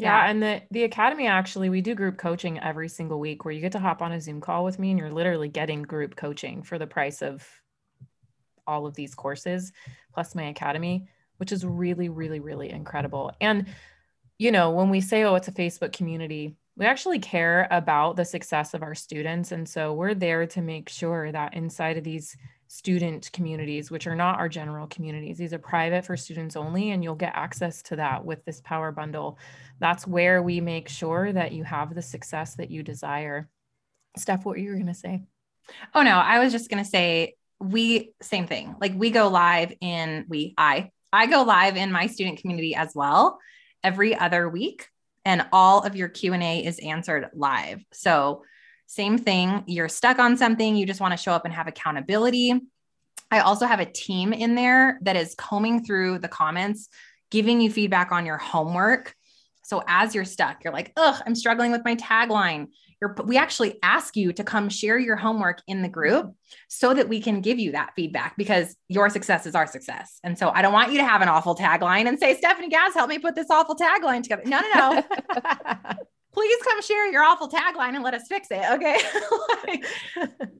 Yeah, 0.00 0.30
and 0.30 0.42
the 0.42 0.62
the 0.70 0.84
academy 0.84 1.26
actually 1.26 1.68
we 1.68 1.82
do 1.82 1.94
group 1.94 2.16
coaching 2.16 2.58
every 2.58 2.88
single 2.88 3.20
week 3.20 3.44
where 3.44 3.52
you 3.52 3.60
get 3.60 3.72
to 3.72 3.78
hop 3.78 4.00
on 4.00 4.12
a 4.12 4.20
Zoom 4.20 4.40
call 4.40 4.64
with 4.64 4.78
me 4.78 4.90
and 4.90 4.98
you're 4.98 5.12
literally 5.12 5.48
getting 5.48 5.82
group 5.82 6.16
coaching 6.16 6.62
for 6.62 6.78
the 6.78 6.86
price 6.86 7.22
of 7.22 7.46
all 8.66 8.86
of 8.86 8.94
these 8.94 9.14
courses 9.14 9.72
plus 10.14 10.34
my 10.34 10.44
academy, 10.44 11.08
which 11.36 11.52
is 11.52 11.66
really 11.66 12.08
really 12.08 12.40
really 12.40 12.70
incredible. 12.70 13.32
And 13.40 13.66
you 14.38 14.50
know, 14.50 14.70
when 14.70 14.88
we 14.88 15.02
say 15.02 15.24
oh 15.24 15.34
it's 15.34 15.48
a 15.48 15.52
Facebook 15.52 15.92
community, 15.92 16.56
we 16.76 16.86
actually 16.86 17.18
care 17.18 17.68
about 17.70 18.16
the 18.16 18.24
success 18.24 18.72
of 18.72 18.82
our 18.82 18.94
students 18.94 19.52
and 19.52 19.68
so 19.68 19.92
we're 19.92 20.14
there 20.14 20.46
to 20.46 20.62
make 20.62 20.88
sure 20.88 21.30
that 21.30 21.52
inside 21.54 21.98
of 21.98 22.04
these 22.04 22.36
student 22.72 23.32
communities, 23.32 23.90
which 23.90 24.06
are 24.06 24.14
not 24.14 24.38
our 24.38 24.48
general 24.48 24.86
communities. 24.86 25.36
These 25.36 25.52
are 25.52 25.58
private 25.58 26.04
for 26.04 26.16
students 26.16 26.54
only, 26.54 26.92
and 26.92 27.02
you'll 27.02 27.16
get 27.16 27.32
access 27.34 27.82
to 27.82 27.96
that 27.96 28.24
with 28.24 28.44
this 28.44 28.60
power 28.60 28.92
bundle. 28.92 29.40
That's 29.80 30.06
where 30.06 30.40
we 30.40 30.60
make 30.60 30.88
sure 30.88 31.32
that 31.32 31.50
you 31.50 31.64
have 31.64 31.96
the 31.96 32.00
success 32.00 32.54
that 32.54 32.70
you 32.70 32.84
desire. 32.84 33.48
Steph, 34.16 34.44
what 34.44 34.52
were 34.52 34.58
you 34.58 34.74
going 34.74 34.86
to 34.86 34.94
say? 34.94 35.24
Oh, 35.96 36.02
no, 36.02 36.12
I 36.12 36.38
was 36.38 36.52
just 36.52 36.70
going 36.70 36.82
to 36.82 36.88
say 36.88 37.34
we, 37.58 38.12
same 38.22 38.46
thing. 38.46 38.76
Like 38.80 38.92
we 38.94 39.10
go 39.10 39.26
live 39.26 39.74
in, 39.80 40.26
we, 40.28 40.54
I, 40.56 40.92
I 41.12 41.26
go 41.26 41.42
live 41.42 41.76
in 41.76 41.90
my 41.90 42.06
student 42.06 42.38
community 42.38 42.76
as 42.76 42.94
well 42.94 43.40
every 43.82 44.16
other 44.16 44.48
week 44.48 44.86
and 45.24 45.44
all 45.52 45.82
of 45.82 45.96
your 45.96 46.08
q&a 46.08 46.64
is 46.64 46.78
answered 46.78 47.28
live 47.34 47.84
so 47.92 48.42
same 48.90 49.18
thing. 49.18 49.62
You're 49.68 49.88
stuck 49.88 50.18
on 50.18 50.36
something, 50.36 50.74
you 50.74 50.84
just 50.84 51.00
want 51.00 51.12
to 51.12 51.16
show 51.16 51.30
up 51.30 51.44
and 51.44 51.54
have 51.54 51.68
accountability. 51.68 52.60
I 53.30 53.38
also 53.38 53.64
have 53.64 53.78
a 53.78 53.86
team 53.86 54.32
in 54.32 54.56
there 54.56 54.98
that 55.02 55.14
is 55.14 55.36
combing 55.36 55.84
through 55.84 56.18
the 56.18 56.26
comments, 56.26 56.88
giving 57.30 57.60
you 57.60 57.70
feedback 57.70 58.10
on 58.10 58.26
your 58.26 58.36
homework. 58.36 59.14
So 59.62 59.84
as 59.86 60.12
you're 60.12 60.24
stuck, 60.24 60.64
you're 60.64 60.72
like, 60.72 60.92
ugh, 60.96 61.22
I'm 61.24 61.36
struggling 61.36 61.70
with 61.70 61.84
my 61.84 61.94
tagline. 61.94 62.66
You're, 63.00 63.14
we 63.24 63.38
actually 63.38 63.78
ask 63.80 64.16
you 64.16 64.32
to 64.32 64.42
come 64.42 64.68
share 64.68 64.98
your 64.98 65.14
homework 65.14 65.62
in 65.68 65.82
the 65.82 65.88
group 65.88 66.34
so 66.66 66.92
that 66.92 67.08
we 67.08 67.20
can 67.20 67.42
give 67.42 67.60
you 67.60 67.70
that 67.72 67.92
feedback 67.94 68.36
because 68.36 68.74
your 68.88 69.08
success 69.08 69.46
is 69.46 69.54
our 69.54 69.68
success. 69.68 70.18
And 70.24 70.36
so 70.36 70.50
I 70.50 70.62
don't 70.62 70.72
want 70.72 70.90
you 70.90 70.98
to 70.98 71.06
have 71.06 71.22
an 71.22 71.28
awful 71.28 71.54
tagline 71.54 72.08
and 72.08 72.18
say, 72.18 72.36
Stephanie 72.36 72.68
Gass, 72.68 72.94
help 72.94 73.08
me 73.08 73.20
put 73.20 73.36
this 73.36 73.46
awful 73.50 73.76
tagline 73.76 74.24
together. 74.24 74.42
No, 74.46 74.60
no, 74.74 75.04
no. 75.04 75.92
Please 76.32 76.62
come 76.62 76.80
share 76.82 77.10
your 77.10 77.22
awful 77.22 77.48
tagline 77.48 77.94
and 77.94 78.04
let 78.04 78.14
us 78.14 78.28
fix 78.28 78.48
it. 78.50 78.62
Okay. 78.72 78.96
like, 79.66 79.84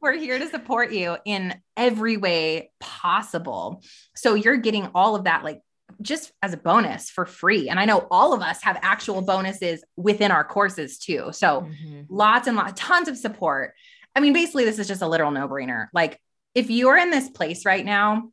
we're 0.00 0.16
here 0.16 0.38
to 0.38 0.48
support 0.48 0.92
you 0.92 1.16
in 1.24 1.54
every 1.76 2.16
way 2.16 2.72
possible. 2.80 3.82
So 4.16 4.34
you're 4.34 4.56
getting 4.56 4.88
all 4.94 5.14
of 5.14 5.24
that, 5.24 5.44
like 5.44 5.60
just 6.02 6.32
as 6.42 6.52
a 6.52 6.56
bonus 6.56 7.10
for 7.10 7.26
free. 7.26 7.68
And 7.68 7.78
I 7.78 7.84
know 7.84 8.06
all 8.10 8.32
of 8.32 8.42
us 8.42 8.62
have 8.62 8.78
actual 8.82 9.22
bonuses 9.22 9.84
within 9.96 10.30
our 10.30 10.44
courses 10.44 10.98
too. 10.98 11.30
So 11.32 11.62
mm-hmm. 11.62 12.02
lots 12.08 12.46
and 12.46 12.56
lots, 12.56 12.80
tons 12.80 13.08
of 13.08 13.16
support. 13.16 13.74
I 14.14 14.20
mean, 14.20 14.32
basically, 14.32 14.64
this 14.64 14.78
is 14.78 14.88
just 14.88 15.02
a 15.02 15.08
literal 15.08 15.30
no 15.30 15.48
brainer. 15.48 15.86
Like, 15.92 16.20
if 16.54 16.70
you're 16.70 16.96
in 16.96 17.10
this 17.10 17.30
place 17.30 17.64
right 17.64 17.84
now 17.84 18.30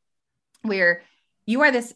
where 0.63 1.03
you 1.45 1.61
are 1.61 1.71
this 1.71 1.93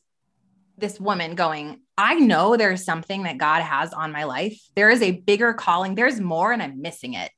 this 0.77 0.99
woman 0.99 1.35
going, 1.35 1.80
I 2.01 2.15
know 2.15 2.57
there's 2.57 2.83
something 2.83 3.23
that 3.23 3.37
God 3.37 3.61
has 3.61 3.93
on 3.93 4.11
my 4.11 4.23
life. 4.23 4.59
There 4.75 4.89
is 4.89 5.03
a 5.03 5.11
bigger 5.11 5.53
calling. 5.53 5.93
There's 5.93 6.19
more, 6.19 6.51
and 6.51 6.61
I'm 6.61 6.81
missing 6.81 7.13
it. 7.13 7.29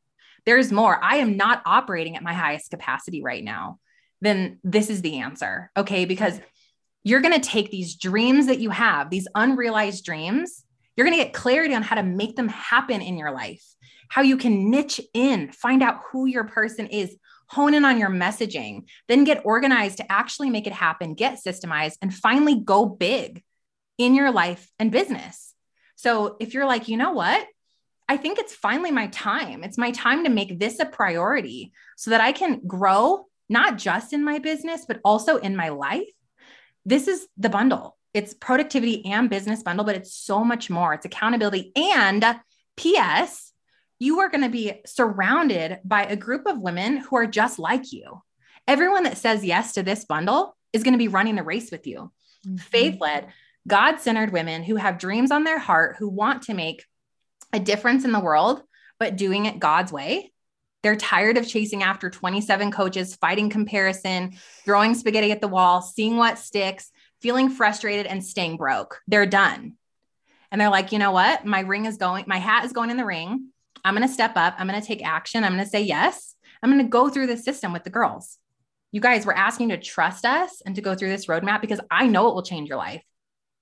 There's 0.46 0.72
more. 0.72 1.04
I 1.04 1.18
am 1.18 1.36
not 1.36 1.62
operating 1.66 2.16
at 2.16 2.24
my 2.24 2.32
highest 2.32 2.72
capacity 2.72 3.22
right 3.22 3.44
now. 3.44 3.80
Then 4.22 4.60
this 4.64 4.90
is 4.90 5.02
the 5.02 5.20
answer. 5.20 5.70
Okay. 5.76 6.06
Because 6.06 6.40
you're 7.04 7.20
going 7.20 7.40
to 7.40 7.46
take 7.46 7.72
these 7.72 7.96
dreams 7.96 8.48
that 8.48 8.62
you 8.62 8.70
have, 8.70 9.10
these 9.10 9.28
unrealized 9.36 10.06
dreams, 10.06 10.64
you're 10.96 11.06
going 11.06 11.18
to 11.18 11.24
get 11.26 11.34
clarity 11.34 11.76
on 11.76 11.82
how 11.82 11.96
to 11.96 12.04
make 12.04 12.38
them 12.38 12.48
happen 12.48 13.02
in 13.02 13.18
your 13.18 13.32
life, 13.32 13.66
how 14.08 14.22
you 14.22 14.38
can 14.38 14.70
niche 14.70 15.02
in, 15.14 15.52
find 15.52 15.84
out 15.84 16.00
who 16.10 16.26
your 16.26 16.46
person 16.46 16.88
is, 16.88 17.18
hone 17.50 17.74
in 17.74 17.84
on 17.84 18.00
your 18.00 18.10
messaging, 18.10 18.84
then 19.10 19.26
get 19.26 19.42
organized 19.44 19.98
to 19.98 20.10
actually 20.10 20.50
make 20.50 20.68
it 20.68 20.74
happen, 20.74 21.16
get 21.16 21.40
systemized, 21.46 21.98
and 22.02 22.14
finally 22.14 22.62
go 22.62 22.86
big 22.86 23.44
in 23.98 24.16
your 24.16 24.32
life 24.32 24.70
and 24.80 24.92
business. 24.92 25.54
So 25.96 26.36
if 26.40 26.54
you're 26.54 26.66
like, 26.66 26.88
you 26.88 26.98
know 26.98 27.12
what? 27.12 27.46
I 28.10 28.18
think 28.18 28.38
it's 28.38 28.54
finally 28.54 28.92
my 28.92 29.08
time. 29.08 29.64
It's 29.64 29.78
my 29.78 29.92
time 29.92 30.26
to 30.26 30.30
make 30.30 30.60
this 30.60 30.80
a 30.80 30.86
priority 30.86 31.72
so 31.96 32.12
that 32.12 32.22
I 32.22 32.32
can 32.32 32.62
grow, 32.68 33.28
not 33.50 33.78
just 33.78 34.14
in 34.14 34.24
my 34.24 34.40
business, 34.40 34.86
but 34.88 35.00
also 35.04 35.38
in 35.38 35.56
my 35.56 35.70
life 35.70 36.08
this 36.86 37.08
is 37.08 37.28
the 37.38 37.50
bundle. 37.50 37.98
It's 38.14 38.34
productivity 38.34 39.06
and 39.06 39.30
business 39.30 39.64
bundle, 39.64 39.86
but 39.86 39.96
it's 39.96 40.14
so 40.14 40.44
much 40.44 40.70
more. 40.70 40.94
It's 40.94 41.06
accountability. 41.06 41.72
And 41.76 42.24
P.S., 42.78 43.52
you 44.00 44.20
are 44.20 44.30
going 44.30 44.44
to 44.44 44.50
be 44.50 44.82
surrounded 44.86 45.80
by 45.84 46.04
a 46.04 46.16
group 46.16 46.46
of 46.46 46.60
women 46.60 46.98
who 46.98 47.16
are 47.16 47.28
just 47.28 47.58
like 47.58 47.92
you. 47.92 48.22
Everyone 48.68 49.04
that 49.04 49.18
says 49.18 49.44
yes 49.44 49.74
to 49.74 49.84
this 49.84 50.06
bundle 50.06 50.56
is 50.74 50.84
going 50.84 50.94
to 50.94 50.98
be 51.00 51.08
running 51.08 51.36
the 51.36 51.44
race 51.44 51.72
with 51.72 51.88
you. 51.88 52.12
Mm-hmm. 52.46 52.58
Faith 52.58 52.98
led, 53.00 53.28
God 53.68 54.00
centered 54.00 54.34
women 54.34 54.64
who 54.64 54.76
have 54.76 54.98
dreams 54.98 55.32
on 55.32 55.44
their 55.44 55.60
heart, 55.60 55.96
who 55.98 56.10
want 56.10 56.44
to 56.44 56.54
make 56.54 56.86
a 57.54 57.60
difference 57.60 58.04
in 58.04 58.12
the 58.12 58.20
world, 58.20 58.62
but 59.00 59.16
doing 59.16 59.46
it 59.46 59.60
God's 59.60 59.92
way. 59.92 60.32
They're 60.82 60.98
tired 60.98 61.38
of 61.38 61.48
chasing 61.48 61.82
after 61.82 62.10
27 62.10 62.72
coaches, 62.72 63.16
fighting 63.16 63.50
comparison, 63.50 64.34
throwing 64.66 64.96
spaghetti 64.96 65.32
at 65.32 65.40
the 65.40 65.48
wall, 65.48 65.82
seeing 65.82 66.18
what 66.18 66.38
sticks, 66.38 66.92
feeling 67.22 67.50
frustrated, 67.50 68.06
and 68.06 68.24
staying 68.24 68.58
broke. 68.58 69.00
They're 69.08 69.26
done. 69.26 69.78
And 70.52 70.60
they're 70.60 70.70
like, 70.70 70.92
you 70.92 71.00
know 71.00 71.12
what? 71.12 71.46
My 71.46 71.62
ring 71.62 71.86
is 71.86 71.98
going, 71.98 72.26
my 72.28 72.38
hat 72.38 72.66
is 72.66 72.74
going 72.74 72.90
in 72.90 72.98
the 72.98 73.06
ring. 73.06 73.48
I'm 73.86 73.96
going 73.96 74.08
to 74.08 74.14
step 74.14 74.34
up. 74.36 74.56
I'm 74.58 74.68
going 74.68 74.80
to 74.80 74.86
take 74.86 75.06
action. 75.06 75.44
I'm 75.44 75.54
going 75.54 75.64
to 75.64 75.70
say 75.70 75.82
yes. 75.84 76.36
I'm 76.62 76.70
going 76.70 76.84
to 76.84 76.90
go 76.90 77.10
through 77.10 77.28
the 77.28 77.38
system 77.38 77.72
with 77.72 77.86
the 77.86 77.90
girls. 77.90 78.38
You 78.92 79.02
guys, 79.02 79.26
we're 79.26 79.34
asking 79.34 79.70
to 79.70 79.78
trust 79.78 80.26
us 80.26 80.62
and 80.66 80.76
to 80.76 80.82
go 80.82 80.96
through 80.96 81.10
this 81.10 81.26
roadmap 81.28 81.62
because 81.62 81.80
I 81.90 82.08
know 82.08 82.28
it 82.28 82.36
will 82.36 82.44
change 82.44 82.70
your 82.70 82.78
life. 82.78 83.04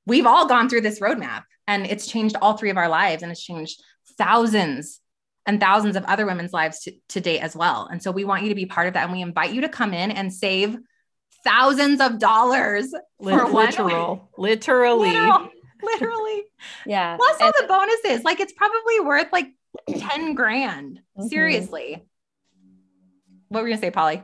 We've 0.06 0.26
all 0.26 0.48
gone 0.48 0.70
through 0.70 0.82
this 0.82 1.00
roadmap 1.00 1.44
and 1.68 1.86
it's 1.86 2.08
changed 2.08 2.36
all 2.42 2.58
three 2.58 2.70
of 2.70 2.78
our 2.78 2.90
lives 2.90 3.24
and 3.24 3.32
it's 3.32 3.44
changed 3.44 3.82
thousands 4.18 5.00
and 5.46 5.60
thousands 5.60 5.96
of 5.96 6.04
other 6.06 6.26
women's 6.26 6.54
lives 6.54 6.82
to, 6.82 6.94
to 7.10 7.22
date 7.22 7.40
as 7.40 7.56
well. 7.56 7.88
And 7.92 8.02
so 8.02 8.12
we 8.12 8.26
want 8.26 8.44
you 8.44 8.50
to 8.50 8.56
be 8.56 8.66
part 8.66 8.88
of 8.88 8.94
that. 8.94 9.04
And 9.04 9.14
we 9.14 9.22
invite 9.22 9.54
you 9.54 9.62
to 9.62 9.70
come 9.70 9.94
in 9.94 10.12
and 10.12 10.34
save 10.34 10.78
thousands 11.44 12.00
of 12.02 12.20
dollars 12.20 12.92
for 12.92 13.48
literal, 13.48 14.30
literally, 14.38 15.12
literal, 15.12 15.50
literally. 15.84 16.44
Yeah. 16.86 17.18
Plus 17.18 17.42
all 17.42 17.52
the 17.60 17.68
bonuses. 17.68 18.24
Like 18.24 18.40
it's 18.40 18.54
probably 18.54 19.00
worth 19.00 19.28
like 19.32 19.48
10 19.90 20.36
grand. 20.36 21.00
Mm-hmm. 21.18 21.28
Seriously. 21.28 22.04
What 23.50 23.64
were 23.64 23.68
you 23.68 23.76
gonna 23.76 23.82
say, 23.82 23.92
Polly? 23.92 24.24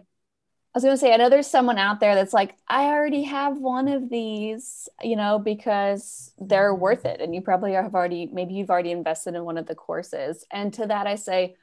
Was 0.77 0.83
going 0.83 0.93
to 0.93 0.99
say, 0.99 1.13
I 1.13 1.17
know 1.17 1.29
there's 1.29 1.49
someone 1.49 1.77
out 1.77 1.99
there 1.99 2.13
that's 2.13 2.33
like, 2.33 2.55
I 2.67 2.85
already 2.85 3.23
have 3.23 3.57
one 3.57 3.87
of 3.87 4.09
these, 4.09 4.87
you 5.01 5.15
know, 5.15 5.39
because 5.39 6.33
they're 6.37 6.73
worth 6.73 7.05
it. 7.05 7.19
And 7.19 7.33
you 7.33 7.41
probably 7.41 7.73
have 7.73 7.95
already, 7.95 8.29
maybe 8.31 8.53
you've 8.53 8.69
already 8.69 8.91
invested 8.91 9.35
in 9.35 9.43
one 9.43 9.57
of 9.57 9.65
the 9.65 9.75
courses. 9.75 10.45
And 10.51 10.73
to 10.75 10.85
that, 10.85 11.07
I 11.07 11.15
say, 11.15 11.55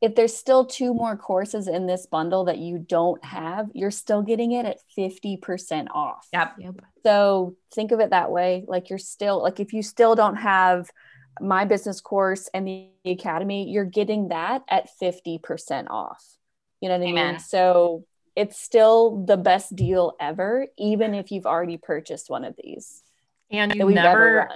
if 0.00 0.14
there's 0.14 0.36
still 0.36 0.64
two 0.64 0.94
more 0.94 1.16
courses 1.16 1.66
in 1.66 1.86
this 1.86 2.06
bundle 2.06 2.44
that 2.44 2.58
you 2.58 2.78
don't 2.78 3.24
have, 3.24 3.68
you're 3.74 3.90
still 3.90 4.22
getting 4.22 4.52
it 4.52 4.64
at 4.64 4.78
50% 4.96 5.88
off. 5.90 6.28
Yep. 6.32 6.54
yep. 6.58 6.74
So 7.02 7.56
think 7.74 7.90
of 7.90 7.98
it 7.98 8.10
that 8.10 8.30
way. 8.30 8.64
Like 8.68 8.90
you're 8.90 9.00
still, 9.00 9.42
like 9.42 9.58
if 9.58 9.72
you 9.72 9.82
still 9.82 10.14
don't 10.14 10.36
have 10.36 10.88
my 11.40 11.64
business 11.64 12.00
course 12.00 12.48
and 12.54 12.68
the 12.68 12.90
academy, 13.04 13.68
you're 13.68 13.84
getting 13.84 14.28
that 14.28 14.62
at 14.68 14.88
50% 15.02 15.88
off. 15.90 16.24
You 16.80 16.88
know 16.88 16.98
what 16.98 17.08
Amen. 17.08 17.26
I 17.26 17.30
mean? 17.32 17.40
So 17.40 18.04
it's 18.38 18.60
still 18.60 19.24
the 19.24 19.36
best 19.36 19.74
deal 19.74 20.14
ever, 20.20 20.68
even 20.78 21.12
if 21.12 21.32
you've 21.32 21.44
already 21.44 21.76
purchased 21.76 22.30
one 22.30 22.44
of 22.44 22.54
these. 22.62 23.02
And 23.50 23.74
you 23.74 23.90
never, 23.90 24.48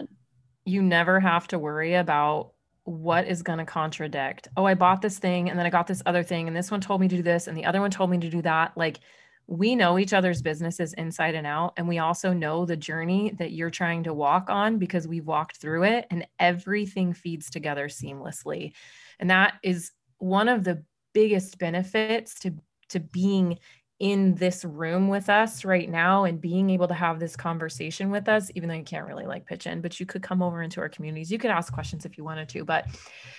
you 0.65 0.83
never 0.83 1.19
have 1.19 1.49
to 1.49 1.59
worry 1.59 1.95
about 1.95 2.53
what 2.85 3.27
is 3.27 3.43
going 3.43 3.59
to 3.59 3.65
contradict. 3.65 4.47
Oh, 4.57 4.65
I 4.65 4.75
bought 4.75 5.03
this 5.03 5.19
thing 5.19 5.51
and 5.51 5.59
then 5.59 5.67
I 5.67 5.71
got 5.71 5.89
this 5.89 6.01
other 6.07 6.23
thing, 6.23 6.47
and 6.47 6.57
this 6.57 6.71
one 6.71 6.81
told 6.81 7.01
me 7.01 7.09
to 7.09 7.17
do 7.17 7.23
this, 7.23 7.49
and 7.49 7.57
the 7.57 7.65
other 7.65 7.81
one 7.81 7.91
told 7.91 8.09
me 8.09 8.19
to 8.19 8.31
do 8.31 8.41
that. 8.43 8.71
Like, 8.77 9.01
we 9.49 9.75
know 9.75 9.99
each 9.99 10.13
other's 10.13 10.43
businesses 10.43 10.93
inside 10.95 11.35
and 11.35 11.47
out. 11.47 11.73
And 11.77 11.89
we 11.89 11.99
also 11.99 12.33
know 12.33 12.65
the 12.65 12.77
journey 12.77 13.35
that 13.41 13.51
you're 13.51 13.71
trying 13.71 14.05
to 14.05 14.15
walk 14.15 14.49
on 14.49 14.79
because 14.79 15.09
we've 15.09 15.27
walked 15.27 15.57
through 15.57 15.83
it 15.83 16.07
and 16.09 16.25
everything 16.39 17.13
feeds 17.13 17.51
together 17.51 17.89
seamlessly. 17.89 18.75
And 19.19 19.31
that 19.31 19.55
is 19.65 19.91
one 20.19 20.49
of 20.49 20.63
the 20.63 20.85
biggest 21.13 21.59
benefits 21.59 22.39
to 22.41 22.55
to 22.93 23.01
being 23.01 23.59
in 24.03 24.35
this 24.35 24.65
room 24.65 25.07
with 25.07 25.29
us 25.29 25.65
right 25.65 25.89
now 25.89 26.25
and 26.25 26.41
being 26.41 26.71
able 26.71 26.89
to 26.89 26.95
have 26.95 27.21
this 27.21 27.37
conversation 27.37 28.11
with 28.11 28.29
us, 28.29 28.51
even 28.57 28.69
though 28.69 28.75
you 28.75 28.83
can't 28.83 29.07
really 29.07 29.27
like 29.27 29.47
pitch 29.47 29.65
in, 29.67 29.81
but 29.81 30.01
you 30.01 30.07
could 30.07 30.25
come 30.25 30.43
over 30.43 30.61
into 30.61 30.81
our 30.81 30.89
communities. 30.89 31.31
You 31.31 31.39
could 31.39 31.53
ask 31.53 31.73
questions 31.73 32.05
if 32.05 32.19
you 32.19 32.25
wanted 32.25 32.49
to, 32.49 32.65
but 32.65 32.87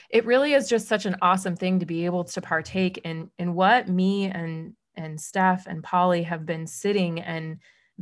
it 0.10 0.26
really 0.26 0.54
is 0.54 0.70
just 0.70 0.88
such 0.88 1.06
an 1.06 1.18
awesome 1.22 1.58
thing 1.58 1.80
to 1.80 1.86
be 1.86 2.06
able 2.06 2.24
to 2.24 2.42
partake 2.42 3.00
in 3.00 3.30
in 3.38 3.54
what 3.54 3.90
me 3.90 4.26
and 4.26 4.74
and 4.96 5.20
Steph 5.20 5.68
and 5.68 5.84
Polly 5.84 6.24
have 6.24 6.46
been 6.46 6.66
sitting 6.66 7.20
and 7.20 7.58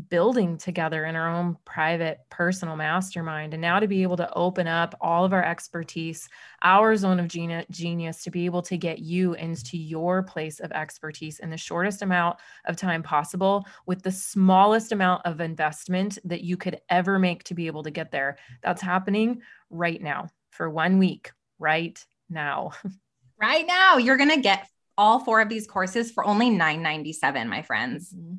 building 0.10 0.58
together 0.58 1.06
in 1.06 1.16
our 1.16 1.30
own 1.30 1.58
private 1.66 2.20
personal 2.30 2.78
mastermind. 2.78 3.54
And 3.54 3.62
now 3.62 3.80
to 3.80 3.88
be 3.88 4.04
able 4.04 4.18
to 4.18 4.34
open 4.34 4.66
up 4.68 4.96
all 5.02 5.26
of 5.26 5.34
our 5.34 5.44
expertise 5.44 6.30
our 6.64 6.96
zone 6.96 7.20
of 7.20 7.28
genius 7.28 8.24
to 8.24 8.32
be 8.32 8.46
able 8.46 8.62
to 8.62 8.78
get 8.78 9.00
you 9.00 9.34
into 9.34 9.78
your 9.78 10.24
place 10.24 10.60
of 10.60 10.72
expertise 10.72 11.40
in 11.40 11.50
the 11.50 11.58
shortest 11.58 12.02
amount 12.02 12.38
of 12.66 12.78
time 12.78 13.04
possible 13.04 13.66
with 13.86 14.02
the 14.02 14.12
smallest 14.12 14.92
amount 14.92 15.26
of 15.26 15.42
investment 15.42 16.18
that 16.24 16.42
you 16.42 16.56
could 16.56 16.80
ever 16.90 17.20
make 17.20 17.44
to 17.44 17.54
be 17.54 17.68
able 17.68 17.84
to 17.84 17.92
get 17.92 18.12
there. 18.12 18.38
That's 18.64 18.82
happening 18.82 19.42
right 19.70 20.02
now 20.02 20.30
for 20.52 20.70
one 20.70 21.00
week 21.00 21.32
right 21.60 22.04
now. 22.30 22.72
Right 23.40 23.66
now 23.66 23.98
you're 23.98 24.18
going 24.18 24.30
to 24.30 24.40
get 24.40 24.68
all 25.00 25.18
four 25.18 25.42
of 25.42 25.50
these 25.50 25.66
courses 25.66 26.12
for 26.12 26.24
only 26.24 26.52
997 26.52 27.50
my 27.50 27.64
friends. 27.64 28.14
Mm-hmm 28.14 28.36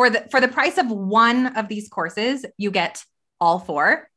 for 0.00 0.08
the 0.08 0.26
for 0.30 0.40
the 0.40 0.48
price 0.48 0.78
of 0.78 0.90
one 0.90 1.58
of 1.58 1.68
these 1.68 1.90
courses, 1.90 2.46
you 2.56 2.70
get 2.70 3.04
all 3.38 3.58
four. 3.58 4.08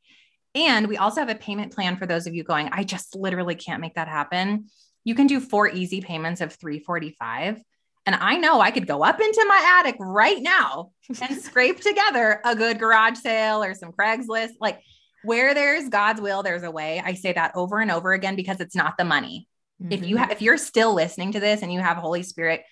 And 0.55 0.87
we 0.87 0.95
also 0.95 1.19
have 1.19 1.27
a 1.27 1.35
payment 1.35 1.73
plan 1.73 1.97
for 1.97 2.05
those 2.05 2.25
of 2.25 2.33
you 2.33 2.45
going, 2.45 2.69
I 2.71 2.85
just 2.85 3.17
literally 3.17 3.55
can't 3.55 3.81
make 3.81 3.95
that 3.95 4.07
happen. 4.07 4.67
You 5.03 5.13
can 5.13 5.27
do 5.27 5.41
four 5.41 5.67
easy 5.67 5.99
payments 5.99 6.39
of 6.39 6.53
345. 6.53 7.61
And 8.05 8.15
I 8.15 8.37
know 8.37 8.61
I 8.61 8.71
could 8.71 8.87
go 8.87 9.03
up 9.03 9.19
into 9.19 9.45
my 9.45 9.79
attic 9.81 9.97
right 9.99 10.41
now 10.41 10.91
and 11.21 11.37
scrape 11.41 11.81
together 11.81 12.39
a 12.45 12.55
good 12.55 12.79
garage 12.79 13.17
sale 13.17 13.61
or 13.61 13.73
some 13.73 13.91
Craigslist. 13.91 14.51
Like 14.61 14.79
where 15.25 15.53
there's 15.53 15.89
God's 15.89 16.21
will, 16.21 16.43
there's 16.43 16.63
a 16.63 16.71
way. 16.71 17.01
I 17.03 17.15
say 17.15 17.33
that 17.33 17.51
over 17.55 17.79
and 17.81 17.91
over 17.91 18.13
again 18.13 18.37
because 18.37 18.61
it's 18.61 18.75
not 18.75 18.97
the 18.97 19.03
money. 19.03 19.49
Mm-hmm. 19.81 19.91
If 19.91 20.07
you 20.07 20.15
have, 20.15 20.31
if 20.31 20.41
you're 20.41 20.57
still 20.57 20.93
listening 20.93 21.33
to 21.33 21.41
this 21.41 21.61
and 21.61 21.73
you 21.73 21.81
have 21.81 21.97
Holy 21.97 22.23
Spirit 22.23 22.63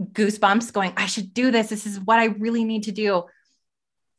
goosebumps 0.00 0.72
going, 0.72 0.92
I 0.96 1.06
should 1.06 1.34
do 1.34 1.50
this. 1.50 1.68
This 1.68 1.86
is 1.86 2.00
what 2.00 2.18
I 2.18 2.26
really 2.26 2.64
need 2.64 2.84
to 2.84 2.92
do. 2.92 3.24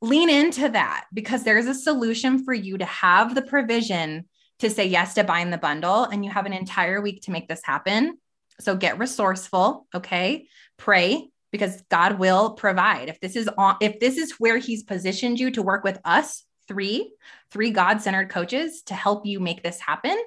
Lean 0.01 0.29
into 0.29 0.69
that 0.69 1.05
because 1.13 1.43
there's 1.43 1.67
a 1.67 1.75
solution 1.75 2.43
for 2.43 2.53
you 2.53 2.77
to 2.77 2.85
have 2.85 3.35
the 3.35 3.41
provision 3.41 4.25
to 4.59 4.69
say 4.69 4.85
yes 4.85 5.15
to 5.15 5.23
buying 5.23 5.49
the 5.49 5.57
bundle. 5.57 6.03
And 6.03 6.23
you 6.23 6.31
have 6.31 6.45
an 6.45 6.53
entire 6.53 7.01
week 7.01 7.23
to 7.23 7.31
make 7.31 7.47
this 7.47 7.61
happen. 7.63 8.17
So 8.59 8.75
get 8.75 8.99
resourceful. 8.99 9.87
Okay. 9.93 10.47
Pray 10.77 11.29
because 11.51 11.81
God 11.89 12.17
will 12.19 12.51
provide. 12.51 13.09
If 13.09 13.19
this 13.19 13.35
is 13.35 13.49
on, 13.57 13.75
if 13.81 13.99
this 13.99 14.17
is 14.17 14.33
where 14.39 14.57
he's 14.57 14.83
positioned 14.83 15.39
you 15.39 15.51
to 15.51 15.61
work 15.61 15.83
with 15.83 15.99
us, 16.05 16.43
three, 16.67 17.13
three 17.51 17.71
God-centered 17.71 18.29
coaches 18.29 18.83
to 18.83 18.93
help 18.93 19.25
you 19.25 19.39
make 19.39 19.61
this 19.61 19.79
happen, 19.79 20.17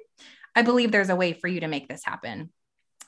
I 0.55 0.63
believe 0.63 0.93
there's 0.93 1.11
a 1.11 1.17
way 1.17 1.33
for 1.33 1.49
you 1.49 1.61
to 1.61 1.69
make 1.69 1.89
this 1.89 2.05
happen. 2.05 2.51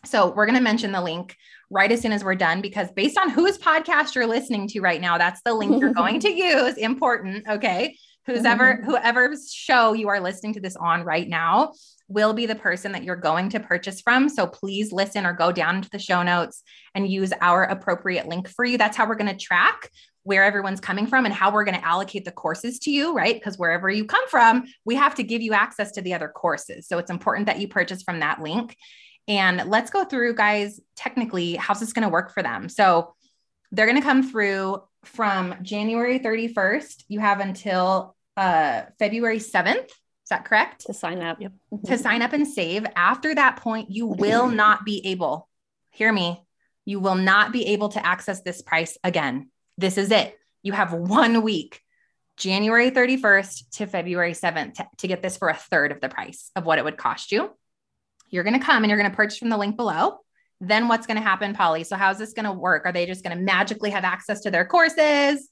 So 0.06 0.32
we're 0.32 0.46
going 0.46 0.58
to 0.58 0.62
mention 0.62 0.92
the 0.92 1.00
link 1.00 1.36
right 1.70 1.90
as 1.90 2.00
soon 2.00 2.12
as 2.12 2.22
we're 2.22 2.34
done 2.36 2.60
because 2.60 2.90
based 2.92 3.18
on 3.18 3.30
whose 3.30 3.58
podcast 3.58 4.14
you're 4.14 4.26
listening 4.26 4.68
to 4.68 4.80
right 4.80 5.00
now, 5.00 5.18
that's 5.18 5.40
the 5.44 5.54
link 5.54 5.80
you're 5.80 5.92
going 5.92 6.20
to 6.20 6.30
use. 6.34 6.76
Important. 6.76 7.48
Okay. 7.48 7.96
Who's 8.26 8.38
mm-hmm. 8.38 8.46
ever, 8.46 8.82
whoever's 8.84 9.52
show 9.52 9.92
you 9.92 10.08
are 10.08 10.20
listening 10.20 10.54
to 10.54 10.60
this 10.60 10.76
on 10.76 11.04
right 11.04 11.28
now 11.28 11.72
will 12.08 12.32
be 12.32 12.46
the 12.46 12.54
person 12.54 12.92
that 12.92 13.02
you're 13.02 13.16
going 13.16 13.48
to 13.50 13.60
purchase 13.60 14.00
from. 14.00 14.28
So 14.28 14.46
please 14.46 14.92
listen 14.92 15.26
or 15.26 15.32
go 15.32 15.50
down 15.50 15.76
into 15.76 15.90
the 15.90 15.98
show 15.98 16.22
notes 16.22 16.62
and 16.94 17.08
use 17.08 17.32
our 17.40 17.64
appropriate 17.64 18.28
link 18.28 18.48
for 18.48 18.64
you. 18.64 18.78
That's 18.78 18.96
how 18.96 19.08
we're 19.08 19.16
going 19.16 19.36
to 19.36 19.44
track 19.44 19.90
where 20.22 20.44
everyone's 20.44 20.80
coming 20.80 21.06
from 21.06 21.24
and 21.24 21.32
how 21.32 21.52
we're 21.52 21.64
going 21.64 21.78
to 21.78 21.86
allocate 21.86 22.24
the 22.24 22.32
courses 22.32 22.80
to 22.80 22.90
you, 22.90 23.14
right? 23.14 23.34
Because 23.34 23.58
wherever 23.58 23.88
you 23.88 24.04
come 24.04 24.26
from, 24.28 24.64
we 24.84 24.96
have 24.96 25.14
to 25.14 25.22
give 25.22 25.40
you 25.40 25.52
access 25.52 25.92
to 25.92 26.02
the 26.02 26.14
other 26.14 26.28
courses. 26.28 26.88
So 26.88 26.98
it's 26.98 27.12
important 27.12 27.46
that 27.46 27.60
you 27.60 27.68
purchase 27.68 28.02
from 28.02 28.18
that 28.20 28.42
link. 28.42 28.76
And 29.28 29.68
let's 29.68 29.90
go 29.90 30.04
through, 30.04 30.34
guys, 30.34 30.80
technically, 30.94 31.56
how's 31.56 31.80
this 31.80 31.92
going 31.92 32.04
to 32.04 32.08
work 32.08 32.32
for 32.32 32.42
them? 32.42 32.68
So 32.68 33.14
they're 33.72 33.86
going 33.86 34.00
to 34.00 34.04
come 34.04 34.22
through 34.22 34.82
from 35.04 35.54
January 35.62 36.18
31st. 36.18 37.04
You 37.08 37.20
have 37.20 37.40
until 37.40 38.16
uh, 38.36 38.82
February 38.98 39.38
7th. 39.38 39.86
Is 39.86 40.30
that 40.30 40.44
correct? 40.44 40.86
To 40.86 40.94
sign 40.94 41.22
up. 41.22 41.40
Yep. 41.40 41.52
To 41.86 41.98
sign 41.98 42.22
up 42.22 42.32
and 42.32 42.46
save. 42.46 42.86
After 42.96 43.34
that 43.34 43.56
point, 43.56 43.90
you 43.90 44.06
will 44.06 44.48
not 44.62 44.84
be 44.84 45.06
able, 45.06 45.48
hear 45.90 46.12
me, 46.12 46.42
you 46.84 47.00
will 47.00 47.14
not 47.16 47.52
be 47.52 47.66
able 47.68 47.88
to 47.90 48.04
access 48.04 48.42
this 48.42 48.62
price 48.62 48.96
again. 49.02 49.50
This 49.76 49.98
is 49.98 50.10
it. 50.10 50.36
You 50.62 50.72
have 50.72 50.92
one 50.92 51.42
week, 51.42 51.80
January 52.36 52.90
31st 52.90 53.70
to 53.72 53.86
February 53.86 54.32
7th, 54.32 54.74
to, 54.74 54.88
to 54.98 55.08
get 55.08 55.22
this 55.22 55.36
for 55.36 55.48
a 55.48 55.54
third 55.54 55.92
of 55.92 56.00
the 56.00 56.08
price 56.08 56.50
of 56.56 56.64
what 56.64 56.78
it 56.78 56.84
would 56.84 56.96
cost 56.96 57.32
you. 57.32 57.50
You're 58.30 58.44
going 58.44 58.58
to 58.58 58.64
come 58.64 58.82
and 58.82 58.90
you're 58.90 58.98
going 58.98 59.10
to 59.10 59.16
purchase 59.16 59.38
from 59.38 59.48
the 59.48 59.56
link 59.56 59.76
below. 59.76 60.18
Then 60.60 60.88
what's 60.88 61.06
going 61.06 61.18
to 61.18 61.22
happen, 61.22 61.54
Polly? 61.54 61.84
So, 61.84 61.96
how's 61.96 62.18
this 62.18 62.32
going 62.32 62.46
to 62.46 62.52
work? 62.52 62.86
Are 62.86 62.92
they 62.92 63.06
just 63.06 63.22
going 63.22 63.36
to 63.36 63.42
magically 63.42 63.90
have 63.90 64.04
access 64.04 64.40
to 64.42 64.50
their 64.50 64.64
courses? 64.64 65.48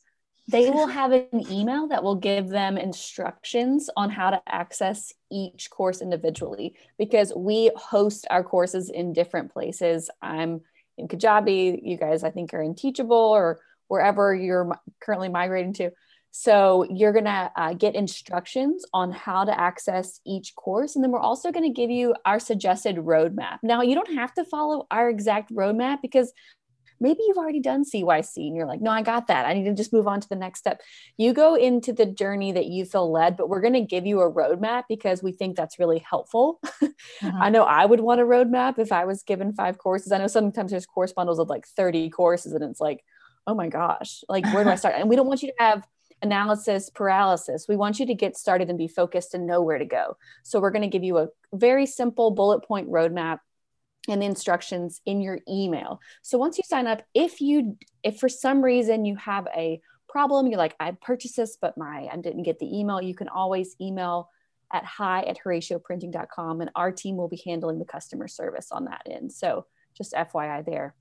They 0.48 0.68
will 0.68 0.86
have 0.86 1.12
an 1.12 1.50
email 1.50 1.88
that 1.88 2.02
will 2.02 2.16
give 2.16 2.48
them 2.48 2.76
instructions 2.76 3.88
on 3.96 4.10
how 4.10 4.30
to 4.30 4.42
access 4.46 5.12
each 5.30 5.70
course 5.70 6.02
individually 6.02 6.76
because 6.98 7.32
we 7.34 7.70
host 7.76 8.26
our 8.28 8.44
courses 8.44 8.90
in 8.90 9.14
different 9.14 9.52
places. 9.52 10.10
I'm 10.20 10.60
in 10.98 11.08
Kajabi, 11.08 11.80
you 11.82 11.96
guys, 11.96 12.24
I 12.24 12.30
think, 12.30 12.52
are 12.52 12.62
in 12.62 12.74
Teachable 12.74 13.16
or 13.16 13.60
wherever 13.88 14.34
you're 14.34 14.78
currently 15.00 15.30
migrating 15.30 15.72
to. 15.74 15.90
So 16.36 16.84
you're 16.90 17.12
going 17.12 17.26
to 17.26 17.52
uh, 17.54 17.74
get 17.74 17.94
instructions 17.94 18.84
on 18.92 19.12
how 19.12 19.44
to 19.44 19.56
access 19.56 20.20
each 20.26 20.56
course. 20.56 20.96
And 20.96 21.04
then 21.04 21.12
we're 21.12 21.20
also 21.20 21.52
going 21.52 21.62
to 21.62 21.72
give 21.72 21.90
you 21.90 22.12
our 22.24 22.40
suggested 22.40 22.96
roadmap. 22.96 23.58
Now, 23.62 23.82
you 23.82 23.94
don't 23.94 24.16
have 24.16 24.34
to 24.34 24.44
follow 24.44 24.88
our 24.90 25.08
exact 25.08 25.54
roadmap 25.54 26.02
because 26.02 26.32
maybe 26.98 27.20
you've 27.24 27.38
already 27.38 27.60
done 27.60 27.84
CYC 27.84 28.48
and 28.48 28.56
you're 28.56 28.66
like, 28.66 28.80
no, 28.80 28.90
I 28.90 29.02
got 29.02 29.28
that. 29.28 29.46
I 29.46 29.54
need 29.54 29.66
to 29.66 29.74
just 29.74 29.92
move 29.92 30.08
on 30.08 30.20
to 30.22 30.28
the 30.28 30.34
next 30.34 30.58
step. 30.58 30.80
You 31.16 31.32
go 31.34 31.54
into 31.54 31.92
the 31.92 32.04
journey 32.04 32.50
that 32.50 32.66
you 32.66 32.84
feel 32.84 33.12
led, 33.12 33.36
but 33.36 33.48
we're 33.48 33.60
going 33.60 33.74
to 33.74 33.82
give 33.82 34.04
you 34.04 34.20
a 34.20 34.32
roadmap 34.32 34.84
because 34.88 35.22
we 35.22 35.30
think 35.30 35.56
that's 35.56 35.78
really 35.78 36.00
helpful. 36.00 36.60
Mm-hmm. 37.20 37.42
I 37.42 37.48
know 37.50 37.62
I 37.62 37.84
would 37.84 38.00
want 38.00 38.20
a 38.20 38.24
roadmap 38.24 38.78
if 38.78 38.90
I 38.90 39.04
was 39.04 39.22
given 39.22 39.52
five 39.52 39.78
courses. 39.78 40.10
I 40.10 40.18
know 40.18 40.26
sometimes 40.26 40.70
there's 40.70 40.86
course 40.86 41.12
bundles 41.12 41.38
of 41.38 41.48
like 41.48 41.66
30 41.66 42.10
courses 42.10 42.52
and 42.52 42.64
it's 42.64 42.80
like, 42.80 43.04
oh 43.46 43.54
my 43.54 43.68
gosh, 43.68 44.24
like 44.28 44.44
where 44.52 44.64
do 44.64 44.70
I 44.70 44.74
start? 44.74 44.94
And 44.96 45.08
we 45.08 45.16
don't 45.16 45.26
want 45.26 45.42
you 45.42 45.48
to 45.48 45.54
have 45.58 45.86
analysis 46.24 46.90
paralysis. 46.90 47.66
We 47.68 47.76
want 47.76 48.00
you 48.00 48.06
to 48.06 48.14
get 48.14 48.36
started 48.36 48.70
and 48.70 48.78
be 48.78 48.88
focused 48.88 49.34
and 49.34 49.46
know 49.46 49.60
where 49.60 49.78
to 49.78 49.84
go. 49.84 50.16
So 50.42 50.58
we're 50.58 50.70
going 50.70 50.82
to 50.82 50.88
give 50.88 51.04
you 51.04 51.18
a 51.18 51.28
very 51.52 51.86
simple 51.86 52.30
bullet 52.30 52.64
point 52.64 52.90
roadmap 52.90 53.40
and 54.08 54.22
the 54.22 54.26
instructions 54.26 55.00
in 55.04 55.20
your 55.20 55.38
email. 55.48 56.00
So 56.22 56.38
once 56.38 56.56
you 56.58 56.64
sign 56.66 56.86
up, 56.86 57.02
if 57.14 57.40
you 57.40 57.76
if 58.02 58.18
for 58.18 58.28
some 58.28 58.62
reason 58.62 59.04
you 59.04 59.16
have 59.16 59.46
a 59.54 59.80
problem, 60.08 60.46
you're 60.46 60.58
like, 60.58 60.76
I 60.80 60.92
purchased 60.92 61.36
this, 61.36 61.58
but 61.60 61.76
my 61.76 62.08
I 62.10 62.16
didn't 62.16 62.42
get 62.42 62.58
the 62.58 62.78
email, 62.78 63.02
you 63.02 63.14
can 63.14 63.28
always 63.28 63.76
email 63.80 64.30
at 64.72 64.84
hi 64.84 65.22
at 65.22 65.38
horacioprinting.com 65.44 66.60
and 66.62 66.70
our 66.74 66.90
team 66.90 67.16
will 67.16 67.28
be 67.28 67.42
handling 67.44 67.78
the 67.78 67.84
customer 67.84 68.28
service 68.28 68.72
on 68.72 68.86
that 68.86 69.02
end. 69.08 69.30
So 69.32 69.66
just 69.96 70.14
FYI 70.14 70.64
there. 70.64 70.94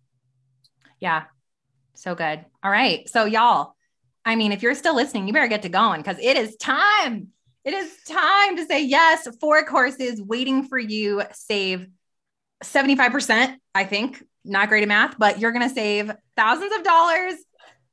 Yeah. 0.99 1.23
So 1.93 2.13
good. 2.13 2.43
All 2.63 2.71
right. 2.71 3.07
So 3.09 3.25
y'all, 3.25 3.75
I 4.25 4.35
mean, 4.35 4.51
if 4.51 4.61
you're 4.61 4.75
still 4.75 4.95
listening, 4.95 5.27
you 5.27 5.33
better 5.33 5.47
get 5.47 5.63
to 5.63 5.69
going 5.69 6.01
because 6.01 6.17
it 6.19 6.37
is 6.37 6.55
time. 6.57 7.27
It 7.65 7.73
is 7.73 7.95
time 8.07 8.57
to 8.57 8.65
say 8.65 8.83
yes. 8.83 9.27
Four 9.39 9.63
courses 9.63 10.21
waiting 10.21 10.67
for 10.67 10.77
you. 10.77 11.23
Save 11.33 11.87
75%, 12.63 13.55
I 13.73 13.83
think. 13.85 14.23
Not 14.45 14.69
great 14.69 14.83
at 14.83 14.89
math, 14.89 15.17
but 15.17 15.39
you're 15.39 15.51
going 15.51 15.67
to 15.67 15.73
save 15.73 16.11
thousands 16.35 16.73
of 16.75 16.83
dollars. 16.83 17.35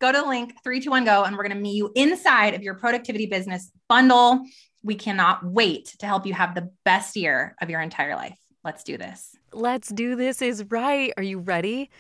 Go 0.01 0.11
to 0.11 0.19
the 0.19 0.27
link, 0.27 0.55
321 0.65 1.05
go, 1.05 1.25
and 1.25 1.37
we're 1.37 1.45
going 1.45 1.57
to 1.57 1.63
meet 1.63 1.77
you 1.77 1.93
inside 1.95 2.55
of 2.55 2.63
your 2.63 2.75
productivity 2.75 3.27
business 3.27 3.71
bundle. 3.89 4.45
We 4.83 4.95
cannot 4.95 5.45
wait 5.45 5.95
to 5.99 6.07
help 6.07 6.27
you 6.27 6.35
have 6.35 6.55
the 6.55 6.71
best 6.85 7.17
year 7.17 7.55
of 7.61 7.71
your 7.71 7.81
entire 7.81 8.17
life. 8.17 8.39
Let's 8.65 8.83
do 8.83 8.97
this. 8.97 9.37
Let's 9.53 9.89
do 9.89 10.17
this 10.17 10.43
is 10.43 10.65
right. 10.71 11.13
Are 11.17 11.23
you 11.23 11.39
ready? 11.39 11.91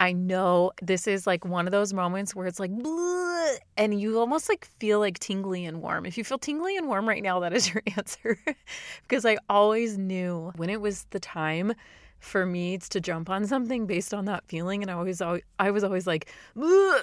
I 0.00 0.12
know 0.12 0.72
this 0.80 1.06
is 1.06 1.26
like 1.26 1.44
one 1.44 1.66
of 1.66 1.72
those 1.72 1.92
moments 1.92 2.34
where 2.34 2.46
it's 2.46 2.60
like, 2.60 2.70
and 3.76 4.00
you 4.00 4.18
almost 4.18 4.48
like 4.48 4.66
feel 4.78 5.00
like 5.00 5.18
tingly 5.18 5.64
and 5.64 5.82
warm. 5.82 6.06
If 6.06 6.16
you 6.16 6.24
feel 6.24 6.38
tingly 6.38 6.76
and 6.76 6.86
warm 6.86 7.08
right 7.08 7.22
now, 7.22 7.40
that 7.40 7.52
is 7.52 7.72
your 7.72 7.82
answer. 7.96 8.38
because 9.02 9.24
I 9.24 9.38
always 9.48 9.98
knew 9.98 10.52
when 10.56 10.70
it 10.70 10.80
was 10.80 11.06
the 11.10 11.20
time 11.20 11.72
for 12.20 12.44
me 12.44 12.78
to 12.78 13.00
jump 13.00 13.30
on 13.30 13.46
something 13.46 13.86
based 13.86 14.12
on 14.12 14.24
that 14.24 14.44
feeling 14.48 14.82
and 14.82 14.90
I 14.90 14.94
always 14.94 15.22
I 15.22 15.70
was 15.70 15.84
always 15.84 16.06
like 16.06 16.28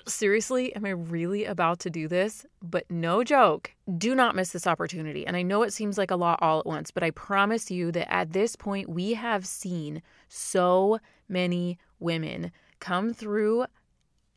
seriously 0.07 0.75
am 0.75 0.85
I 0.85 0.89
really 0.89 1.45
about 1.45 1.79
to 1.79 1.89
do 1.89 2.07
this 2.07 2.45
but 2.61 2.83
no 2.89 3.23
joke 3.23 3.71
do 3.97 4.13
not 4.13 4.35
miss 4.35 4.49
this 4.49 4.67
opportunity 4.67 5.25
and 5.25 5.37
I 5.37 5.41
know 5.41 5.63
it 5.63 5.71
seems 5.71 5.97
like 5.97 6.11
a 6.11 6.17
lot 6.17 6.39
all 6.41 6.59
at 6.59 6.65
once 6.65 6.91
but 6.91 7.01
I 7.01 7.11
promise 7.11 7.71
you 7.71 7.93
that 7.93 8.11
at 8.11 8.33
this 8.33 8.57
point 8.57 8.89
we 8.89 9.13
have 9.13 9.45
seen 9.45 10.01
so 10.27 10.99
many 11.29 11.79
women 11.99 12.51
come 12.85 13.13
through 13.13 13.65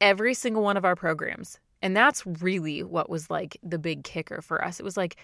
every 0.01 0.32
single 0.32 0.62
one 0.62 0.76
of 0.76 0.84
our 0.84 0.96
programs. 0.96 1.59
And 1.82 1.96
that's 1.96 2.26
really 2.26 2.82
what 2.82 3.09
was 3.09 3.30
like 3.30 3.57
the 3.62 3.78
big 3.78 4.05
kicker 4.05 4.40
for 4.42 4.64
us. 4.64 4.80
It 4.80 4.84
was 4.84 4.96
like 4.96 5.16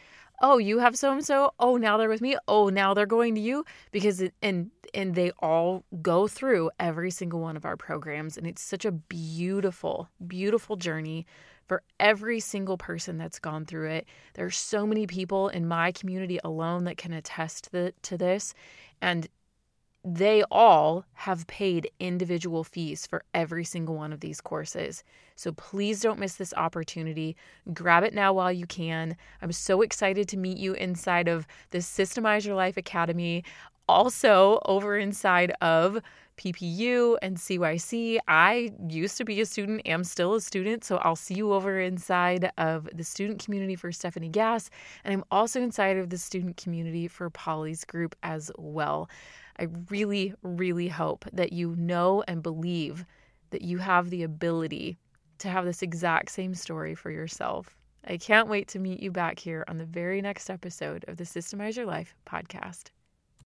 oh 0.42 0.58
you 0.58 0.80
have 0.80 0.98
so 0.98 1.12
and 1.12 1.24
so 1.24 1.52
oh 1.58 1.76
now 1.76 1.96
they're 1.96 2.08
with 2.08 2.20
me? 2.20 2.36
Oh 2.48 2.68
now 2.68 2.92
they're 2.92 3.06
going 3.06 3.34
to 3.36 3.40
you? 3.40 3.64
Because 3.92 4.20
it, 4.20 4.34
and 4.42 4.70
and 4.92 5.14
they 5.14 5.30
all 5.38 5.84
go 6.02 6.28
through 6.28 6.70
every 6.78 7.10
single 7.10 7.40
one 7.40 7.56
of 7.56 7.64
our 7.64 7.76
programs. 7.76 8.36
And 8.36 8.46
it's 8.46 8.62
such 8.62 8.84
a 8.84 8.92
beautiful 8.92 10.08
beautiful 10.26 10.76
journey 10.76 11.26
for 11.66 11.82
every 11.98 12.40
single 12.40 12.76
person 12.76 13.16
that's 13.16 13.38
gone 13.38 13.64
through 13.64 13.88
it. 13.90 14.06
There 14.34 14.44
are 14.44 14.50
so 14.50 14.86
many 14.86 15.06
people 15.06 15.48
in 15.48 15.66
my 15.66 15.92
community 15.92 16.38
alone 16.44 16.84
that 16.84 16.98
can 16.98 17.14
attest 17.14 17.70
to, 17.72 17.92
to 18.02 18.18
this. 18.18 18.52
And 19.00 19.28
they 20.04 20.42
all 20.50 21.06
have 21.14 21.46
paid 21.46 21.90
individual 21.98 22.62
fees 22.62 23.06
for 23.06 23.24
every 23.32 23.64
single 23.64 23.94
one 23.94 24.12
of 24.12 24.20
these 24.20 24.40
courses. 24.40 25.02
So 25.34 25.52
please 25.52 26.00
don't 26.00 26.18
miss 26.18 26.34
this 26.34 26.52
opportunity. 26.54 27.36
Grab 27.72 28.04
it 28.04 28.12
now 28.12 28.34
while 28.34 28.52
you 28.52 28.66
can. 28.66 29.16
I'm 29.40 29.52
so 29.52 29.80
excited 29.80 30.28
to 30.28 30.36
meet 30.36 30.58
you 30.58 30.74
inside 30.74 31.26
of 31.26 31.46
the 31.70 31.78
Systemize 31.78 32.44
Your 32.44 32.54
Life 32.54 32.76
Academy. 32.76 33.44
Also, 33.88 34.60
over 34.66 34.98
inside 34.98 35.52
of 35.60 36.00
PPU 36.36 37.16
and 37.22 37.36
CYC. 37.36 38.18
I 38.28 38.72
used 38.88 39.16
to 39.18 39.24
be 39.24 39.40
a 39.40 39.46
student, 39.46 39.82
am 39.86 40.04
still 40.04 40.34
a 40.34 40.40
student, 40.40 40.84
so 40.84 40.96
I'll 40.98 41.16
see 41.16 41.34
you 41.34 41.52
over 41.52 41.80
inside 41.80 42.50
of 42.58 42.88
the 42.92 43.04
student 43.04 43.42
community 43.44 43.76
for 43.76 43.92
Stephanie 43.92 44.28
Gass, 44.28 44.70
and 45.04 45.14
I'm 45.14 45.24
also 45.30 45.60
inside 45.60 45.96
of 45.96 46.10
the 46.10 46.18
student 46.18 46.56
community 46.56 47.08
for 47.08 47.30
Polly's 47.30 47.84
group 47.84 48.16
as 48.22 48.50
well. 48.58 49.08
I 49.58 49.68
really, 49.88 50.34
really 50.42 50.88
hope 50.88 51.24
that 51.32 51.52
you 51.52 51.74
know 51.76 52.24
and 52.26 52.42
believe 52.42 53.04
that 53.50 53.62
you 53.62 53.78
have 53.78 54.10
the 54.10 54.22
ability 54.22 54.98
to 55.38 55.48
have 55.48 55.64
this 55.64 55.82
exact 55.82 56.30
same 56.30 56.54
story 56.54 56.94
for 56.94 57.10
yourself. 57.10 57.76
I 58.06 58.16
can't 58.16 58.48
wait 58.48 58.68
to 58.68 58.78
meet 58.78 59.00
you 59.00 59.10
back 59.10 59.38
here 59.38 59.64
on 59.68 59.78
the 59.78 59.84
very 59.84 60.20
next 60.20 60.50
episode 60.50 61.04
of 61.08 61.16
the 61.16 61.24
Systemize 61.24 61.76
Your 61.76 61.86
Life 61.86 62.14
podcast. 62.26 62.90